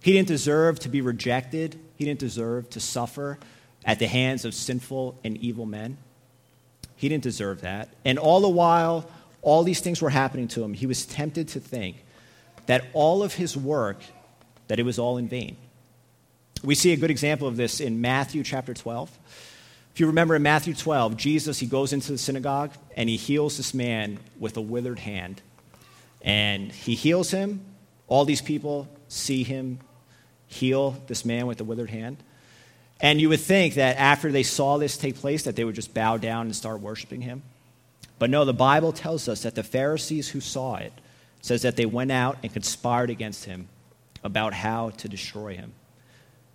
He 0.00 0.12
didn't 0.12 0.26
deserve 0.26 0.80
to 0.80 0.88
be 0.88 1.00
rejected. 1.00 1.78
He 1.94 2.04
didn't 2.04 2.18
deserve 2.18 2.68
to 2.70 2.80
suffer 2.80 3.38
at 3.84 4.00
the 4.00 4.08
hands 4.08 4.44
of 4.44 4.52
sinful 4.52 5.16
and 5.22 5.36
evil 5.36 5.64
men. 5.64 5.96
He 6.96 7.08
didn't 7.08 7.22
deserve 7.22 7.60
that. 7.60 7.90
And 8.04 8.18
all 8.18 8.40
the 8.40 8.48
while, 8.48 9.08
all 9.42 9.62
these 9.62 9.78
things 9.78 10.02
were 10.02 10.10
happening 10.10 10.48
to 10.48 10.64
him, 10.64 10.74
he 10.74 10.86
was 10.86 11.06
tempted 11.06 11.46
to 11.50 11.60
think 11.60 12.04
that 12.66 12.86
all 12.94 13.22
of 13.22 13.34
his 13.34 13.56
work, 13.56 14.00
that 14.66 14.80
it 14.80 14.82
was 14.82 14.98
all 14.98 15.18
in 15.18 15.28
vain. 15.28 15.56
We 16.64 16.74
see 16.74 16.92
a 16.92 16.96
good 16.96 17.12
example 17.12 17.46
of 17.46 17.56
this 17.56 17.78
in 17.78 18.00
Matthew 18.00 18.42
chapter 18.42 18.74
12. 18.74 19.08
If 19.92 20.00
you 20.00 20.06
remember 20.06 20.34
in 20.34 20.42
Matthew 20.42 20.74
12, 20.74 21.16
Jesus, 21.16 21.58
he 21.58 21.66
goes 21.66 21.92
into 21.92 22.12
the 22.12 22.18
synagogue 22.18 22.72
and 22.96 23.08
he 23.08 23.16
heals 23.16 23.58
this 23.58 23.74
man 23.74 24.18
with 24.38 24.56
a 24.56 24.60
withered 24.60 24.98
hand. 24.98 25.42
And 26.22 26.72
he 26.72 26.94
heals 26.94 27.30
him. 27.30 27.64
All 28.08 28.24
these 28.24 28.40
people 28.40 28.88
see 29.08 29.42
him 29.42 29.80
heal 30.46 30.96
this 31.08 31.24
man 31.24 31.46
with 31.46 31.60
a 31.60 31.64
withered 31.64 31.90
hand. 31.90 32.16
And 33.00 33.20
you 33.20 33.28
would 33.28 33.40
think 33.40 33.74
that 33.74 33.98
after 33.98 34.30
they 34.30 34.44
saw 34.44 34.78
this 34.78 34.96
take 34.96 35.16
place, 35.16 35.42
that 35.42 35.56
they 35.56 35.64
would 35.64 35.74
just 35.74 35.92
bow 35.92 36.16
down 36.16 36.46
and 36.46 36.56
start 36.56 36.80
worshiping 36.80 37.20
him. 37.20 37.42
But 38.18 38.30
no, 38.30 38.44
the 38.44 38.54
Bible 38.54 38.92
tells 38.92 39.28
us 39.28 39.42
that 39.42 39.56
the 39.56 39.64
Pharisees 39.64 40.28
who 40.28 40.40
saw 40.40 40.76
it 40.76 40.92
says 41.40 41.62
that 41.62 41.76
they 41.76 41.86
went 41.86 42.12
out 42.12 42.38
and 42.42 42.52
conspired 42.52 43.10
against 43.10 43.44
him 43.44 43.68
about 44.22 44.54
how 44.54 44.90
to 44.90 45.08
destroy 45.08 45.56
him. 45.56 45.72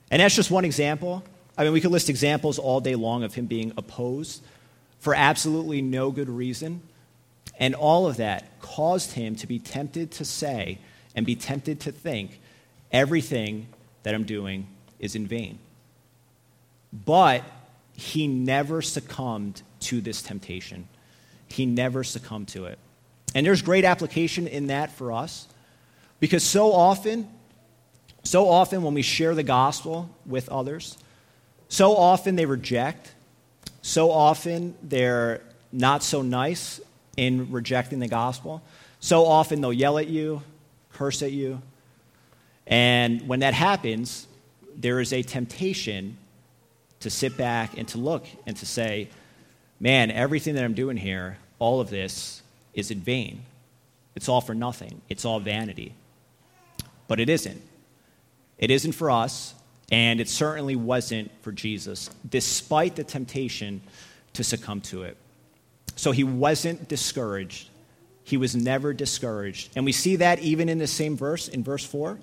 And 0.10 0.22
that's 0.22 0.36
just 0.36 0.50
one 0.50 0.64
example. 0.64 1.24
I 1.58 1.64
mean, 1.64 1.74
we 1.74 1.82
could 1.82 1.92
list 1.92 2.10
examples 2.10 2.60
all 2.60 2.80
day 2.80 2.96
long 2.96 3.24
of 3.24 3.34
him 3.34 3.48
being 3.48 3.74
opposed 3.78 4.44
for 5.00 5.16
absolutely 5.16 5.82
no 5.82 6.12
good 6.12 6.30
reason. 6.30 6.82
And 7.60 7.74
all 7.74 8.06
of 8.06 8.18
that 8.18 8.60
caused 8.62 9.14
him 9.14 9.36
to 9.38 9.48
be 9.48 9.58
tempted 9.58 10.12
to 10.12 10.26
say 10.26 10.78
and 11.16 11.26
be 11.26 11.36
tempted 11.36 11.80
to 11.82 11.92
think 11.92 12.40
everything 12.92 13.68
that 14.04 14.14
I'm 14.14 14.24
doing 14.24 14.68
is 15.00 15.16
in 15.16 15.26
vain. 15.26 15.58
But 16.94 17.44
he 17.94 18.28
never 18.28 18.82
succumbed 18.82 19.64
to 19.82 20.02
this 20.02 20.22
temptation. 20.22 20.88
He 21.48 21.66
never 21.66 22.04
succumbed 22.04 22.50
to 22.50 22.66
it. 22.66 22.78
And 23.34 23.46
there's 23.46 23.62
great 23.62 23.86
application 23.86 24.48
in 24.48 24.68
that 24.68 24.92
for 24.92 25.12
us 25.12 25.48
because 26.20 26.44
so 26.44 26.72
often, 26.72 27.28
so 28.24 28.48
often 28.48 28.84
when 28.84 28.94
we 28.94 29.02
share 29.02 29.34
the 29.36 29.44
gospel 29.44 30.10
with 30.26 30.48
others, 30.50 30.98
so 31.70 31.96
often 31.96 32.36
they 32.36 32.46
reject, 32.46 33.14
so 33.82 34.12
often 34.12 34.76
they're 34.82 35.42
not 35.72 36.04
so 36.04 36.22
nice 36.22 36.80
in 37.16 37.52
rejecting 37.52 38.00
the 38.00 38.08
gospel. 38.08 38.62
So 39.00 39.26
often 39.26 39.62
they'll 39.62 39.74
yell 39.74 39.98
at 39.98 40.08
you, 40.08 40.42
curse 40.94 41.22
at 41.22 41.32
you, 41.32 41.62
and 42.68 43.28
when 43.28 43.40
that 43.40 43.54
happens, 43.54 44.28
there 44.76 45.00
is 45.00 45.14
a 45.14 45.24
temptation 45.24 46.18
to 47.00 47.10
sit 47.10 47.38
back 47.38 47.78
and 47.78 47.88
to 47.90 47.98
look 47.98 48.26
and 48.46 48.58
to 48.58 48.66
say, 48.66 49.10
man, 49.80 50.12
everything 50.12 50.56
that 50.56 50.64
I'm 50.64 50.74
doing 50.74 50.98
here, 50.98 51.38
all 51.60 51.80
of 51.80 51.90
this 51.90 52.42
is 52.74 52.92
in 52.92 53.00
vain. 53.00 53.44
It's 54.16 54.28
all 54.28 54.42
for 54.42 54.54
nothing. 54.54 55.02
It's 55.10 55.26
all 55.26 55.40
vanity. 55.40 55.94
But 57.08 57.20
it 57.20 57.30
isn't. 57.30 57.62
It 58.58 58.72
isn't 58.72 58.94
for 58.94 59.12
us, 59.12 59.54
and 59.92 60.20
it 60.20 60.30
certainly 60.30 60.76
wasn't 60.76 61.32
for 61.42 61.52
Jesus, 61.52 62.10
despite 62.30 62.96
the 62.96 63.04
temptation 63.04 63.82
to 64.34 64.44
succumb 64.44 64.82
to 64.82 65.04
it. 65.04 65.18
So 65.96 66.12
he 66.12 66.24
wasn't 66.24 66.88
discouraged. 66.88 67.70
He 68.24 68.38
was 68.38 68.56
never 68.56 68.94
discouraged. 68.94 69.72
And 69.76 69.86
we 69.86 69.92
see 69.94 70.18
that 70.18 70.40
even 70.40 70.70
in 70.70 70.78
the 70.78 70.88
same 70.88 71.16
verse, 71.16 71.48
in 71.48 71.64
verse 71.64 71.86
4 71.86 72.20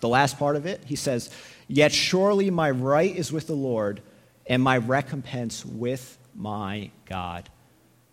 the 0.00 0.08
last 0.08 0.38
part 0.38 0.56
of 0.56 0.66
it, 0.66 0.82
he 0.86 0.96
says, 0.96 1.30
Yet 1.66 1.92
surely 1.92 2.50
my 2.50 2.70
right 2.70 3.14
is 3.14 3.32
with 3.32 3.46
the 3.46 3.54
Lord, 3.54 4.00
and 4.46 4.62
my 4.62 4.78
recompense 4.78 5.64
with 5.64 6.18
my 6.34 6.90
God. 7.06 7.48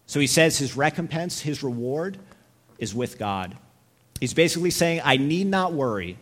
So 0.07 0.19
he 0.19 0.27
says 0.27 0.57
his 0.57 0.75
recompense, 0.75 1.39
his 1.39 1.63
reward, 1.63 2.17
is 2.77 2.93
with 2.93 3.17
God. 3.17 3.55
He's 4.19 4.33
basically 4.33 4.71
saying, 4.71 5.01
I 5.03 5.17
need 5.17 5.47
not 5.47 5.73
worry. 5.73 6.17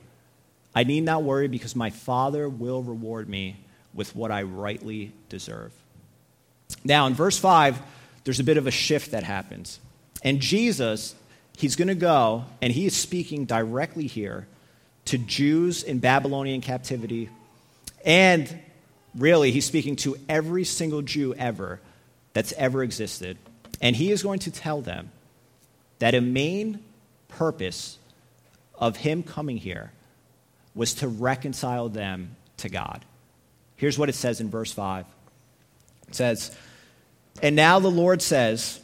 I 0.75 0.83
need 0.83 1.01
not 1.01 1.23
worry 1.23 1.47
because 1.47 1.75
my 1.75 1.89
Father 1.89 2.49
will 2.49 2.81
reward 2.81 3.29
me 3.29 3.57
with 3.93 4.15
what 4.15 4.31
I 4.31 4.43
rightly 4.43 5.11
deserve. 5.29 5.71
Now, 6.83 7.05
in 7.07 7.13
verse 7.13 7.37
5, 7.37 7.79
there's 8.23 8.39
a 8.39 8.43
bit 8.43 8.57
of 8.57 8.67
a 8.67 8.71
shift 8.71 9.11
that 9.11 9.23
happens. 9.23 9.79
And 10.23 10.39
Jesus, 10.39 11.15
he's 11.57 11.75
going 11.75 11.89
to 11.89 11.95
go, 11.95 12.45
and 12.61 12.73
he 12.73 12.85
is 12.85 12.95
speaking 12.95 13.45
directly 13.45 14.07
here 14.07 14.47
to 15.05 15.17
Jews 15.17 15.83
in 15.83 15.99
Babylonian 15.99 16.61
captivity. 16.61 17.29
And 18.05 18.59
really, 19.15 19.51
he's 19.51 19.65
speaking 19.65 19.95
to 19.97 20.17
every 20.27 20.63
single 20.63 21.01
Jew 21.01 21.33
ever 21.35 21.79
that's 22.33 22.53
ever 22.53 22.81
existed. 22.81 23.37
And 23.81 23.95
he 23.95 24.11
is 24.11 24.23
going 24.23 24.39
to 24.39 24.51
tell 24.51 24.81
them 24.81 25.11
that 25.99 26.15
a 26.15 26.21
main 26.21 26.79
purpose 27.27 27.97
of 28.75 28.97
him 28.97 29.23
coming 29.23 29.57
here 29.57 29.91
was 30.75 30.95
to 30.95 31.07
reconcile 31.07 31.89
them 31.89 32.35
to 32.57 32.69
God. 32.69 33.05
Here's 33.75 33.97
what 33.97 34.09
it 34.09 34.15
says 34.15 34.41
in 34.41 34.49
verse 34.49 34.71
5 34.71 35.05
It 36.07 36.15
says, 36.15 36.55
And 37.41 37.55
now 37.55 37.79
the 37.79 37.91
Lord 37.91 38.21
says, 38.21 38.79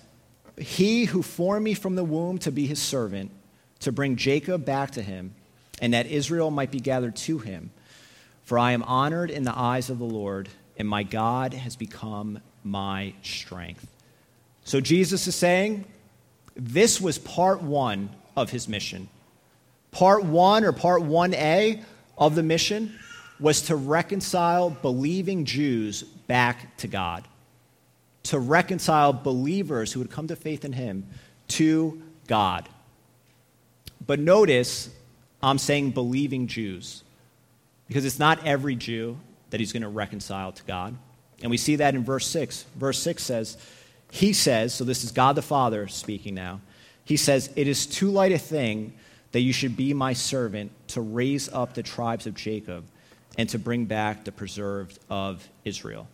He 0.58 1.06
who 1.06 1.22
formed 1.22 1.64
me 1.64 1.74
from 1.74 1.96
the 1.96 2.04
womb 2.04 2.38
to 2.40 2.52
be 2.52 2.68
his 2.68 2.82
servant, 2.82 3.32
to 3.80 3.92
bring 3.92 4.16
Jacob 4.16 4.66
back 4.66 4.92
to 4.92 5.02
him, 5.02 5.34
and 5.82 5.94
that 5.94 6.08
Israel 6.08 6.52
might 6.52 6.72
be 6.72 6.80
gathered 6.80 7.16
to 7.16 7.40
him. 7.40 7.72
For 8.44 8.58
I 8.58 8.72
am 8.72 8.84
honored 8.84 9.30
in 9.30 9.44
the 9.44 9.58
eyes 9.58 9.90
of 9.90 10.00
the 10.00 10.06
Lord, 10.06 10.50
and 10.78 10.88
my 10.88 11.04
God 11.04 11.54
has 11.54 11.76
become 11.76 12.42
my 12.64 13.14
strength. 13.22 13.88
So 14.64 14.82
Jesus 14.82 15.28
is 15.28 15.36
saying, 15.36 15.86
this 16.60 17.00
was 17.00 17.18
part 17.18 17.62
one 17.62 18.10
of 18.36 18.50
his 18.50 18.68
mission. 18.68 19.08
Part 19.92 20.24
one 20.24 20.64
or 20.64 20.72
part 20.72 21.02
1A 21.02 21.84
of 22.18 22.36
the 22.36 22.44
mission 22.44 22.94
was 23.40 23.64
to 23.64 23.76
reconcile 23.76 24.70
believing 24.70 25.46
Jews 25.46 26.04
back 26.04 26.78
to 26.78 26.88
God, 26.88 27.28
to 28.24 28.40
reconcile 28.40 29.14
believers 29.14 29.94
who 29.94 30.00
would 30.00 30.12
come 30.12 30.28
to 30.28 30.36
faith 30.36 30.66
in 30.66 30.74
him 30.74 31.08
to 31.50 32.02
God. 32.28 32.68
But 34.06 34.20
notice 34.20 34.90
I'm 35.42 35.58
saying 35.58 35.92
believing 35.92 36.48
Jews 36.48 37.04
because 37.88 38.06
it's 38.06 38.20
not 38.20 38.46
every 38.46 38.76
Jew 38.76 39.18
that 39.50 39.60
he's 39.60 39.74
going 39.74 39.84
to 39.84 39.90
reconcile 39.90 40.52
to 40.52 40.64
God. 40.64 40.96
And 41.42 41.50
we 41.50 41.58
see 41.58 41.78
that 41.78 41.96
in 41.96 42.04
verse 42.04 42.28
6. 42.28 42.66
Verse 42.76 43.00
6 43.00 43.24
says, 43.24 43.58
He 44.12 44.34
says, 44.34 44.74
so 44.74 44.84
this 44.84 45.04
is 45.04 45.12
God 45.12 45.36
the 45.36 45.42
Father 45.42 45.88
speaking 45.88 46.36
now, 46.36 46.62
He 47.06 47.18
says, 47.18 47.50
It 47.56 47.68
is 47.68 47.86
too 47.86 48.12
light 48.12 48.32
a 48.32 48.38
thing 48.38 48.94
that 49.32 49.42
you 49.42 49.54
should 49.54 49.78
be 49.78 49.94
my 49.94 50.14
servant 50.14 50.72
to 50.90 51.02
raise 51.02 51.50
up 51.50 51.74
the 51.74 51.84
tribes 51.84 52.28
of 52.28 52.36
Jacob 52.36 52.86
and 53.38 53.48
to 53.50 53.60
bring 53.60 53.86
back 53.86 54.26
the 54.26 54.32
preserved 54.32 55.00
of 55.10 55.48
Israel. 55.64 56.08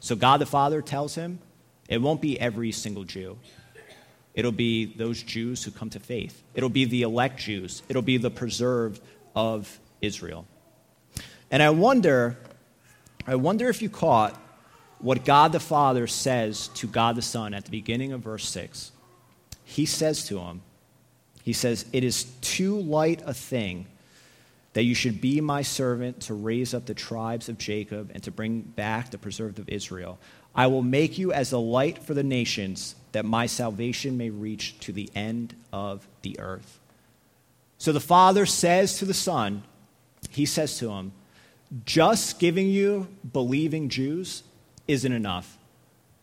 So 0.00 0.16
God 0.16 0.40
the 0.40 0.46
Father 0.46 0.82
tells 0.82 1.14
him, 1.14 1.38
It 1.88 2.02
won't 2.02 2.20
be 2.20 2.40
every 2.40 2.72
single 2.72 3.04
Jew. 3.04 3.38
It'll 4.34 4.52
be 4.52 4.86
those 4.86 5.22
Jews 5.22 5.64
who 5.64 5.70
come 5.70 5.90
to 5.90 6.00
faith. 6.00 6.42
It'll 6.54 6.68
be 6.68 6.84
the 6.84 7.02
elect 7.02 7.38
Jews. 7.40 7.82
It'll 7.88 8.02
be 8.02 8.16
the 8.16 8.30
preserved 8.30 9.02
of 9.34 9.78
Israel. 10.00 10.46
And 11.50 11.62
I 11.62 11.70
wonder, 11.70 12.38
I 13.26 13.34
wonder 13.34 13.68
if 13.68 13.82
you 13.82 13.90
caught 13.90 14.40
what 14.98 15.24
God 15.24 15.52
the 15.52 15.60
Father 15.60 16.06
says 16.06 16.68
to 16.68 16.86
God 16.86 17.16
the 17.16 17.22
Son 17.22 17.54
at 17.54 17.64
the 17.64 17.70
beginning 17.70 18.12
of 18.12 18.20
verse 18.20 18.48
6. 18.48 18.92
He 19.64 19.86
says 19.86 20.24
to 20.28 20.38
him, 20.38 20.62
He 21.42 21.52
says, 21.52 21.86
It 21.92 22.04
is 22.04 22.24
too 22.40 22.80
light 22.80 23.22
a 23.24 23.34
thing 23.34 23.86
that 24.72 24.84
you 24.84 24.94
should 24.94 25.20
be 25.20 25.40
my 25.40 25.62
servant 25.62 26.20
to 26.22 26.34
raise 26.34 26.74
up 26.74 26.86
the 26.86 26.94
tribes 26.94 27.48
of 27.48 27.58
Jacob 27.58 28.10
and 28.14 28.22
to 28.22 28.30
bring 28.30 28.60
back 28.60 29.10
the 29.10 29.18
preserved 29.18 29.58
of 29.58 29.68
Israel. 29.68 30.18
I 30.54 30.68
will 30.68 30.82
make 30.82 31.18
you 31.18 31.32
as 31.32 31.52
a 31.52 31.58
light 31.58 31.98
for 31.98 32.14
the 32.14 32.22
nations, 32.22 32.94
that 33.12 33.24
my 33.24 33.46
salvation 33.46 34.16
may 34.16 34.30
reach 34.30 34.78
to 34.80 34.92
the 34.92 35.10
end 35.14 35.54
of 35.72 36.06
the 36.22 36.38
earth. 36.38 36.78
So 37.78 37.92
the 37.92 38.00
Father 38.00 38.46
says 38.46 38.98
to 38.98 39.04
the 39.04 39.14
Son, 39.14 39.64
He 40.30 40.46
says 40.46 40.78
to 40.78 40.90
him, 40.90 41.12
just 41.84 42.38
giving 42.38 42.68
you 42.68 43.06
believing 43.32 43.88
Jews 43.88 44.42
isn't 44.88 45.12
enough. 45.12 45.56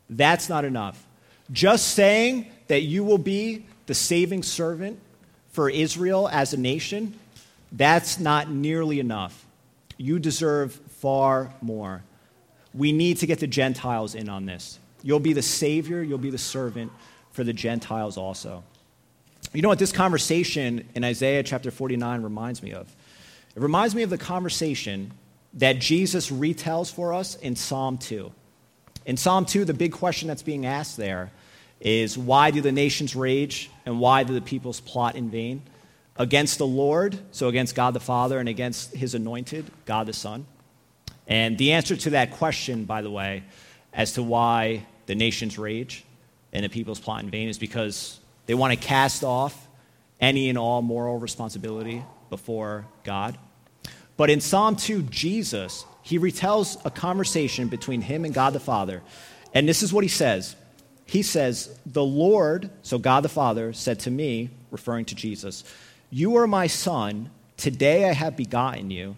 That's 0.09 0.49
not 0.49 0.65
enough. 0.65 1.05
Just 1.51 1.93
saying 1.93 2.51
that 2.67 2.81
you 2.81 3.03
will 3.03 3.17
be 3.17 3.65
the 3.85 3.93
saving 3.93 4.43
servant 4.43 4.99
for 5.57 5.71
Israel 5.71 6.29
as 6.31 6.53
a 6.53 6.57
nation, 6.57 7.15
that's 7.71 8.19
not 8.19 8.47
nearly 8.47 8.99
enough. 8.99 9.43
You 9.97 10.19
deserve 10.19 10.71
far 10.99 11.51
more. 11.61 12.03
We 12.75 12.91
need 12.91 13.17
to 13.17 13.25
get 13.25 13.39
the 13.39 13.47
Gentiles 13.47 14.13
in 14.13 14.29
on 14.29 14.45
this. 14.45 14.77
You'll 15.01 15.19
be 15.19 15.33
the 15.33 15.41
Savior, 15.41 16.03
you'll 16.03 16.19
be 16.19 16.29
the 16.29 16.37
servant 16.37 16.91
for 17.31 17.43
the 17.43 17.53
Gentiles 17.53 18.17
also. 18.17 18.63
You 19.51 19.63
know 19.63 19.69
what 19.69 19.79
this 19.79 19.91
conversation 19.91 20.87
in 20.93 21.03
Isaiah 21.03 21.41
chapter 21.41 21.71
49 21.71 22.21
reminds 22.21 22.61
me 22.61 22.73
of? 22.73 22.95
It 23.55 23.61
reminds 23.63 23.95
me 23.95 24.03
of 24.03 24.11
the 24.11 24.17
conversation 24.19 25.11
that 25.55 25.79
Jesus 25.79 26.29
retells 26.29 26.93
for 26.93 27.15
us 27.15 27.33
in 27.33 27.55
Psalm 27.55 27.97
2. 27.97 28.31
In 29.07 29.17
Psalm 29.17 29.43
2, 29.43 29.65
the 29.65 29.73
big 29.73 29.91
question 29.91 30.27
that's 30.27 30.43
being 30.43 30.67
asked 30.67 30.97
there 30.97 31.31
is 31.79 32.17
why 32.17 32.51
do 32.51 32.61
the 32.61 32.71
nations 32.71 33.15
rage 33.15 33.69
and 33.85 33.99
why 33.99 34.23
do 34.23 34.33
the 34.33 34.41
peoples 34.41 34.79
plot 34.79 35.15
in 35.15 35.29
vain? 35.29 35.61
Against 36.15 36.57
the 36.57 36.65
Lord, 36.65 37.17
so 37.31 37.47
against 37.47 37.75
God 37.75 37.93
the 37.93 37.99
Father, 37.99 38.39
and 38.39 38.49
against 38.49 38.95
his 38.95 39.13
anointed, 39.13 39.65
God 39.85 40.07
the 40.07 40.13
Son. 40.13 40.47
And 41.27 41.57
the 41.57 41.73
answer 41.73 41.95
to 41.95 42.09
that 42.11 42.31
question, 42.31 42.85
by 42.85 43.01
the 43.01 43.11
way, 43.11 43.43
as 43.93 44.13
to 44.13 44.23
why 44.23 44.85
the 45.05 45.15
nations 45.15 45.57
rage 45.59 46.05
and 46.53 46.65
the 46.65 46.69
peoples 46.69 46.99
plot 46.99 47.23
in 47.23 47.29
vain, 47.29 47.49
is 47.49 47.59
because 47.59 48.19
they 48.47 48.55
want 48.55 48.73
to 48.73 48.79
cast 48.79 49.23
off 49.23 49.67
any 50.19 50.49
and 50.49 50.57
all 50.57 50.81
moral 50.81 51.19
responsibility 51.19 52.03
before 52.29 52.85
God. 53.03 53.37
But 54.15 54.31
in 54.31 54.41
Psalm 54.41 54.75
2, 54.75 55.03
Jesus, 55.03 55.85
he 56.01 56.17
retells 56.17 56.83
a 56.83 56.89
conversation 56.89 57.67
between 57.67 58.01
him 58.01 58.25
and 58.25 58.33
God 58.33 58.53
the 58.53 58.59
Father. 58.59 59.03
And 59.53 59.69
this 59.69 59.83
is 59.83 59.93
what 59.93 60.03
he 60.03 60.09
says 60.09 60.55
He 61.07 61.23
says, 61.23 61.75
The 61.85 62.03
Lord, 62.03 62.69
so 62.83 62.99
God 62.99 63.23
the 63.23 63.29
Father, 63.29 63.73
said 63.73 63.99
to 64.01 64.11
me, 64.11 64.49
referring 64.69 65.05
to 65.05 65.15
Jesus, 65.15 65.63
You 66.11 66.35
are 66.35 66.47
my 66.47 66.67
son. 66.67 67.31
Today 67.55 68.07
I 68.07 68.13
have 68.13 68.37
begotten 68.37 68.91
you. 68.91 69.15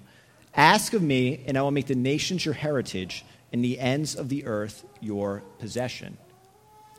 Ask 0.55 0.93
of 0.93 1.01
me, 1.01 1.43
and 1.45 1.57
I 1.57 1.61
will 1.61 1.71
make 1.71 1.87
the 1.87 1.95
nations 1.95 2.45
your 2.45 2.53
heritage 2.53 3.25
and 3.51 3.63
the 3.63 3.79
ends 3.79 4.15
of 4.15 4.29
the 4.29 4.45
earth 4.45 4.85
your 5.01 5.43
possession. 5.57 6.17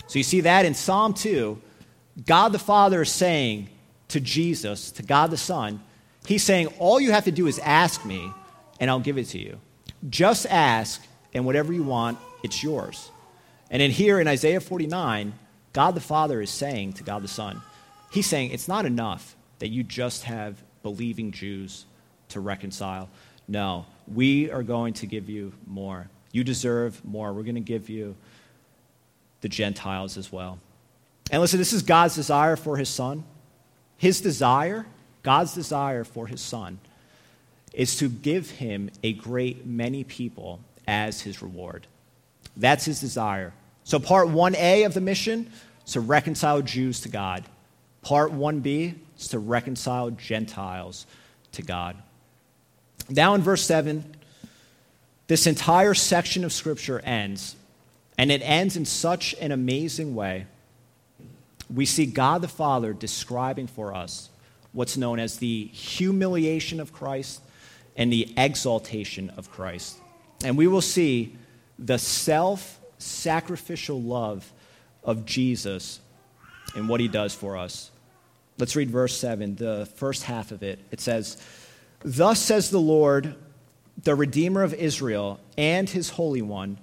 So 0.08 0.18
you 0.18 0.24
see 0.24 0.42
that 0.42 0.64
in 0.66 0.74
Psalm 0.74 1.14
2, 1.14 1.60
God 2.26 2.52
the 2.52 2.58
Father 2.58 3.02
is 3.02 3.12
saying 3.12 3.68
to 4.08 4.20
Jesus, 4.20 4.90
to 4.92 5.02
God 5.02 5.30
the 5.30 5.36
Son, 5.36 5.80
He's 6.26 6.42
saying, 6.42 6.66
All 6.78 7.00
you 7.00 7.12
have 7.12 7.24
to 7.24 7.30
do 7.30 7.46
is 7.46 7.58
ask 7.60 8.04
me, 8.04 8.32
and 8.80 8.90
I'll 8.90 9.00
give 9.00 9.18
it 9.18 9.28
to 9.28 9.38
you. 9.38 9.58
Just 10.08 10.46
ask, 10.46 11.00
and 11.32 11.46
whatever 11.46 11.72
you 11.72 11.84
want, 11.84 12.18
it's 12.42 12.62
yours. 12.62 13.10
And 13.70 13.80
in 13.80 13.90
here 13.90 14.18
in 14.18 14.26
Isaiah 14.26 14.60
49, 14.60 15.32
God 15.72 15.94
the 15.94 16.00
Father 16.00 16.40
is 16.40 16.50
saying 16.50 16.94
to 16.94 17.04
God 17.04 17.22
the 17.22 17.28
Son, 17.28 17.62
He's 18.10 18.26
saying, 18.26 18.50
It's 18.50 18.68
not 18.68 18.86
enough 18.86 19.36
that 19.60 19.68
you 19.68 19.84
just 19.84 20.24
have 20.24 20.62
believing 20.82 21.30
Jews 21.30 21.86
to 22.30 22.40
reconcile. 22.40 23.08
No, 23.46 23.86
we 24.12 24.50
are 24.50 24.62
going 24.62 24.94
to 24.94 25.06
give 25.06 25.28
you 25.28 25.52
more. 25.66 26.08
You 26.32 26.44
deserve 26.44 27.04
more. 27.04 27.32
We're 27.32 27.42
going 27.42 27.54
to 27.54 27.60
give 27.60 27.88
you 27.88 28.16
the 29.40 29.48
Gentiles 29.48 30.16
as 30.16 30.32
well. 30.32 30.58
And 31.30 31.40
listen, 31.40 31.58
this 31.58 31.72
is 31.72 31.82
God's 31.82 32.14
desire 32.14 32.56
for 32.56 32.76
his 32.76 32.88
son. 32.88 33.24
His 33.96 34.20
desire 34.20 34.86
God's 35.22 35.54
desire 35.54 36.04
for 36.04 36.26
his 36.26 36.40
son 36.40 36.78
is 37.72 37.96
to 37.96 38.08
give 38.08 38.50
him 38.50 38.90
a 39.02 39.12
great 39.12 39.66
many 39.66 40.04
people 40.04 40.60
as 40.86 41.20
his 41.22 41.42
reward. 41.42 41.86
That's 42.56 42.84
his 42.84 43.00
desire. 43.00 43.52
So, 43.84 43.98
part 43.98 44.28
1A 44.28 44.86
of 44.86 44.94
the 44.94 45.00
mission 45.00 45.50
is 45.86 45.92
to 45.92 46.00
reconcile 46.00 46.62
Jews 46.62 47.00
to 47.00 47.08
God. 47.08 47.44
Part 48.02 48.32
1B 48.32 48.94
is 49.18 49.28
to 49.28 49.38
reconcile 49.38 50.10
Gentiles 50.10 51.06
to 51.52 51.62
God. 51.62 51.96
Now, 53.08 53.34
in 53.34 53.42
verse 53.42 53.64
7, 53.64 54.04
this 55.26 55.46
entire 55.46 55.94
section 55.94 56.44
of 56.44 56.52
Scripture 56.52 57.00
ends, 57.00 57.56
and 58.16 58.30
it 58.30 58.42
ends 58.42 58.76
in 58.76 58.84
such 58.84 59.34
an 59.40 59.52
amazing 59.52 60.14
way. 60.14 60.46
We 61.72 61.86
see 61.86 62.06
God 62.06 62.42
the 62.42 62.48
Father 62.48 62.92
describing 62.92 63.66
for 63.66 63.94
us 63.94 64.28
what's 64.72 64.96
known 64.96 65.18
as 65.18 65.36
the 65.36 65.66
humiliation 65.66 66.80
of 66.80 66.92
Christ 66.92 67.40
and 67.96 68.12
the 68.12 68.32
exaltation 68.36 69.30
of 69.30 69.50
Christ. 69.50 69.98
And 70.44 70.56
we 70.56 70.66
will 70.66 70.80
see 70.80 71.36
the 71.78 71.98
self 71.98 72.79
sacrificial 73.02 74.00
love 74.00 74.50
of 75.02 75.24
Jesus 75.26 76.00
and 76.74 76.88
what 76.88 77.00
he 77.00 77.08
does 77.08 77.34
for 77.34 77.56
us. 77.56 77.90
Let's 78.58 78.76
read 78.76 78.90
verse 78.90 79.16
7, 79.16 79.56
the 79.56 79.86
first 79.96 80.24
half 80.24 80.52
of 80.52 80.62
it. 80.62 80.78
It 80.90 81.00
says, 81.00 81.36
Thus 82.00 82.40
says 82.40 82.70
the 82.70 82.80
Lord, 82.80 83.34
the 84.02 84.14
Redeemer 84.14 84.62
of 84.62 84.74
Israel 84.74 85.40
and 85.56 85.88
his 85.88 86.10
Holy 86.10 86.42
One, 86.42 86.78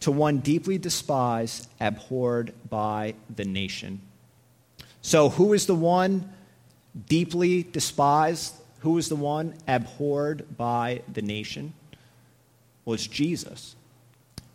to 0.00 0.10
one 0.10 0.38
deeply 0.38 0.78
despised, 0.78 1.68
abhorred 1.80 2.52
by 2.68 3.14
the 3.34 3.44
nation. 3.44 4.00
So, 5.00 5.30
who 5.30 5.52
is 5.52 5.66
the 5.66 5.74
one 5.74 6.32
deeply 7.08 7.62
despised. 7.62 8.54
Who 8.80 8.98
is 8.98 9.08
the 9.08 9.16
one 9.16 9.54
abhorred 9.68 10.56
by 10.56 11.02
the 11.12 11.22
nation? 11.22 11.74
Well, 12.84 12.94
it's 12.94 13.06
Jesus. 13.06 13.74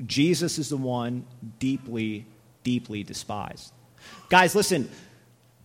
Jesus 0.06 0.58
is 0.58 0.70
the 0.70 0.78
one 0.78 1.26
deeply, 1.60 2.26
deeply 2.64 3.04
despised. 3.04 3.72
Guys, 4.30 4.56
listen, 4.56 4.90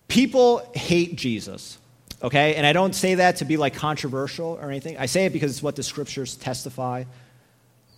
people 0.07 0.69
hate 0.75 1.15
Jesus, 1.15 1.77
okay? 2.21 2.55
And 2.55 2.65
I 2.65 2.73
don't 2.73 2.93
say 2.93 3.15
that 3.15 3.37
to 3.37 3.45
be 3.45 3.57
like 3.57 3.75
controversial 3.75 4.59
or 4.61 4.69
anything. 4.69 4.97
I 4.97 5.05
say 5.05 5.25
it 5.25 5.33
because 5.33 5.51
it's 5.51 5.63
what 5.63 5.75
the 5.75 5.83
scriptures 5.83 6.35
testify. 6.35 7.03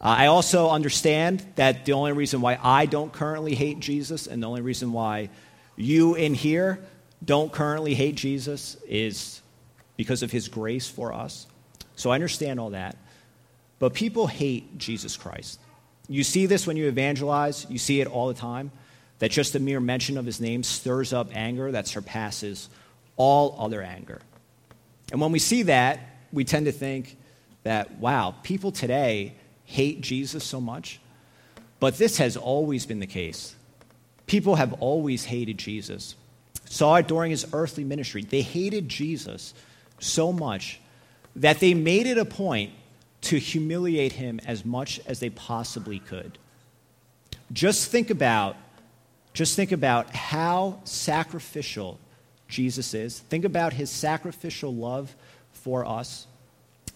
Uh, 0.02 0.16
I 0.18 0.28
also 0.28 0.70
understand 0.70 1.46
that 1.56 1.86
the 1.86 1.94
only 1.94 2.14
reason 2.14 2.42
why 2.42 2.58
I 2.62 2.86
don't 2.86 3.12
currently 3.12 3.56
hate 3.56 3.80
Jesus 3.80 4.28
and 4.28 4.42
the 4.42 4.48
only 4.48 4.62
reason 4.62 4.94
why 4.94 5.30
you 5.76 6.16
in 6.16 6.34
here 6.34 6.80
don't 7.24 7.52
currently 7.52 7.96
hate 7.96 8.16
Jesus 8.16 8.78
is 8.88 9.42
because 9.98 10.24
of 10.24 10.32
his 10.32 10.48
grace 10.48 10.88
for 10.88 11.14
us. 11.14 11.48
So 11.96 12.12
I 12.12 12.16
understand 12.16 12.60
all 12.60 12.70
that. 12.70 12.96
But 13.80 13.94
people 13.94 14.28
hate 14.28 14.78
Jesus 14.78 15.18
Christ. 15.18 15.60
You 16.10 16.24
see 16.24 16.48
this 16.48 16.68
when 16.68 16.76
you 16.76 16.88
evangelize, 16.88 17.66
you 17.70 17.78
see 17.78 18.02
it 18.02 18.08
all 18.08 18.28
the 18.28 18.34
time, 18.34 18.72
that 19.20 19.32
just 19.32 19.54
the 19.54 19.60
mere 19.60 19.80
mention 19.80 20.18
of 20.18 20.26
his 20.26 20.42
name 20.42 20.64
stirs 20.64 21.14
up 21.14 21.30
anger 21.34 21.72
that 21.72 21.88
surpasses 21.88 22.68
all 23.16 23.56
other 23.60 23.82
anger. 23.82 24.22
And 25.12 25.22
when 25.22 25.32
we 25.32 25.40
see 25.40 25.64
that, 25.64 26.00
we 26.34 26.44
tend 26.44 26.66
to 26.66 26.72
think 26.72 27.18
that, 27.64 28.00
wow, 28.00 28.36
people 28.44 28.72
today 28.72 29.36
hate 29.66 30.02
Jesus 30.02 30.44
so 30.44 30.60
much. 30.60 31.00
But 31.80 31.98
this 31.98 32.18
has 32.18 32.36
always 32.36 32.86
been 32.86 33.00
the 33.00 33.08
case. 33.08 33.56
People 34.26 34.56
have 34.56 34.74
always 34.74 35.26
hated 35.26 35.58
Jesus. 35.58 36.16
Saw 36.66 36.96
it 36.96 37.08
during 37.08 37.32
his 37.32 37.48
earthly 37.54 37.84
ministry. 37.84 38.24
They 38.24 38.42
hated 38.42 38.90
Jesus 38.90 39.54
so 40.00 40.32
much 40.32 40.80
that 41.36 41.60
they 41.60 41.74
made 41.74 42.08
it 42.08 42.18
a 42.18 42.26
point 42.26 42.72
to 43.22 43.38
humiliate 43.38 44.14
him 44.14 44.40
as 44.46 44.66
much 44.66 45.00
as 45.06 45.20
they 45.20 45.30
possibly 45.30 46.00
could. 46.00 46.38
Just 47.52 47.90
think 47.90 48.10
about 48.10 48.56
just 49.32 49.56
think 49.56 49.72
about 49.72 50.10
how 50.10 50.80
sacrificial 50.84 52.00
Jesus 52.48 52.94
is. 52.96 53.20
Think 53.20 53.46
about 53.46 53.74
his 53.74 53.90
sacrificial 53.90 54.74
love 54.74 55.16
for 55.54 55.86
us 55.86 56.26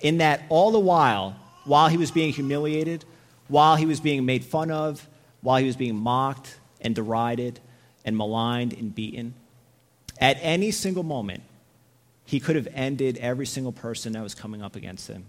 in 0.01 0.17
that 0.17 0.41
all 0.49 0.71
the 0.71 0.79
while 0.79 1.35
while 1.65 1.87
he 1.87 1.95
was 1.95 2.11
being 2.11 2.33
humiliated, 2.33 3.05
while 3.47 3.75
he 3.75 3.85
was 3.85 3.99
being 3.99 4.25
made 4.25 4.43
fun 4.43 4.71
of, 4.71 5.07
while 5.41 5.57
he 5.57 5.65
was 5.65 5.75
being 5.75 5.95
mocked 5.95 6.59
and 6.81 6.95
derided 6.95 7.59
and 8.03 8.17
maligned 8.17 8.73
and 8.73 8.93
beaten, 8.93 9.33
at 10.19 10.37
any 10.41 10.71
single 10.71 11.03
moment, 11.03 11.43
he 12.25 12.39
could 12.39 12.55
have 12.55 12.67
ended 12.73 13.17
every 13.17 13.45
single 13.45 13.71
person 13.71 14.13
that 14.13 14.23
was 14.23 14.35
coming 14.35 14.61
up 14.61 14.75
against 14.75 15.07
him. 15.07 15.25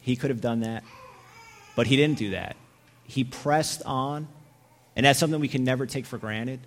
He 0.00 0.16
could 0.16 0.30
have 0.30 0.40
done 0.40 0.60
that, 0.60 0.84
but 1.76 1.86
he 1.86 1.96
didn't 1.96 2.18
do 2.18 2.30
that. 2.30 2.56
He 3.04 3.24
pressed 3.24 3.82
on, 3.84 4.28
and 4.96 5.06
that's 5.06 5.18
something 5.18 5.40
we 5.40 5.48
can 5.48 5.64
never 5.64 5.86
take 5.86 6.06
for 6.06 6.18
granted. 6.18 6.60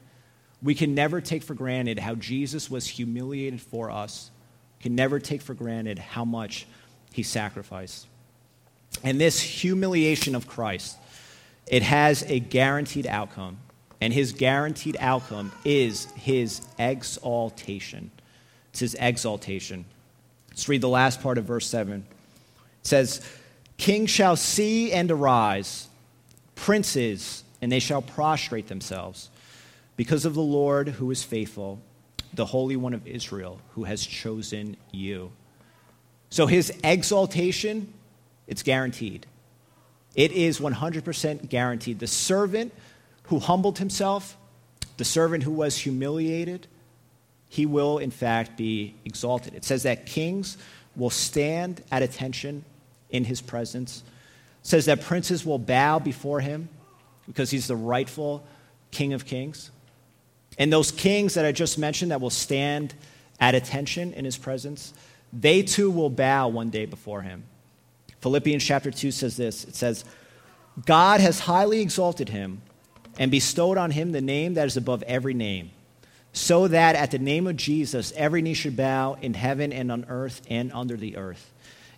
We 0.63 0.75
can 0.75 0.93
never 0.93 1.21
take 1.21 1.43
for 1.43 1.53
granted 1.53 1.99
how 1.99 2.15
Jesus 2.15 2.69
was 2.69 2.87
humiliated 2.87 3.61
for 3.61 3.91
us. 3.91 4.31
Can 4.79 4.95
never 4.95 5.19
take 5.19 5.41
for 5.41 5.53
granted 5.53 5.99
how 5.99 6.25
much 6.25 6.65
he 7.13 7.23
sacrificed. 7.23 8.07
And 9.03 9.19
this 9.19 9.39
humiliation 9.39 10.35
of 10.35 10.47
Christ, 10.47 10.97
it 11.67 11.83
has 11.83 12.23
a 12.23 12.39
guaranteed 12.39 13.07
outcome. 13.07 13.57
And 13.99 14.11
his 14.11 14.33
guaranteed 14.33 14.97
outcome 14.99 15.51
is 15.63 16.05
his 16.15 16.61
exaltation. 16.79 18.09
It's 18.71 18.79
his 18.79 18.95
exaltation. 18.95 19.85
Let's 20.49 20.67
read 20.67 20.81
the 20.81 20.89
last 20.89 21.21
part 21.21 21.37
of 21.37 21.45
verse 21.45 21.67
7. 21.67 22.05
Says, 22.83 23.21
Kings 23.77 24.09
shall 24.09 24.35
see 24.35 24.91
and 24.91 25.09
arise, 25.09 25.87
princes, 26.55 27.43
and 27.61 27.71
they 27.71 27.79
shall 27.79 28.01
prostrate 28.01 28.67
themselves, 28.67 29.29
because 29.95 30.25
of 30.25 30.33
the 30.33 30.41
Lord 30.41 30.89
who 30.89 31.11
is 31.11 31.23
faithful, 31.23 31.79
the 32.33 32.45
Holy 32.45 32.75
One 32.75 32.93
of 32.93 33.05
Israel, 33.07 33.59
who 33.73 33.83
has 33.83 34.05
chosen 34.05 34.77
you. 34.91 35.31
So 36.29 36.47
his 36.47 36.71
exaltation 36.83 37.93
it's 38.51 38.63
guaranteed. 38.63 39.25
It 40.13 40.33
is 40.33 40.59
100% 40.59 41.47
guaranteed. 41.47 41.99
The 41.99 42.07
servant 42.07 42.73
who 43.23 43.39
humbled 43.39 43.79
himself, 43.79 44.35
the 44.97 45.05
servant 45.05 45.43
who 45.43 45.53
was 45.53 45.77
humiliated, 45.77 46.67
he 47.47 47.65
will 47.65 47.97
in 47.97 48.11
fact 48.11 48.57
be 48.57 48.95
exalted. 49.05 49.55
It 49.55 49.63
says 49.63 49.83
that 49.83 50.05
kings 50.05 50.57
will 50.97 51.09
stand 51.09 51.81
at 51.93 52.03
attention 52.03 52.65
in 53.11 53.25
his 53.25 53.41
presence. 53.41 54.03
It 54.61 54.67
says 54.67 54.85
that 54.85 55.01
princes 55.01 55.45
will 55.45 55.59
bow 55.59 55.99
before 55.99 56.39
him 56.39 56.69
because 57.27 57.51
he's 57.51 57.67
the 57.67 57.75
rightful 57.75 58.43
king 58.91 59.13
of 59.13 59.25
kings. 59.25 59.71
And 60.57 60.71
those 60.71 60.91
kings 60.91 61.35
that 61.35 61.45
I 61.45 61.51
just 61.51 61.77
mentioned 61.77 62.11
that 62.11 62.21
will 62.21 62.29
stand 62.29 62.93
at 63.39 63.55
attention 63.55 64.13
in 64.13 64.25
his 64.25 64.37
presence, 64.37 64.93
they 65.33 65.63
too 65.63 65.89
will 65.89 66.09
bow 66.09 66.49
one 66.49 66.69
day 66.69 66.85
before 66.85 67.21
him. 67.21 67.43
Philippians 68.21 68.63
chapter 68.63 68.91
2 68.91 69.11
says 69.11 69.37
this 69.37 69.63
it 69.63 69.75
says, 69.75 70.05
God 70.85 71.19
has 71.19 71.39
highly 71.39 71.81
exalted 71.81 72.29
him 72.29 72.61
and 73.17 73.31
bestowed 73.31 73.77
on 73.77 73.91
him 73.91 74.11
the 74.11 74.21
name 74.21 74.53
that 74.53 74.67
is 74.67 74.77
above 74.77 75.03
every 75.03 75.33
name, 75.33 75.71
so 76.33 76.67
that 76.67 76.95
at 76.95 77.11
the 77.11 77.19
name 77.19 77.47
of 77.47 77.57
Jesus 77.57 78.13
every 78.15 78.41
knee 78.41 78.53
should 78.53 78.77
bow 78.77 79.17
in 79.21 79.33
heaven 79.33 79.73
and 79.73 79.91
on 79.91 80.05
earth 80.07 80.41
and 80.49 80.71
under 80.71 80.95
the 80.95 81.17
earth, 81.17 81.50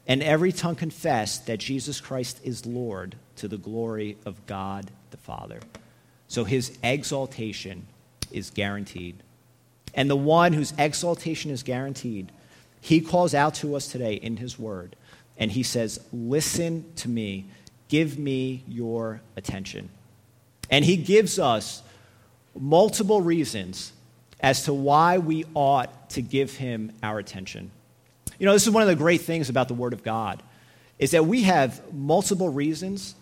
and 0.07 0.21
every 0.21 0.51
tongue 0.51 0.75
confess 0.75 1.37
that 1.39 1.59
Jesus 1.59 2.01
Christ 2.01 2.39
is 2.43 2.65
Lord 2.65 3.15
to 3.37 3.47
the 3.47 3.57
glory 3.57 4.17
of 4.25 4.45
God 4.45 4.91
the 5.11 5.17
Father. 5.17 5.59
So 6.27 6.43
his 6.43 6.77
exaltation 6.83 7.87
is 8.31 8.49
guaranteed. 8.49 9.15
And 9.93 10.09
the 10.09 10.15
one 10.15 10.53
whose 10.53 10.73
exaltation 10.77 11.51
is 11.51 11.63
guaranteed, 11.63 12.31
he 12.81 12.99
calls 12.99 13.33
out 13.33 13.55
to 13.55 13.75
us 13.75 13.87
today 13.87 14.15
in 14.15 14.37
his 14.37 14.57
word 14.57 14.95
and 15.37 15.51
he 15.51 15.63
says, 15.63 15.99
Listen 16.11 16.85
to 16.97 17.09
me, 17.09 17.45
give 17.87 18.17
me 18.17 18.63
your 18.67 19.21
attention. 19.35 19.89
And 20.69 20.83
he 20.83 20.97
gives 20.97 21.39
us 21.39 21.81
multiple 22.55 23.21
reasons 23.21 23.93
as 24.39 24.65
to 24.65 24.73
why 24.73 25.17
we 25.17 25.45
ought 25.53 26.09
to 26.11 26.21
give 26.21 26.57
him 26.57 26.91
our 27.01 27.19
attention. 27.19 27.71
You 28.39 28.45
know, 28.45 28.53
this 28.53 28.63
is 28.63 28.71
one 28.71 28.83
of 28.83 28.89
the 28.89 28.95
great 28.95 29.21
things 29.21 29.49
about 29.49 29.67
the 29.67 29.73
Word 29.73 29.93
of 29.93 30.03
God, 30.03 30.41
is 30.99 31.11
that 31.11 31.25
we 31.25 31.43
have 31.43 31.93
multiple 31.93 32.49
reasons 32.49 33.15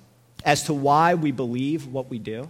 as 0.43 0.63
to 0.63 0.73
why 0.73 1.15
we 1.15 1.31
believe 1.31 1.87
what 1.87 2.09
we 2.09 2.19
do. 2.19 2.49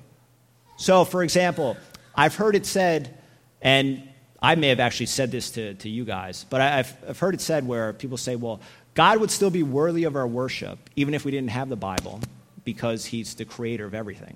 So, 0.77 1.05
for 1.05 1.23
example, 1.23 1.77
I've 2.15 2.35
heard 2.35 2.55
it 2.55 2.65
said, 2.65 3.17
and 3.61 4.07
I 4.41 4.55
may 4.55 4.69
have 4.69 4.79
actually 4.79 5.05
said 5.07 5.31
this 5.31 5.51
to, 5.51 5.75
to 5.75 5.89
you 5.89 6.05
guys, 6.05 6.45
but 6.49 6.61
I've, 6.61 6.93
I've 7.07 7.19
heard 7.19 7.35
it 7.35 7.41
said 7.41 7.67
where 7.67 7.93
people 7.93 8.17
say, 8.17 8.35
well, 8.35 8.59
God 8.93 9.19
would 9.19 9.31
still 9.31 9.51
be 9.51 9.63
worthy 9.63 10.03
of 10.05 10.15
our 10.15 10.27
worship, 10.27 10.77
even 10.95 11.13
if 11.13 11.23
we 11.23 11.31
didn't 11.31 11.51
have 11.51 11.69
the 11.69 11.75
Bible, 11.75 12.19
because 12.63 13.05
He's 13.05 13.35
the 13.35 13.45
creator 13.45 13.85
of 13.85 13.93
everything. 13.93 14.35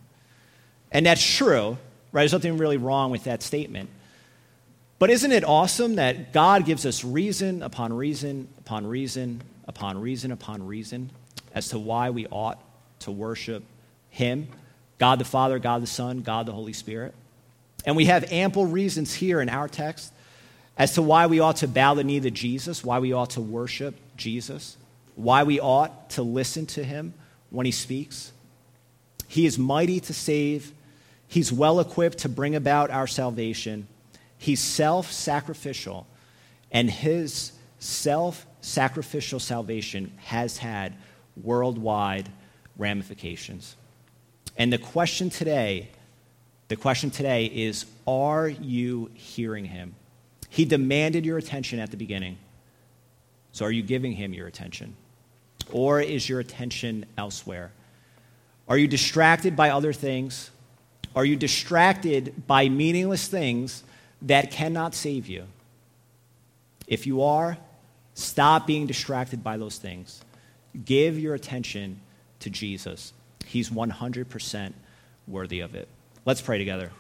And 0.92 1.06
that's 1.06 1.24
true, 1.24 1.78
right? 2.12 2.22
There's 2.22 2.34
nothing 2.34 2.58
really 2.58 2.78
wrong 2.78 3.12
with 3.12 3.26
that 3.26 3.42
statement. 3.42 3.90
But 4.98 5.10
isn't 5.10 5.32
it 5.32 5.44
awesome 5.44 5.96
that 5.96 6.32
God 6.32 6.66
gives 6.66 6.86
us 6.86 7.04
reason 7.04 7.62
upon 7.62 7.92
reason 7.94 8.48
upon 8.58 8.88
reason 8.88 9.42
upon 9.68 10.00
reason 10.00 10.32
upon 10.32 10.66
reason 10.66 11.10
as 11.54 11.70
to 11.70 11.80
why 11.80 12.10
we 12.10 12.28
ought 12.28 12.62
to 13.00 13.12
worship 13.12 13.64
Him, 14.10 14.48
God 14.98 15.20
the 15.20 15.26
Father, 15.26 15.60
God 15.60 15.82
the 15.82 15.88
Son, 15.88 16.22
God 16.22 16.46
the 16.46 16.54
Holy 16.54 16.74
Spirit? 16.74 17.14
And 17.86 17.96
we 17.96 18.06
have 18.06 18.32
ample 18.32 18.66
reasons 18.66 19.14
here 19.14 19.42
in 19.42 19.50
our 19.50 19.68
text 19.68 20.12
as 20.78 20.94
to 20.94 21.02
why 21.02 21.28
we 21.28 21.40
ought 21.40 21.58
to 21.58 21.68
bow 21.68 21.94
the 21.94 22.04
knee 22.04 22.20
to 22.20 22.32
Jesus, 22.32 22.84
why 22.84 23.00
we 23.00 23.14
ought 23.14 23.32
to 23.32 23.42
worship 23.42 23.96
Jesus, 24.18 24.78
why 25.16 25.44
we 25.44 25.60
ought 25.60 26.10
to 26.12 26.24
listen 26.24 26.66
to 26.68 26.84
him 26.84 27.14
when 27.50 27.66
he 27.66 27.72
speaks. 27.72 28.32
He 29.28 29.46
is 29.46 29.58
mighty 29.58 30.00
to 30.02 30.14
save, 30.14 30.74
he's 31.28 31.52
well 31.52 31.80
equipped 31.80 32.20
to 32.20 32.30
bring 32.30 32.56
about 32.56 32.92
our 32.92 33.08
salvation, 33.08 33.88
he's 34.38 34.60
self 34.60 35.12
sacrificial, 35.12 36.08
and 36.72 36.90
his 36.90 37.52
self 37.80 38.46
sacrificial 38.62 39.40
salvation 39.40 40.12
has 40.26 40.58
had 40.58 40.96
worldwide 41.42 42.30
ramifications. 42.78 43.76
And 44.58 44.72
the 44.72 44.78
question 44.78 45.30
today, 45.30 45.90
the 46.68 46.76
question 46.76 47.12
today 47.12 47.46
is 47.46 47.86
are 48.08 48.48
you 48.48 49.12
hearing 49.14 49.66
him? 49.66 49.96
He 50.50 50.66
demanded 50.66 51.26
your 51.26 51.38
attention 51.38 51.80
at 51.80 51.92
the 51.92 51.98
beginning. 51.98 52.38
So 53.52 53.66
are 53.66 53.72
you 53.72 53.84
giving 53.84 54.14
him 54.14 54.34
your 54.34 54.48
attention? 54.48 54.96
Or 55.72 56.00
is 56.00 56.28
your 56.28 56.40
attention 56.40 57.06
elsewhere? 57.18 57.72
Are 58.68 58.78
you 58.78 58.88
distracted 58.88 59.56
by 59.56 59.70
other 59.70 59.94
things? 59.94 60.52
Are 61.16 61.26
you 61.26 61.36
distracted 61.36 62.48
by 62.48 62.68
meaningless 62.70 63.28
things 63.28 63.84
that 64.26 64.52
cannot 64.52 64.94
save 64.94 65.28
you? 65.28 65.46
If 66.88 67.08
you 67.08 67.24
are, 67.24 67.58
stop 68.14 68.68
being 68.68 68.86
distracted 68.86 69.44
by 69.44 69.58
those 69.58 69.78
things. 69.78 70.22
Give 70.84 71.18
your 71.18 71.34
attention 71.34 72.02
to 72.40 72.50
Jesus. 72.50 73.14
He's 73.46 73.70
100% 73.70 74.74
worthy 75.28 75.60
of 75.62 75.76
it. 75.76 75.88
Let's 76.26 76.42
pray 76.42 76.58
together. 76.58 76.92